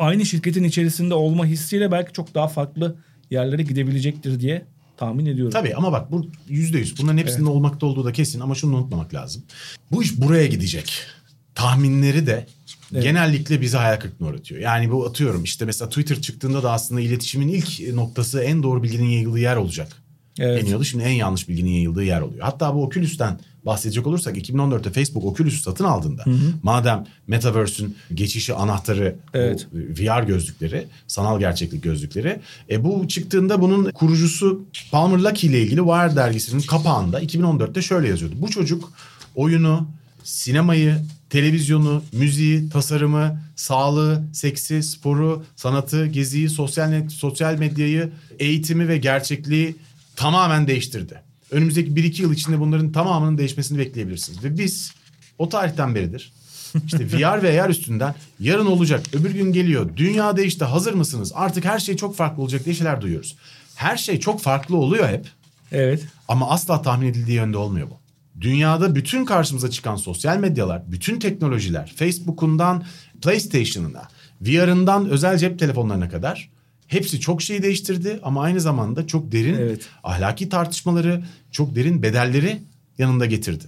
aynı 0.03 0.27
şirketin 0.27 0.65
içerisinde 0.65 1.15
olma 1.15 1.47
hissiyle 1.47 1.93
belki 1.93 2.12
çok 2.12 2.35
daha 2.35 2.49
farklı 2.49 2.97
yerlere 3.31 3.62
gidebilecektir 3.62 4.41
diye 4.41 4.65
tahmin 4.97 5.27
ediyorum. 5.27 5.53
Tabii 5.53 5.75
ama 5.75 5.93
bak 5.93 6.12
bu 6.12 6.27
yüzde 6.49 6.79
yüz. 6.79 6.99
Bunların 6.99 7.19
hepsinin 7.19 7.47
olmakta 7.47 7.87
olduğu 7.87 8.05
da 8.05 8.12
kesin 8.12 8.41
ama 8.41 8.55
şunu 8.55 8.77
unutmamak 8.77 9.15
lazım. 9.15 9.43
Bu 9.91 10.03
iş 10.03 10.21
buraya 10.21 10.47
gidecek. 10.47 11.07
Tahminleri 11.55 12.27
de 12.27 12.47
genellikle 12.93 13.61
bize 13.61 13.79
hayal 13.79 13.97
kırıklığına 14.01 14.31
uğratıyor. 14.31 14.61
Yani 14.61 14.91
bu 14.91 15.07
atıyorum 15.07 15.45
işte 15.45 15.65
mesela 15.65 15.88
Twitter 15.88 16.21
çıktığında 16.21 16.62
da 16.62 16.73
aslında 16.73 17.01
iletişimin 17.01 17.49
ilk 17.49 17.95
noktası 17.95 18.41
en 18.43 18.62
doğru 18.62 18.83
bilginin 18.83 19.09
yayıldığı 19.09 19.38
yer 19.38 19.57
olacak. 19.57 20.02
Evet. 20.38 20.62
Deniyordu. 20.62 20.85
Şimdi 20.85 21.05
en 21.05 21.11
yanlış 21.12 21.49
bilginin 21.49 21.71
yayıldığı 21.71 22.05
yer 22.05 22.21
oluyor. 22.21 22.40
Hatta 22.45 22.75
bu 22.75 22.85
Oculus'ten 22.85 23.38
bahsedecek 23.66 24.07
olursak 24.07 24.37
2014'te 24.37 24.90
Facebook 24.90 25.25
Oculus'u 25.25 25.62
satın 25.62 25.85
aldığında 25.85 26.25
madem 26.62 27.07
Metaverse'ün 27.27 27.97
geçişi 28.14 28.55
anahtarı 28.55 29.16
Evet. 29.35 29.66
VR 29.73 30.23
gözlükleri, 30.23 30.87
sanal 31.07 31.38
gerçeklik 31.38 31.83
gözlükleri. 31.83 32.40
E 32.71 32.85
bu 32.85 33.09
çıktığında 33.09 33.61
bunun 33.62 33.90
kurucusu 33.90 34.64
Palmer 34.90 35.18
Luckey 35.18 35.51
ile 35.51 35.62
ilgili 35.62 35.81
Wired 35.81 36.16
dergisinin 36.16 36.62
kapağında 36.62 37.23
2014'te 37.23 37.83
şöyle 37.83 38.09
yazıyordu. 38.09 38.35
Bu 38.38 38.51
çocuk 38.51 38.92
oyunu, 39.35 39.88
sinemayı, 40.25 40.97
televizyonu, 41.31 42.03
müziği, 42.12 42.71
tasarımı, 42.71 43.40
sağlığı, 43.57 44.23
seksi, 44.33 44.83
sporu, 44.83 45.45
sanatı, 45.57 46.07
geziyi, 46.07 46.49
sosyal 46.49 46.88
net, 46.88 47.12
sosyal 47.12 47.59
medyayı, 47.59 48.11
eğitimi 48.38 48.88
ve 48.88 48.99
gerçekliği 48.99 49.77
tamamen 50.23 50.67
değiştirdi. 50.67 51.23
Önümüzdeki 51.51 51.91
1-2 51.91 52.23
yıl 52.23 52.33
içinde 52.33 52.61
bunların 52.61 52.93
tamamının 52.93 53.39
değişmesini 53.39 53.79
bekleyebilirsiniz. 53.79 54.45
Ve 54.45 54.59
biz 54.59 54.93
o 55.39 55.49
tarihten 55.49 55.95
beridir 55.95 56.33
işte 56.87 57.07
VR 57.07 57.43
ve 57.43 57.63
AR 57.63 57.71
üstünden 57.71 58.15
yarın 58.41 58.67
olacak, 58.67 59.07
öbür 59.13 59.31
gün 59.31 59.53
geliyor. 59.53 59.91
Dünya 59.97 60.37
değişti, 60.37 60.65
hazır 60.65 60.95
mısınız? 60.95 61.33
Artık 61.35 61.65
her 61.65 61.79
şey 61.79 61.97
çok 61.97 62.17
farklı 62.17 62.43
olacak 62.43 62.65
diye 62.65 62.75
şeyler 62.75 63.01
duyuyoruz. 63.01 63.37
Her 63.75 63.97
şey 63.97 64.21
çok 64.21 64.41
farklı 64.41 64.77
oluyor 64.77 65.09
hep 65.09 65.27
Evet. 65.73 66.05
ama 66.29 66.51
asla 66.51 66.83
tahmin 66.83 67.07
edildiği 67.07 67.37
yönde 67.37 67.57
olmuyor 67.57 67.91
bu. 67.91 67.97
Dünyada 68.41 68.95
bütün 68.95 69.25
karşımıza 69.25 69.71
çıkan 69.71 69.97
sosyal 69.97 70.39
medyalar, 70.39 70.83
bütün 70.93 71.19
teknolojiler, 71.19 71.93
Facebook'undan 71.97 72.85
PlayStation'ına, 73.23 74.09
VR'ından 74.41 75.09
özel 75.09 75.39
cep 75.39 75.59
telefonlarına 75.59 76.09
kadar 76.09 76.51
hepsi 76.93 77.21
çok 77.21 77.43
şey 77.43 77.63
değiştirdi 77.63 78.21
ama 78.23 78.43
aynı 78.43 78.61
zamanda 78.61 79.07
çok 79.07 79.33
derin 79.33 79.55
Evet. 79.55 79.89
ahlaki 80.05 80.49
tartışmaları, 80.49 81.25
çok 81.51 81.75
derin 81.75 82.03
bedelleri 82.03 82.63
yanında 82.99 83.27
getirdi. 83.27 83.67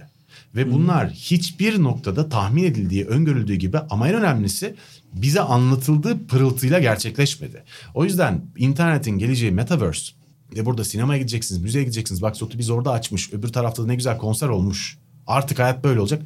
Ve 0.55 0.71
bunlar 0.71 1.09
hiçbir 1.09 1.83
noktada 1.83 2.29
tahmin 2.29 2.63
edildiği, 2.63 3.05
öngörüldüğü 3.05 3.55
gibi 3.55 3.77
ama 3.89 4.09
en 4.09 4.15
önemlisi 4.15 4.75
bize 5.13 5.41
anlatıldığı 5.41 6.27
pırıltıyla 6.27 6.79
gerçekleşmedi. 6.79 7.63
O 7.93 8.03
yüzden 8.03 8.41
internetin 8.57 9.17
geleceği 9.17 9.51
metaverse 9.51 10.13
ve 10.55 10.65
burada 10.65 10.83
sinemaya 10.83 11.17
gideceksiniz, 11.19 11.61
müzeye 11.61 11.83
gideceksiniz. 11.83 12.21
Bak 12.21 12.37
Sotu 12.37 12.59
biz 12.59 12.69
orada 12.69 12.91
açmış, 12.91 13.33
öbür 13.33 13.47
tarafta 13.47 13.83
da 13.83 13.87
ne 13.87 13.95
güzel 13.95 14.17
konser 14.17 14.47
olmuş. 14.47 14.97
Artık 15.27 15.59
hayat 15.59 15.83
böyle 15.83 15.99
olacak. 15.99 16.21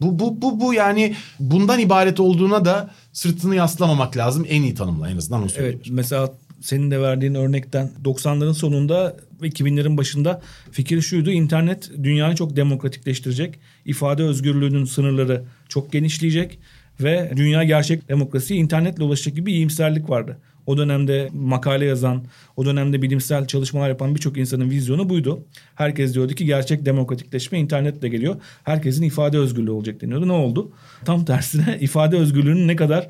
Bu, 0.00 0.18
bu, 0.18 0.42
bu, 0.42 0.60
bu 0.60 0.74
yani 0.74 1.14
bundan 1.40 1.78
ibaret 1.78 2.20
olduğuna 2.20 2.64
da 2.64 2.90
sırtını 3.12 3.54
yaslamamak 3.54 4.16
lazım. 4.16 4.46
En 4.48 4.62
iyi 4.62 4.74
tanımla 4.74 5.10
en 5.10 5.16
azından 5.16 5.42
onu 5.42 5.50
söyleyebilirim. 5.50 5.80
Evet 5.84 5.96
mesela 5.96 6.32
senin 6.60 6.90
de 6.90 7.00
verdiğin 7.00 7.34
örnekten 7.34 7.90
90'ların 8.04 8.54
sonunda 8.54 9.16
ve 9.42 9.48
2000'lerin 9.48 9.96
başında 9.96 10.42
fikir 10.72 11.00
şuydu. 11.00 11.30
internet 11.30 11.90
dünyayı 12.02 12.36
çok 12.36 12.56
demokratikleştirecek. 12.56 13.58
ifade 13.84 14.22
özgürlüğünün 14.22 14.84
sınırları 14.84 15.44
çok 15.68 15.92
genişleyecek 15.92 16.58
ve 17.00 17.32
dünya 17.36 17.64
gerçek 17.64 18.08
demokrasiye 18.08 18.60
internetle 18.60 19.04
ulaşacak 19.04 19.36
gibi 19.36 19.46
bir 19.46 19.54
iyimserlik 19.54 20.10
vardı. 20.10 20.38
O 20.68 20.76
dönemde 20.76 21.28
makale 21.32 21.84
yazan, 21.84 22.22
o 22.56 22.64
dönemde 22.64 23.02
bilimsel 23.02 23.46
çalışmalar 23.46 23.88
yapan 23.88 24.14
birçok 24.14 24.36
insanın 24.38 24.70
vizyonu 24.70 25.08
buydu. 25.08 25.44
Herkes 25.74 26.14
diyordu 26.14 26.34
ki 26.34 26.44
gerçek 26.44 26.84
demokratikleşme 26.84 27.58
internetle 27.58 28.08
geliyor. 28.08 28.36
Herkesin 28.64 29.02
ifade 29.02 29.38
özgürlüğü 29.38 29.70
olacak 29.70 30.00
deniyordu. 30.00 30.28
Ne 30.28 30.32
oldu? 30.32 30.72
Tam 31.04 31.24
tersine 31.24 31.78
ifade 31.80 32.16
özgürlüğünün 32.16 32.68
ne 32.68 32.76
kadar 32.76 33.08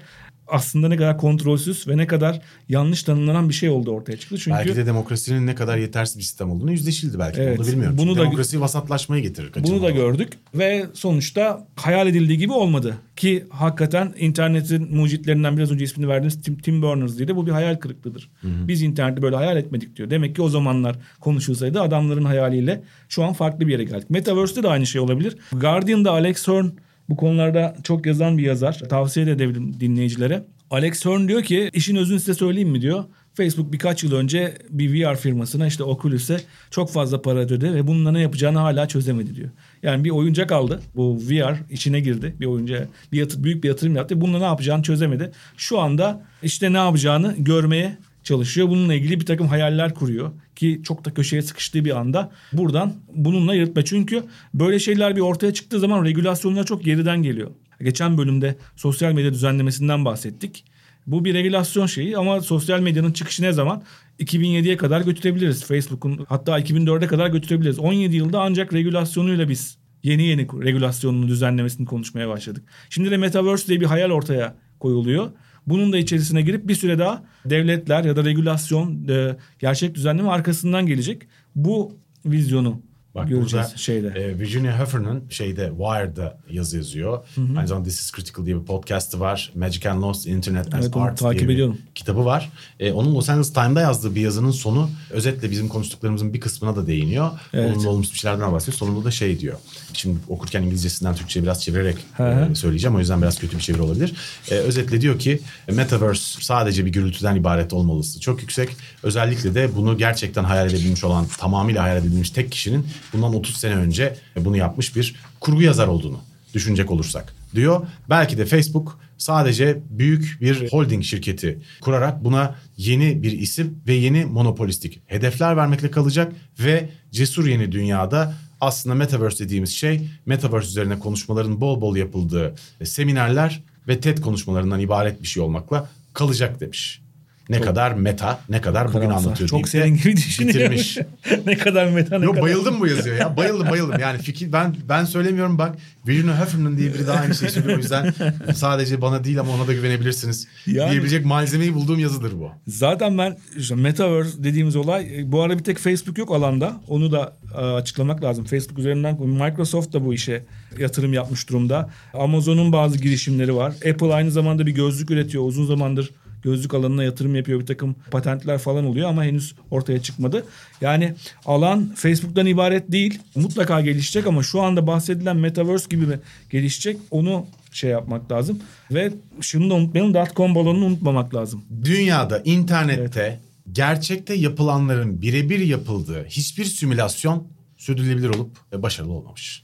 aslında 0.51 0.89
ne 0.89 0.97
kadar 0.97 1.19
kontrolsüz 1.19 1.89
ve 1.89 1.97
ne 1.97 2.07
kadar 2.07 2.41
yanlış 2.69 3.03
tanımlanan 3.03 3.49
bir 3.49 3.55
şey 3.55 3.69
oldu 3.69 3.91
ortaya 3.91 4.17
çıktı. 4.17 4.39
Çünkü 4.39 4.57
Belki 4.59 4.77
de 4.77 4.87
demokrasinin 4.87 5.47
ne 5.47 5.55
kadar 5.55 5.79
yetersiz 5.79 6.19
bir 6.19 6.23
sistem 6.23 6.51
olduğunu 6.51 6.71
yüzleşildi 6.73 7.19
belki. 7.19 7.41
Evet. 7.41 7.59
Onu 7.59 7.67
da 7.67 7.71
bilmiyorum. 7.73 7.99
Bunu 7.99 8.07
Çünkü 8.07 8.21
da- 8.21 8.25
demokrasi 8.25 8.61
vasatlaşmayı 8.61 9.23
getirir. 9.23 9.51
bunu 9.69 9.83
da 9.83 9.91
gördük 9.91 10.33
ve 10.55 10.87
sonuçta 10.95 11.67
hayal 11.77 12.07
edildiği 12.07 12.39
gibi 12.39 12.53
olmadı. 12.53 12.95
Ki 13.17 13.45
hakikaten 13.51 14.15
internetin 14.19 14.97
mucitlerinden 14.97 15.57
biraz 15.57 15.71
önce 15.71 15.85
ismini 15.85 16.09
verdiğimiz 16.09 16.43
Tim, 16.43 16.59
Tim 16.59 16.83
Berners-Lee 16.83 17.29
de 17.29 17.37
bu 17.37 17.47
bir 17.47 17.53
hayal 17.53 17.75
kırıklığıdır. 17.77 18.31
Biz 18.43 18.83
interneti 18.83 19.23
böyle 19.23 19.37
hayal 19.37 19.57
etmedik 19.57 19.97
diyor. 19.97 20.11
Demek 20.11 20.37
ki 20.37 20.43
o 20.43 20.49
zamanlar 20.49 20.97
konuşulsaydı 21.21 21.81
adamların 21.81 22.25
hayaliyle 22.25 22.83
şu 23.09 23.25
an 23.25 23.33
farklı 23.33 23.67
bir 23.67 23.73
yere 23.73 23.85
geldik. 23.85 24.11
Metaverse'de 24.11 24.63
de 24.63 24.69
aynı 24.69 24.87
şey 24.87 25.01
olabilir. 25.01 25.37
Guardian'da 25.53 26.11
Alex 26.13 26.49
Hearn 26.49 26.67
bu 27.09 27.17
konularda 27.17 27.77
çok 27.83 28.07
yazan 28.07 28.39
bir 28.39 28.43
yazar. 28.43 28.73
Tavsiye 28.89 29.27
de 29.27 29.33
edebilirim 29.33 29.81
dinleyicilere. 29.81 30.45
Alex 30.71 31.05
Hearn 31.05 31.29
diyor 31.29 31.43
ki 31.43 31.71
işin 31.73 31.97
özünü 31.97 32.21
size 32.21 32.35
söyleyeyim 32.35 32.69
mi 32.69 32.81
diyor. 32.81 33.05
Facebook 33.35 33.73
birkaç 33.73 34.05
yıl 34.05 34.13
önce 34.13 34.59
bir 34.71 34.95
VR 34.95 35.17
firmasına 35.17 35.67
işte 35.67 35.85
Oculus'e 35.85 36.41
çok 36.71 36.91
fazla 36.91 37.23
para 37.23 37.39
ödedi 37.39 37.75
ve 37.75 37.87
bununla 37.87 38.13
ne 38.13 38.21
yapacağını 38.21 38.59
hala 38.59 38.89
çözemedi 38.89 39.37
diyor. 39.37 39.49
Yani 39.83 40.05
bir 40.05 40.11
oyuncak 40.11 40.53
aldı. 40.53 40.81
Bu 40.97 41.17
VR 41.17 41.71
içine 41.71 42.01
girdi. 42.01 42.35
Bir 42.41 42.47
oyuncağa 42.47 42.89
bir 43.13 43.19
yatır, 43.19 43.45
büyük 43.45 43.65
bir 43.65 43.69
yatırım 43.69 43.97
yaptı. 43.97 44.21
Bununla 44.21 44.39
ne 44.39 44.45
yapacağını 44.45 44.83
çözemedi. 44.83 45.31
Şu 45.57 45.79
anda 45.79 46.27
işte 46.43 46.73
ne 46.73 46.77
yapacağını 46.77 47.35
görmeye 47.39 47.99
çalışıyor. 48.29 48.69
Bununla 48.69 48.95
ilgili 48.95 49.21
bir 49.21 49.27
takım 49.27 49.49
hayaller 49.49 49.95
kuruyor. 49.95 50.33
Ki 50.57 50.81
çok 50.85 51.05
da 51.05 51.15
köşeye 51.15 51.43
sıkıştığı 51.43 51.85
bir 51.85 51.99
anda 51.99 52.31
buradan 52.53 52.95
bununla 53.15 53.55
yırtma. 53.55 53.85
Çünkü 53.85 54.23
böyle 54.55 54.79
şeyler 54.79 55.17
bir 55.17 55.21
ortaya 55.21 55.53
çıktığı 55.55 55.81
zaman 55.81 56.05
regülasyonlar 56.05 56.67
çok 56.67 56.85
geriden 56.85 57.23
geliyor. 57.23 57.51
Geçen 57.81 58.19
bölümde 58.19 58.57
sosyal 58.77 59.13
medya 59.13 59.33
düzenlemesinden 59.33 60.05
bahsettik. 60.05 60.65
Bu 61.07 61.25
bir 61.25 61.35
regülasyon 61.35 61.87
şeyi 61.87 62.19
ama 62.19 62.41
sosyal 62.41 62.81
medyanın 62.81 63.13
çıkışı 63.13 63.43
ne 63.43 63.53
zaman? 63.53 63.83
2007'ye 64.21 64.77
kadar 64.77 65.01
götürebiliriz. 65.01 65.65
Facebook'un 65.65 66.27
hatta 66.29 66.61
2004'e 66.61 67.07
kadar 67.07 67.29
götürebiliriz. 67.29 67.79
17 67.79 68.17
yılda 68.17 68.41
ancak 68.41 68.75
regülasyonuyla 68.75 69.49
biz 69.49 69.79
yeni 70.03 70.23
yeni 70.23 70.47
regülasyonunu 70.65 71.29
düzenlemesini 71.29 71.87
konuşmaya 71.87 72.29
başladık. 72.29 72.65
Şimdi 72.91 73.11
de 73.11 73.17
Metaverse 73.17 73.69
diye 73.69 73.81
bir 73.81 73.87
hayal 73.87 74.11
ortaya 74.11 74.55
koyuluyor. 74.81 75.31
Bunun 75.71 75.93
da 75.93 75.99
içerisine 75.99 76.43
girip 76.43 76.69
bir 76.69 76.75
süre 76.75 76.99
daha 76.99 77.25
devletler 77.45 78.05
ya 78.05 78.17
da 78.17 78.25
regülasyon 78.25 79.09
e, 79.09 79.37
gerçek 79.59 79.95
düzenleme 79.95 80.29
arkasından 80.29 80.87
gelecek. 80.87 81.23
Bu 81.55 81.99
vizyonu 82.27 82.83
Bak 83.19 83.29
göreceğiz 83.29 83.67
burada, 83.67 83.77
şeyde. 83.79 84.07
E, 84.09 84.39
Virginia 84.39 84.79
Heffernan 84.79 85.23
şeyde 85.31 85.73
Wired'da 85.79 86.39
yazı 86.51 86.77
yazıyor. 86.77 87.19
Hı 87.35 87.41
hı. 87.41 87.59
Aynı 87.59 87.69
zamanda 87.69 87.89
This 87.89 88.01
is 88.01 88.13
Critical 88.13 88.47
diye 88.47 88.57
bir 88.57 88.65
podcast'ı 88.65 89.21
var. 89.21 89.53
Magic 89.55 89.91
and 89.91 90.03
Lost 90.03 90.27
Internet 90.27 90.75
as 90.75 90.85
evet, 90.85 90.97
Art 90.97 91.19
takip 91.19 91.41
diye 91.41 91.53
ediyorum. 91.53 91.79
bir 91.89 91.95
kitabı 91.95 92.25
var. 92.25 92.53
E, 92.81 92.93
onun 92.93 93.15
Los 93.15 93.29
Angeles 93.29 93.53
Times'da 93.53 93.81
yazdığı 93.81 94.15
bir 94.15 94.21
yazının 94.21 94.51
sonu 94.51 94.91
özetle 95.11 95.51
bizim 95.51 95.69
konuştuklarımızın 95.69 96.35
bir 96.35 96.41
kısmına 96.41 96.77
da 96.77 96.87
değiniyor. 96.87 97.31
Evet. 97.53 97.77
Olumlu 97.77 97.89
olumsuz 97.89 98.15
bir 98.15 98.19
şeylerden 98.19 98.53
bahsediyor. 98.53 98.77
Sonunda 98.77 99.05
da 99.05 99.11
şey 99.11 99.41
diyor. 99.41 99.59
Şimdi 99.93 100.19
okurken 100.29 100.63
İngilizcesinden 100.63 101.15
Türkçe'ye 101.15 101.43
biraz 101.43 101.63
çevirerek 101.63 101.97
e, 102.21 102.55
söyleyeceğim. 102.55 102.97
O 102.97 102.99
yüzden 102.99 103.23
biraz 103.23 103.39
kötü 103.39 103.57
bir 103.57 103.63
çeviri 103.63 103.83
olabilir. 103.83 104.15
E, 104.51 104.55
özetle 104.55 105.01
diyor 105.01 105.19
ki 105.19 105.41
Metaverse 105.73 106.43
sadece 106.43 106.85
bir 106.85 106.93
gürültüden 106.93 107.37
ibaret 107.37 107.73
olmalısı 107.73 108.21
çok 108.21 108.41
yüksek. 108.41 108.69
Özellikle 109.03 109.55
de 109.55 109.77
bunu 109.77 109.99
gerçekten 109.99 110.45
hayal 110.45 110.71
edebilmiş 110.71 111.05
olan, 111.05 111.27
tamamıyla 111.39 111.83
hayal 111.83 111.97
edilmiş 111.97 112.31
tek 112.31 112.53
kişinin 112.53 112.87
bundan 113.13 113.35
30 113.35 113.57
sene 113.57 113.75
önce 113.75 114.17
bunu 114.37 114.57
yapmış 114.57 114.97
bir 114.97 115.15
kurgu 115.41 115.63
yazar 115.63 115.87
olduğunu 115.87 116.21
düşünecek 116.55 116.91
olursak 116.91 117.35
diyor. 117.55 117.87
Belki 118.11 118.39
de 118.39 118.47
Facebook 118.47 118.99
sadece 119.19 119.79
büyük 119.91 120.39
bir 120.41 120.71
holding 120.71 121.05
şirketi 121.05 121.59
kurarak 121.81 122.25
buna 122.25 122.55
yeni 122.77 123.23
bir 123.23 123.33
isim 123.33 123.79
ve 123.87 123.95
yeni 123.95 124.25
monopolistik 124.25 125.01
hedefler 125.07 125.57
vermekle 125.57 125.91
kalacak 125.91 126.33
ve 126.61 126.91
cesur 127.13 127.47
yeni 127.47 127.73
dünyada 127.73 128.35
aslında 128.61 128.95
metaverse 128.95 129.45
dediğimiz 129.45 129.71
şey 129.71 130.09
metaverse 130.27 130.69
üzerine 130.69 130.99
konuşmaların 130.99 131.61
bol 131.61 131.81
bol 131.81 131.97
yapıldığı 131.97 132.55
seminerler 132.85 133.63
ve 133.89 134.01
TED 134.01 134.19
konuşmalarından 134.19 134.81
ibaret 134.81 135.23
bir 135.23 135.27
şey 135.27 135.43
olmakla 135.43 135.91
kalacak 136.15 136.61
demiş. 136.61 137.03
Ne 137.49 137.57
çok, 137.57 137.67
kadar 137.67 137.93
meta, 137.93 138.41
ne 138.49 138.61
kadar 138.61 138.95
bugün 138.95 139.11
anlatıyor. 139.11 139.49
Çok 139.49 139.69
senin 139.69 139.97
gibi 139.97 140.17
düşünüyorum. 140.17 140.77
ne 141.47 141.59
kadar 141.59 141.87
meta, 141.87 142.19
ne 142.19 142.25
Yok, 142.25 142.35
kadar. 142.35 142.45
bayıldım 142.45 142.81
bu 142.81 142.87
yazıyor 142.87 143.17
ya. 143.17 143.37
Bayıldım 143.37 143.67
bayıldım. 143.71 144.01
Yani 144.01 144.19
fikir 144.19 144.53
ben 144.53 144.77
ben 144.89 145.05
söylemiyorum 145.05 145.59
bak. 145.59 145.77
Virginia 146.09 146.41
Heffernan 146.41 146.77
diye 146.77 146.95
biri 146.95 147.07
daha 147.07 147.21
aynı 147.21 147.35
şeyi 147.35 147.51
söylüyor. 147.51 147.79
O 147.79 147.81
yüzden 147.81 148.15
sadece 148.55 149.01
bana 149.01 149.25
değil 149.25 149.41
ama 149.41 149.53
ona 149.53 149.67
da 149.67 149.73
güvenebilirsiniz. 149.73 150.49
Yani, 150.67 150.91
diyebilecek 150.91 151.25
malzemeyi 151.25 151.75
bulduğum 151.75 151.99
yazıdır 151.99 152.33
bu. 152.33 152.51
Zaten 152.67 153.19
ben 153.19 153.39
işte 153.57 153.75
Metaverse 153.75 154.45
dediğimiz 154.45 154.77
olay 154.77 155.25
bu 155.25 155.43
ara 155.43 155.59
bir 155.59 155.65
tek 155.65 155.79
Facebook 155.79 156.19
yok 156.19 156.33
alanda. 156.33 156.81
Onu 156.89 157.13
da 157.13 157.37
e, 157.55 157.61
açıklamak 157.61 158.23
lazım. 158.23 158.45
Facebook 158.45 158.79
üzerinden 158.79 159.21
Microsoft 159.21 159.93
da 159.93 160.05
bu 160.05 160.15
işe 160.15 160.45
yatırım 160.79 161.13
yapmış 161.13 161.49
durumda. 161.49 161.91
Amazon'un 162.15 162.73
bazı 162.73 162.99
girişimleri 162.99 163.57
var. 163.57 163.73
Apple 163.91 164.15
aynı 164.15 164.31
zamanda 164.31 164.67
bir 164.67 164.73
gözlük 164.73 165.11
üretiyor. 165.11 165.45
Uzun 165.45 165.67
zamandır 165.67 166.11
gözlük 166.43 166.75
alanına 166.75 167.05
yatırım 167.05 167.35
yapıyor. 167.35 167.61
Bir 167.61 167.67
takım 167.67 167.95
patentler 168.11 168.59
falan 168.59 168.85
oluyor 168.85 169.09
ama 169.09 169.25
henüz 169.25 169.55
ortaya 169.71 170.03
çıkmadı. 170.03 170.45
Yani 170.81 171.15
alan 171.47 171.93
Facebook'tan 171.95 172.47
ibaret 172.47 172.93
değil. 172.93 173.19
Mutlaka 173.35 173.81
gelişecek 173.81 174.27
ama 174.27 174.43
şu 174.43 174.63
anda 174.63 174.87
bahsedilen 174.87 175.37
Metaverse 175.37 175.87
gibi 175.91 176.07
mi 176.07 176.19
gelişecek 176.51 176.97
onu 177.11 177.47
şey 177.73 177.91
yapmak 177.91 178.33
lazım. 178.33 178.59
Ve 178.91 179.13
şunu 179.41 179.71
da 179.71 179.75
unutmayalım 179.75 180.15
dotcom 180.15 180.55
balonunu 180.55 180.85
unutmamak 180.85 181.35
lazım. 181.35 181.65
Dünyada, 181.85 182.43
internette 182.45 183.21
evet. 183.21 183.39
gerçekte 183.73 184.35
yapılanların 184.35 185.23
birebir 185.23 185.61
yapıldığı 185.61 186.25
hiçbir 186.25 186.65
simülasyon 186.65 187.47
sürdürülebilir 187.77 188.29
olup 188.29 188.51
başarılı 188.73 189.13
olmamış. 189.13 189.63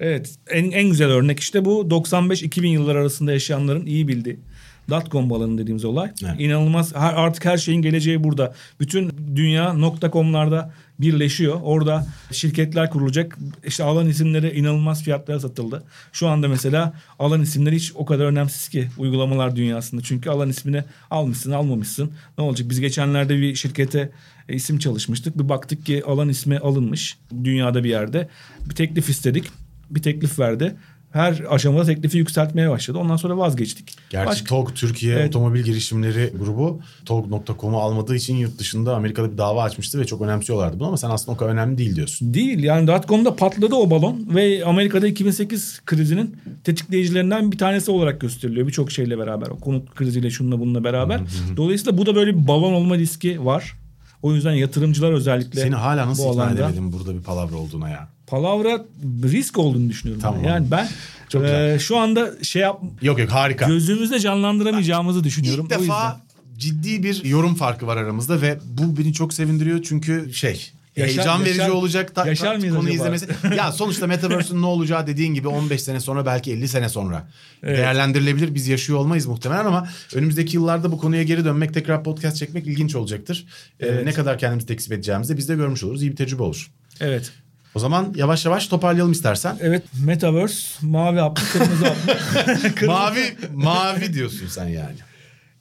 Evet 0.00 0.34
en, 0.50 0.70
en 0.70 0.90
güzel 0.90 1.08
örnek 1.08 1.40
işte 1.40 1.64
bu 1.64 1.82
95-2000 1.90 2.66
yıllar 2.66 2.96
arasında 2.96 3.32
yaşayanların 3.32 3.86
iyi 3.86 4.08
bildiği 4.08 4.38
Dotcom 4.90 5.30
balonu 5.30 5.58
dediğimiz 5.58 5.84
olay. 5.84 6.10
Evet. 6.24 6.34
İnanılmaz 6.40 6.92
artık 6.94 7.44
her 7.44 7.58
şeyin 7.58 7.82
geleceği 7.82 8.24
burada. 8.24 8.54
Bütün 8.80 9.10
dünya 9.36 9.72
nokta.com'larda 9.72 10.72
birleşiyor. 11.00 11.60
Orada 11.62 12.06
şirketler 12.32 12.90
kurulacak. 12.90 13.38
İşte 13.66 13.84
alan 13.84 14.08
isimleri 14.08 14.58
inanılmaz 14.58 15.02
fiyatlara 15.02 15.40
satıldı. 15.40 15.84
Şu 16.12 16.28
anda 16.28 16.48
mesela 16.48 16.92
alan 17.18 17.42
isimleri 17.42 17.76
hiç 17.76 17.92
o 17.94 18.04
kadar 18.04 18.24
önemsiz 18.24 18.68
ki 18.68 18.88
uygulamalar 18.98 19.56
dünyasında. 19.56 20.02
Çünkü 20.02 20.30
alan 20.30 20.48
ismini 20.48 20.84
almışsın 21.10 21.50
almamışsın. 21.52 22.12
Ne 22.38 22.44
olacak? 22.44 22.70
Biz 22.70 22.80
geçenlerde 22.80 23.38
bir 23.38 23.54
şirkete 23.54 24.10
isim 24.48 24.78
çalışmıştık. 24.78 25.38
Bir 25.38 25.48
baktık 25.48 25.86
ki 25.86 26.02
alan 26.06 26.28
ismi 26.28 26.58
alınmış 26.58 27.18
dünyada 27.44 27.84
bir 27.84 27.90
yerde. 27.90 28.28
Bir 28.70 28.74
teklif 28.74 29.08
istedik. 29.08 29.44
Bir 29.90 30.02
teklif 30.02 30.38
verdi 30.38 30.76
her 31.10 31.44
aşamada 31.50 31.84
teklifi 31.84 32.18
yükseltmeye 32.18 32.70
başladı. 32.70 32.98
Ondan 32.98 33.16
sonra 33.16 33.38
vazgeçtik. 33.38 33.96
Gerçi 34.10 34.28
Başka... 34.28 34.46
TOG 34.46 34.74
Türkiye 34.74 35.16
evet. 35.16 35.28
Otomobil 35.28 35.62
Girişimleri 35.62 36.32
grubu 36.38 36.80
TOG.com'u 37.04 37.78
almadığı 37.78 38.16
için 38.16 38.36
yurt 38.36 38.58
dışında 38.58 38.96
Amerika'da 38.96 39.32
bir 39.32 39.38
dava 39.38 39.62
açmıştı 39.62 40.00
ve 40.00 40.04
çok 40.04 40.20
önemsiyorlardı 40.20 40.80
bunu 40.80 40.88
ama 40.88 40.96
sen 40.96 41.10
aslında 41.10 41.32
o 41.32 41.36
kadar 41.36 41.50
önemli 41.50 41.78
değil 41.78 41.96
diyorsun. 41.96 42.34
Değil 42.34 42.62
yani 42.62 42.90
.com'da 43.08 43.36
patladı 43.36 43.74
o 43.74 43.90
balon 43.90 44.26
ve 44.34 44.64
Amerika'da 44.64 45.06
2008 45.06 45.80
krizinin 45.86 46.36
tetikleyicilerinden 46.64 47.52
bir 47.52 47.58
tanesi 47.58 47.90
olarak 47.90 48.20
gösteriliyor 48.20 48.66
birçok 48.66 48.92
şeyle 48.92 49.18
beraber. 49.18 49.46
O 49.46 49.56
konut 49.56 49.94
kriziyle 49.94 50.30
şununla 50.30 50.60
bununla 50.60 50.84
beraber. 50.84 51.20
Dolayısıyla 51.56 51.98
bu 51.98 52.06
da 52.06 52.14
böyle 52.14 52.36
bir 52.36 52.48
balon 52.48 52.72
olma 52.72 52.98
riski 52.98 53.44
var. 53.44 53.74
O 54.22 54.34
yüzden 54.34 54.52
yatırımcılar 54.52 55.12
özellikle 55.12 55.60
Seni 55.60 55.74
hala 55.74 56.06
nasıl 56.06 56.32
ikna 56.32 56.50
edemedim 56.50 56.92
burada 56.92 57.14
bir 57.14 57.22
palavra 57.22 57.56
olduğuna 57.56 57.88
ya? 57.88 58.17
Palavra 58.30 58.84
risk 59.22 59.58
olduğunu 59.58 59.88
düşünüyorum. 59.88 60.22
Tamam. 60.22 60.44
Yani 60.44 60.70
ben 60.70 60.88
Çok 61.28 61.44
e, 61.44 61.76
şu 61.80 61.96
anda 61.96 62.44
şey 62.44 62.62
yap 62.62 62.82
Yok 63.02 63.18
yok 63.18 63.30
harika. 63.30 63.66
Gözümüzde 63.66 64.20
canlandıramayacağımızı 64.20 65.24
düşünüyorum. 65.24 65.68
İlk 65.70 65.78
defa 65.78 66.20
ciddi 66.56 67.02
bir 67.02 67.24
yorum 67.24 67.54
farkı 67.54 67.86
var 67.86 67.96
aramızda 67.96 68.42
ve 68.42 68.58
bu 68.64 68.98
beni 68.98 69.12
çok 69.12 69.34
sevindiriyor 69.34 69.82
çünkü 69.82 70.32
şey 70.32 70.72
Yaşar, 70.98 71.16
heyecan 71.16 71.44
verici 71.44 71.58
yaşar, 71.58 71.72
olacak 71.72 72.14
ta, 72.14 72.26
yaşar 72.26 72.60
ta, 72.60 72.68
konu 72.68 72.90
izlemesi. 72.90 73.26
ya 73.56 73.72
sonuçta 73.72 74.06
Metaverse'ün 74.06 74.62
ne 74.62 74.66
olacağı 74.66 75.06
dediğin 75.06 75.34
gibi 75.34 75.48
15 75.48 75.82
sene 75.82 76.00
sonra 76.00 76.26
belki 76.26 76.52
50 76.52 76.68
sene 76.68 76.88
sonra 76.88 77.28
değerlendirilebilir. 77.62 78.54
Biz 78.54 78.68
yaşıyor 78.68 78.98
olmayız 78.98 79.26
muhtemelen 79.26 79.64
ama 79.64 79.88
önümüzdeki 80.14 80.56
yıllarda 80.56 80.92
bu 80.92 80.98
konuya 80.98 81.22
geri 81.22 81.44
dönmek, 81.44 81.74
tekrar 81.74 82.04
podcast 82.04 82.36
çekmek 82.36 82.66
ilginç 82.66 82.94
olacaktır. 82.94 83.46
Ee, 83.80 84.04
ne 84.04 84.12
kadar 84.12 84.38
kendimizi 84.38 84.66
tekzip 84.66 84.92
edeceğimizi 84.92 85.32
de 85.32 85.36
biz 85.36 85.48
de 85.48 85.54
görmüş 85.54 85.84
oluruz. 85.84 86.02
İyi 86.02 86.10
bir 86.10 86.16
tecrübe 86.16 86.42
olur. 86.42 86.70
Evet. 87.00 87.32
O 87.74 87.78
zaman 87.78 88.12
yavaş 88.16 88.44
yavaş 88.44 88.66
toparlayalım 88.66 89.12
istersen. 89.12 89.56
Evet 89.60 89.82
Metaverse 90.04 90.86
mavi 90.86 91.18
haplı 91.18 91.42
kırmızı 91.52 91.86
haplı. 91.86 92.86
mavi 92.86 93.36
mavi 93.54 94.12
diyorsun 94.14 94.46
sen 94.46 94.66
yani. 94.66 94.96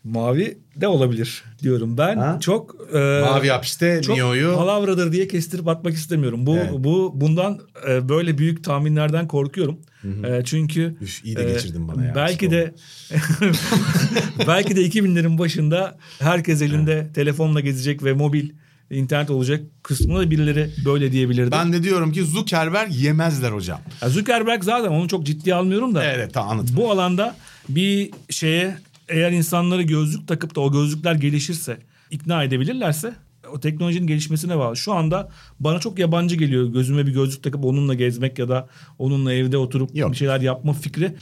Mavi 0.03 0.57
de 0.75 0.87
olabilir 0.87 1.43
diyorum 1.61 1.97
ben. 1.97 2.17
Ha? 2.17 2.37
Çok 2.41 2.75
e, 2.93 2.97
mavi 2.97 3.49
hapiste 3.49 4.01
çok 4.01 4.17
Neo'yu 4.17 4.55
palavradır 4.55 5.11
diye 5.11 5.27
kestirip 5.27 5.67
atmak 5.67 5.93
istemiyorum. 5.93 6.45
Bu 6.45 6.55
evet. 6.55 6.71
bu 6.77 7.11
bundan 7.15 7.59
e, 7.89 8.09
böyle 8.09 8.37
büyük 8.37 8.63
tahminlerden 8.63 9.27
korkuyorum. 9.27 9.79
Hı 10.01 10.07
hı. 10.07 10.35
E, 10.35 10.43
çünkü 10.43 10.97
Üf, 11.01 11.25
iyi 11.25 11.35
de 11.35 11.49
e, 11.49 11.53
geçirdin 11.53 11.87
bana 11.87 12.05
ya. 12.05 12.15
Belki 12.15 12.51
de 12.51 12.73
belki 14.47 14.75
de 14.75 14.81
2000'lerin 14.81 15.37
başında 15.37 15.97
herkes 16.19 16.61
elinde 16.61 17.07
telefonla 17.13 17.59
gezecek 17.59 18.03
ve 18.03 18.13
mobil 18.13 18.49
internet 18.91 19.29
olacak 19.29 19.61
kısmına 19.83 20.19
da 20.19 20.31
birileri 20.31 20.69
böyle 20.85 21.11
diyebilirdi. 21.11 21.51
Ben 21.51 21.73
de 21.73 21.83
diyorum 21.83 22.11
ki 22.11 22.23
Zuckerberg 22.23 22.91
yemezler 22.91 23.51
hocam. 23.51 23.79
Ya 24.01 24.09
Zuckerberg 24.09 24.63
zaten 24.63 24.89
onu 24.89 25.07
çok 25.07 25.25
ciddiye 25.25 25.55
almıyorum 25.55 25.95
da. 25.95 26.03
Evet 26.03 26.33
tamam 26.33 26.51
anladım. 26.51 26.75
Bu 26.77 26.91
alanda 26.91 27.35
bir 27.69 28.11
şeye 28.29 28.77
eğer 29.07 29.31
insanları 29.31 29.81
gözlük 29.81 30.27
takıp 30.27 30.55
da 30.55 30.61
o 30.61 30.71
gözlükler 30.71 31.15
gelişirse 31.15 31.77
ikna 32.11 32.43
edebilirlerse 32.43 33.13
o 33.51 33.59
teknolojinin 33.59 34.07
gelişmesine 34.07 34.57
bağlı. 34.57 34.77
Şu 34.77 34.93
anda 34.93 35.29
bana 35.59 35.79
çok 35.79 35.99
yabancı 35.99 36.35
geliyor 36.35 36.73
gözüme 36.73 37.07
bir 37.07 37.13
gözlük 37.13 37.43
takıp 37.43 37.65
onunla 37.65 37.93
gezmek 37.93 38.39
ya 38.39 38.49
da 38.49 38.67
onunla 38.99 39.33
evde 39.33 39.57
oturup 39.57 39.95
Yok. 39.95 40.11
bir 40.11 40.17
şeyler 40.17 40.41
yapma 40.41 40.73
fikri. 40.73 41.15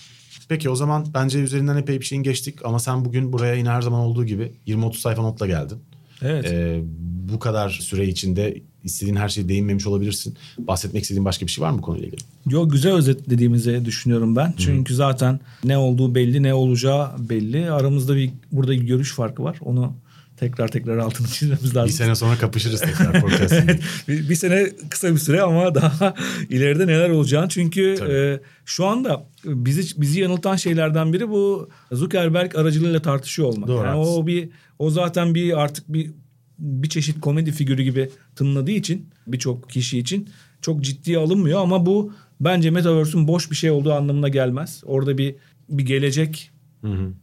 Peki 0.49 0.69
o 0.69 0.75
zaman 0.75 1.05
bence 1.13 1.39
üzerinden 1.39 1.77
epey 1.77 1.99
bir 1.99 2.05
şeyin 2.05 2.23
geçtik 2.23 2.65
ama 2.65 2.79
sen 2.79 3.05
bugün 3.05 3.33
buraya 3.33 3.53
yine 3.53 3.69
her 3.69 3.81
zaman 3.81 3.99
olduğu 3.99 4.25
gibi 4.25 4.53
20-30 4.67 4.97
sayfa 4.97 5.21
notla 5.21 5.47
geldin. 5.47 5.77
Evet. 6.21 6.45
Ee, 6.45 6.81
bu 7.31 7.39
kadar 7.39 7.69
süre 7.69 8.07
içinde 8.07 8.61
istediğin 8.83 9.15
her 9.15 9.29
şeye 9.29 9.49
değinmemiş 9.49 9.87
olabilirsin. 9.87 10.35
Bahsetmek 10.57 11.03
istediğin 11.03 11.25
başka 11.25 11.45
bir 11.45 11.51
şey 11.51 11.63
var 11.63 11.71
mı 11.71 11.81
konuyla 11.81 12.07
ilgili? 12.07 12.21
Yok 12.49 12.71
güzel 12.71 12.93
özetlediğimizi 12.93 13.85
düşünüyorum 13.85 14.35
ben. 14.35 14.47
Hı-hı. 14.47 14.57
Çünkü 14.57 14.95
zaten 14.95 15.39
ne 15.63 15.77
olduğu 15.77 16.15
belli 16.15 16.43
ne 16.43 16.53
olacağı 16.53 17.29
belli. 17.29 17.71
Aramızda 17.71 18.15
bir 18.15 18.31
burada 18.51 18.71
bir 18.71 18.83
görüş 18.83 19.13
farkı 19.13 19.43
var. 19.43 19.57
Onu 19.61 19.93
tekrar 20.37 20.67
tekrar 20.67 20.97
altını 20.97 21.27
çizmemiz 21.27 21.75
lazım. 21.75 21.87
Bir 21.89 21.93
sene 21.93 22.15
sonra 22.15 22.37
kapışırız 22.37 22.81
tekrar 22.81 23.21
podcast'inde. 23.21 23.79
bir, 24.07 24.29
bir 24.29 24.35
sene 24.35 24.69
kısa 24.89 25.11
bir 25.11 25.17
süre 25.17 25.41
ama 25.41 25.75
daha 25.75 26.13
ileride 26.49 26.87
neler 26.87 27.09
olacağını 27.09 27.49
çünkü 27.49 27.95
Tabii. 27.99 28.13
e, 28.13 28.39
şu 28.65 28.85
anda 28.85 29.25
bizi 29.45 30.01
bizi 30.01 30.19
yanıltan 30.19 30.55
şeylerden 30.55 31.13
biri 31.13 31.29
bu 31.29 31.69
Zuckerberg 31.91 32.55
aracılığıyla 32.55 33.01
tartışıyor 33.01 33.47
olmak. 33.47 33.67
Doğru, 33.67 33.85
Yani 33.85 33.97
haklısın. 33.97 34.21
o 34.21 34.27
bir 34.27 34.49
o 34.79 34.89
zaten 34.89 35.35
bir 35.35 35.61
artık 35.61 35.93
bir 35.93 36.11
bir 36.59 36.89
çeşit 36.89 37.21
komedi 37.21 37.51
figürü 37.51 37.83
gibi 37.83 38.09
tınladığı 38.35 38.71
için 38.71 39.09
birçok 39.27 39.69
kişi 39.69 39.99
için 39.99 40.29
çok 40.61 40.81
ciddiye 40.81 41.17
alınmıyor 41.17 41.61
ama 41.61 41.85
bu 41.85 42.13
bence 42.39 42.71
metaverse'ün 42.71 43.27
boş 43.27 43.51
bir 43.51 43.55
şey 43.55 43.71
olduğu 43.71 43.93
anlamına 43.93 44.29
gelmez. 44.29 44.81
Orada 44.85 45.17
bir 45.17 45.35
bir 45.69 45.85
gelecek 45.85 46.51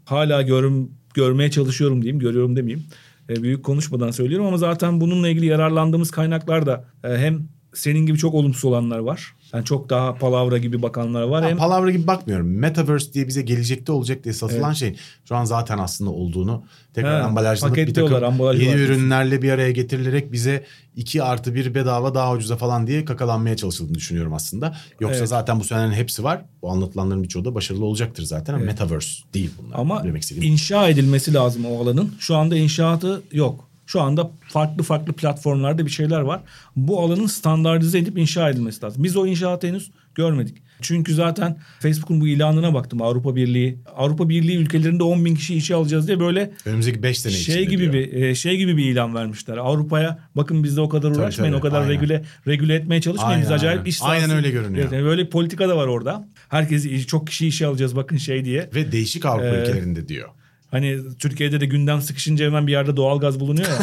hala 0.04 0.42
görüm, 0.42 0.90
görmeye 1.14 1.50
çalışıyorum 1.50 2.02
diyeyim, 2.02 2.18
görüyorum 2.18 2.56
demeyeyim. 2.56 2.86
E, 3.30 3.42
büyük 3.42 3.64
konuşmadan 3.64 4.10
söylüyorum 4.10 4.46
ama 4.46 4.56
zaten 4.56 5.00
bununla 5.00 5.28
ilgili 5.28 5.46
yararlandığımız 5.46 6.10
kaynaklar 6.10 6.66
da 6.66 6.84
e, 7.04 7.08
hem 7.08 7.48
senin 7.74 8.06
gibi 8.06 8.18
çok 8.18 8.34
olumsuz 8.34 8.64
olanlar 8.64 8.98
var. 8.98 9.34
Yani 9.52 9.64
çok 9.64 9.90
daha 9.90 10.14
palavra 10.14 10.58
gibi 10.58 10.82
bakanlar 10.82 11.22
var. 11.22 11.42
Ben 11.42 11.48
hem 11.48 11.56
palavra 11.56 11.90
gibi 11.90 12.06
bakmıyorum. 12.06 12.46
Metaverse 12.58 13.12
diye 13.12 13.28
bize 13.28 13.42
gelecekte 13.42 13.92
olacak 13.92 14.24
diye 14.24 14.34
satılan 14.34 14.72
şey 14.72 14.96
şu 15.28 15.36
an 15.36 15.44
zaten 15.44 15.78
aslında 15.78 16.10
olduğunu 16.10 16.64
tekrar 16.94 17.20
He, 17.20 17.24
ambalajlanıp 17.26 17.76
bir 17.76 17.94
takım 17.94 18.24
ambalaj 18.24 18.60
yeni 18.62 18.72
var 18.74 18.78
ürünlerle 18.78 19.42
bir 19.42 19.50
araya 19.52 19.70
getirilerek 19.72 20.32
bize 20.32 20.64
2 20.96 21.22
artı 21.22 21.54
1 21.54 21.74
bedava 21.74 22.14
daha 22.14 22.32
ucuza 22.32 22.56
falan 22.56 22.86
diye 22.86 23.04
kakalanmaya 23.04 23.56
çalışıldığını 23.56 23.94
düşünüyorum 23.94 24.34
aslında. 24.34 24.76
Yoksa 25.00 25.18
Evet. 25.18 25.28
zaten 25.28 25.60
bu 25.60 25.64
senelerin 25.64 25.92
hepsi 25.92 26.24
var. 26.24 26.44
Bu 26.62 26.70
anlatılanların 26.70 27.22
birçoğu 27.22 27.44
da 27.44 27.54
başarılı 27.54 27.84
olacaktır 27.84 28.22
zaten 28.22 28.54
ama 28.54 28.64
Metaverse 28.64 29.22
değil 29.34 29.50
bunlar. 29.62 29.78
ama 29.78 30.04
Demek 30.04 30.22
istediğim. 30.22 30.52
inşa 30.52 30.88
edilmesi 30.88 31.34
lazım 31.34 31.64
o 31.66 31.82
alanın. 31.82 32.14
Şu 32.18 32.36
anda 32.36 32.56
inşaatı 32.56 33.22
yok. 33.32 33.68
Şu 33.86 34.00
anda 34.00 34.30
farklı 34.48 34.82
farklı 34.82 35.12
platformlarda 35.12 35.86
bir 35.86 35.90
şeyler 35.90 36.20
var. 36.20 36.40
Bu 36.76 37.00
alanın 37.00 37.26
standartize 37.26 37.98
edip 37.98 38.18
inşa 38.18 38.50
edilmesi 38.50 38.84
lazım. 38.84 39.04
Biz 39.04 39.16
o 39.16 39.26
inşaatı 39.26 39.66
henüz 39.66 39.90
görmedik. 40.14 40.62
Çünkü 40.80 41.14
zaten 41.14 41.58
Facebook'un 41.80 42.20
bu 42.20 42.28
ilanına 42.28 42.74
baktım 42.74 43.02
Avrupa 43.02 43.36
Birliği. 43.36 43.78
Avrupa 43.96 44.28
Birliği 44.28 44.56
ülkelerinde 44.56 45.02
10 45.02 45.24
bin 45.24 45.34
kişi 45.34 45.54
işe 45.54 45.74
alacağız 45.74 46.06
diye 46.08 46.20
böyle 46.20 46.50
Önümüzdeki 46.66 47.02
5 47.02 47.18
sene 47.20 47.32
şey 47.32 47.66
gibi 47.66 47.82
diyor. 47.82 47.92
bir 47.92 48.12
e, 48.12 48.34
şey 48.34 48.56
gibi 48.56 48.76
bir 48.76 48.84
ilan 48.84 49.14
vermişler. 49.14 49.56
Avrupa'ya 49.56 50.18
bakın 50.36 50.64
bizde 50.64 50.80
o 50.80 50.88
kadar 50.88 51.08
Tabii, 51.14 51.22
uğraşmayın, 51.22 51.52
tabii, 51.52 51.58
o 51.58 51.62
kadar 51.62 51.80
aynen. 51.80 51.92
regüle 51.94 52.24
regüle 52.46 52.74
etmeye 52.74 53.00
çalışmayın. 53.00 53.40
Biz 53.40 53.46
Aynen, 53.46 53.58
acayip 53.58 53.78
aynen. 53.78 53.90
iş. 53.90 54.02
Aynen 54.02 54.30
öyle 54.30 54.50
görünüyor. 54.50 54.88
Evet, 54.92 55.04
böyle 55.04 55.24
bir 55.24 55.30
politika 55.30 55.68
da 55.68 55.76
var 55.76 55.86
orada. 55.86 56.28
Herkes 56.48 57.06
çok 57.06 57.26
kişi 57.26 57.46
işe 57.46 57.66
alacağız 57.66 57.96
bakın 57.96 58.16
şey 58.16 58.44
diye. 58.44 58.70
Ve 58.74 58.92
değişik 58.92 59.26
Avrupa 59.26 59.46
Ee, 59.46 59.60
ülkelerinde 59.62 60.08
diyor. 60.08 60.28
Hani 60.72 60.98
Türkiye'de 61.18 61.60
de 61.60 61.66
gündem 61.66 62.02
sıkışınca 62.02 62.46
hemen 62.46 62.66
bir 62.66 62.72
yerde 62.72 62.96
doğalgaz 62.96 63.40
bulunuyor 63.40 63.68
ya. 63.68 63.78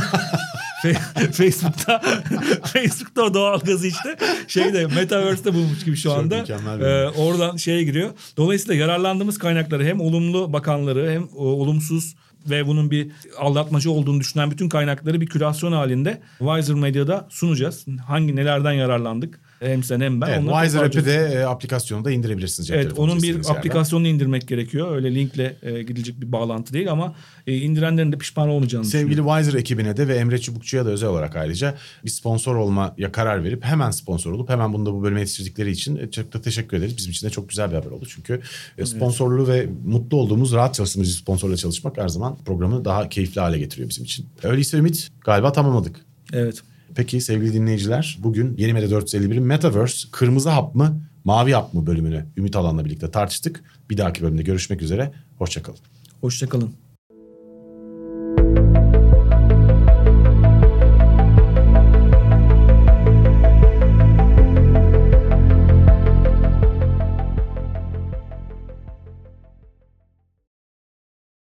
Facebook'ta 1.31 1.99
Facebook'ta 2.63 3.21
o 3.23 3.33
doğalgazı 3.33 3.87
işte 3.87 4.17
şeyde 4.47 4.87
Metaverse'te 4.87 5.53
bulmuş 5.53 5.85
gibi 5.85 5.95
şu 5.95 6.13
anda. 6.13 6.45
Ee, 6.85 7.07
oradan 7.07 7.57
şeye 7.57 7.83
giriyor. 7.83 8.09
Dolayısıyla 8.37 8.75
yararlandığımız 8.75 9.37
kaynakları 9.37 9.85
hem 9.85 10.01
olumlu 10.01 10.53
bakanları 10.53 11.11
hem 11.11 11.23
o, 11.35 11.43
olumsuz 11.45 12.15
ve 12.49 12.67
bunun 12.67 12.91
bir 12.91 13.11
aldatmacı 13.37 13.91
olduğunu 13.91 14.19
düşünen 14.19 14.51
bütün 14.51 14.69
kaynakları 14.69 15.21
bir 15.21 15.27
kürasyon 15.27 15.71
halinde 15.71 16.21
Wiser 16.39 16.75
Medya'da 16.75 17.27
sunacağız. 17.29 17.85
Hangi 18.07 18.35
nelerden 18.35 18.73
yararlandık? 18.73 19.39
Hem 19.59 19.83
sen 19.83 20.01
hem 20.01 20.21
ben. 20.21 20.27
Evet, 20.27 20.49
Wiser 20.61 20.83
app'i 20.83 21.05
de 21.05 21.31
e, 21.33 21.43
aplikasyonu 21.43 22.05
da 22.05 22.11
indirebilirsiniz. 22.11 22.71
Evet 22.71 22.99
onun 22.99 23.21
bir 23.21 23.27
yerden. 23.27 23.49
aplikasyonunu 23.49 24.07
indirmek 24.07 24.47
gerekiyor. 24.47 24.95
Öyle 24.95 25.15
linkle 25.15 25.55
e, 25.61 25.83
gidilecek 25.83 26.21
bir 26.21 26.31
bağlantı 26.31 26.73
değil 26.73 26.91
ama 26.91 27.15
e, 27.47 27.57
indirenlerin 27.57 28.11
de 28.11 28.17
pişman 28.17 28.49
olmayacağını 28.49 28.85
Sevgili. 28.85 29.21
Wiser 29.21 29.53
ekibine 29.53 29.97
de 29.97 30.07
ve 30.07 30.15
Emre 30.15 30.37
Çubukçu'ya 30.41 30.85
da 30.85 30.89
özel 30.89 31.09
olarak 31.09 31.35
ayrıca 31.35 31.75
bir 32.05 32.09
sponsor 32.09 32.55
olmaya 32.55 33.11
karar 33.11 33.43
verip 33.43 33.63
hemen 33.63 33.91
sponsor 33.91 34.31
olup 34.31 34.49
hemen 34.49 34.73
bunu 34.73 34.85
da 34.85 34.93
bu 34.93 35.03
bölüme 35.03 35.19
yetiştirdikleri 35.19 35.71
için 35.71 35.95
e, 35.95 36.11
çok 36.11 36.33
da 36.33 36.41
teşekkür 36.41 36.77
ederiz. 36.77 36.97
Bizim 36.97 37.11
için 37.11 37.27
de 37.27 37.31
çok 37.31 37.49
güzel 37.49 37.71
bir 37.71 37.75
haber 37.75 37.91
oldu. 37.91 38.05
Çünkü 38.09 38.41
e, 38.77 38.85
sponsorlu 38.85 39.47
ve 39.47 39.69
mutlu 39.85 40.17
olduğumuz, 40.17 40.53
rahat 40.53 40.75
çalıştığımız 40.75 41.09
bir 41.09 41.13
sponsorla 41.13 41.57
çalışmak 41.57 41.97
her 41.97 42.07
zaman 42.07 42.37
programı 42.45 42.85
daha 42.85 43.09
keyifli 43.09 43.41
hale 43.41 43.59
getiriyor 43.59 43.89
bizim 43.89 44.03
için. 44.03 44.25
Öyleyse 44.43 44.77
Ümit 44.77 45.09
galiba 45.25 45.51
tamamladık. 45.51 45.95
Evet. 46.33 46.63
Peki 46.95 47.21
sevgili 47.21 47.53
dinleyiciler 47.53 48.17
bugün 48.23 48.57
Yeni 48.57 48.73
Medya 48.73 48.89
451'in 48.99 49.43
Metaverse 49.43 50.07
kırmızı 50.11 50.49
hap 50.49 50.75
mı 50.75 51.01
mavi 51.23 51.51
hap 51.51 51.73
mı 51.73 51.87
bölümünü 51.87 52.25
Ümit 52.37 52.55
Alan'la 52.55 52.85
birlikte 52.85 53.11
tartıştık. 53.11 53.63
Bir 53.89 53.97
dahaki 53.97 54.21
bölümde 54.21 54.41
görüşmek 54.41 54.81
üzere. 54.81 55.11
Hoşçakalın. 55.37 55.79
Hoşçakalın. 56.21 56.88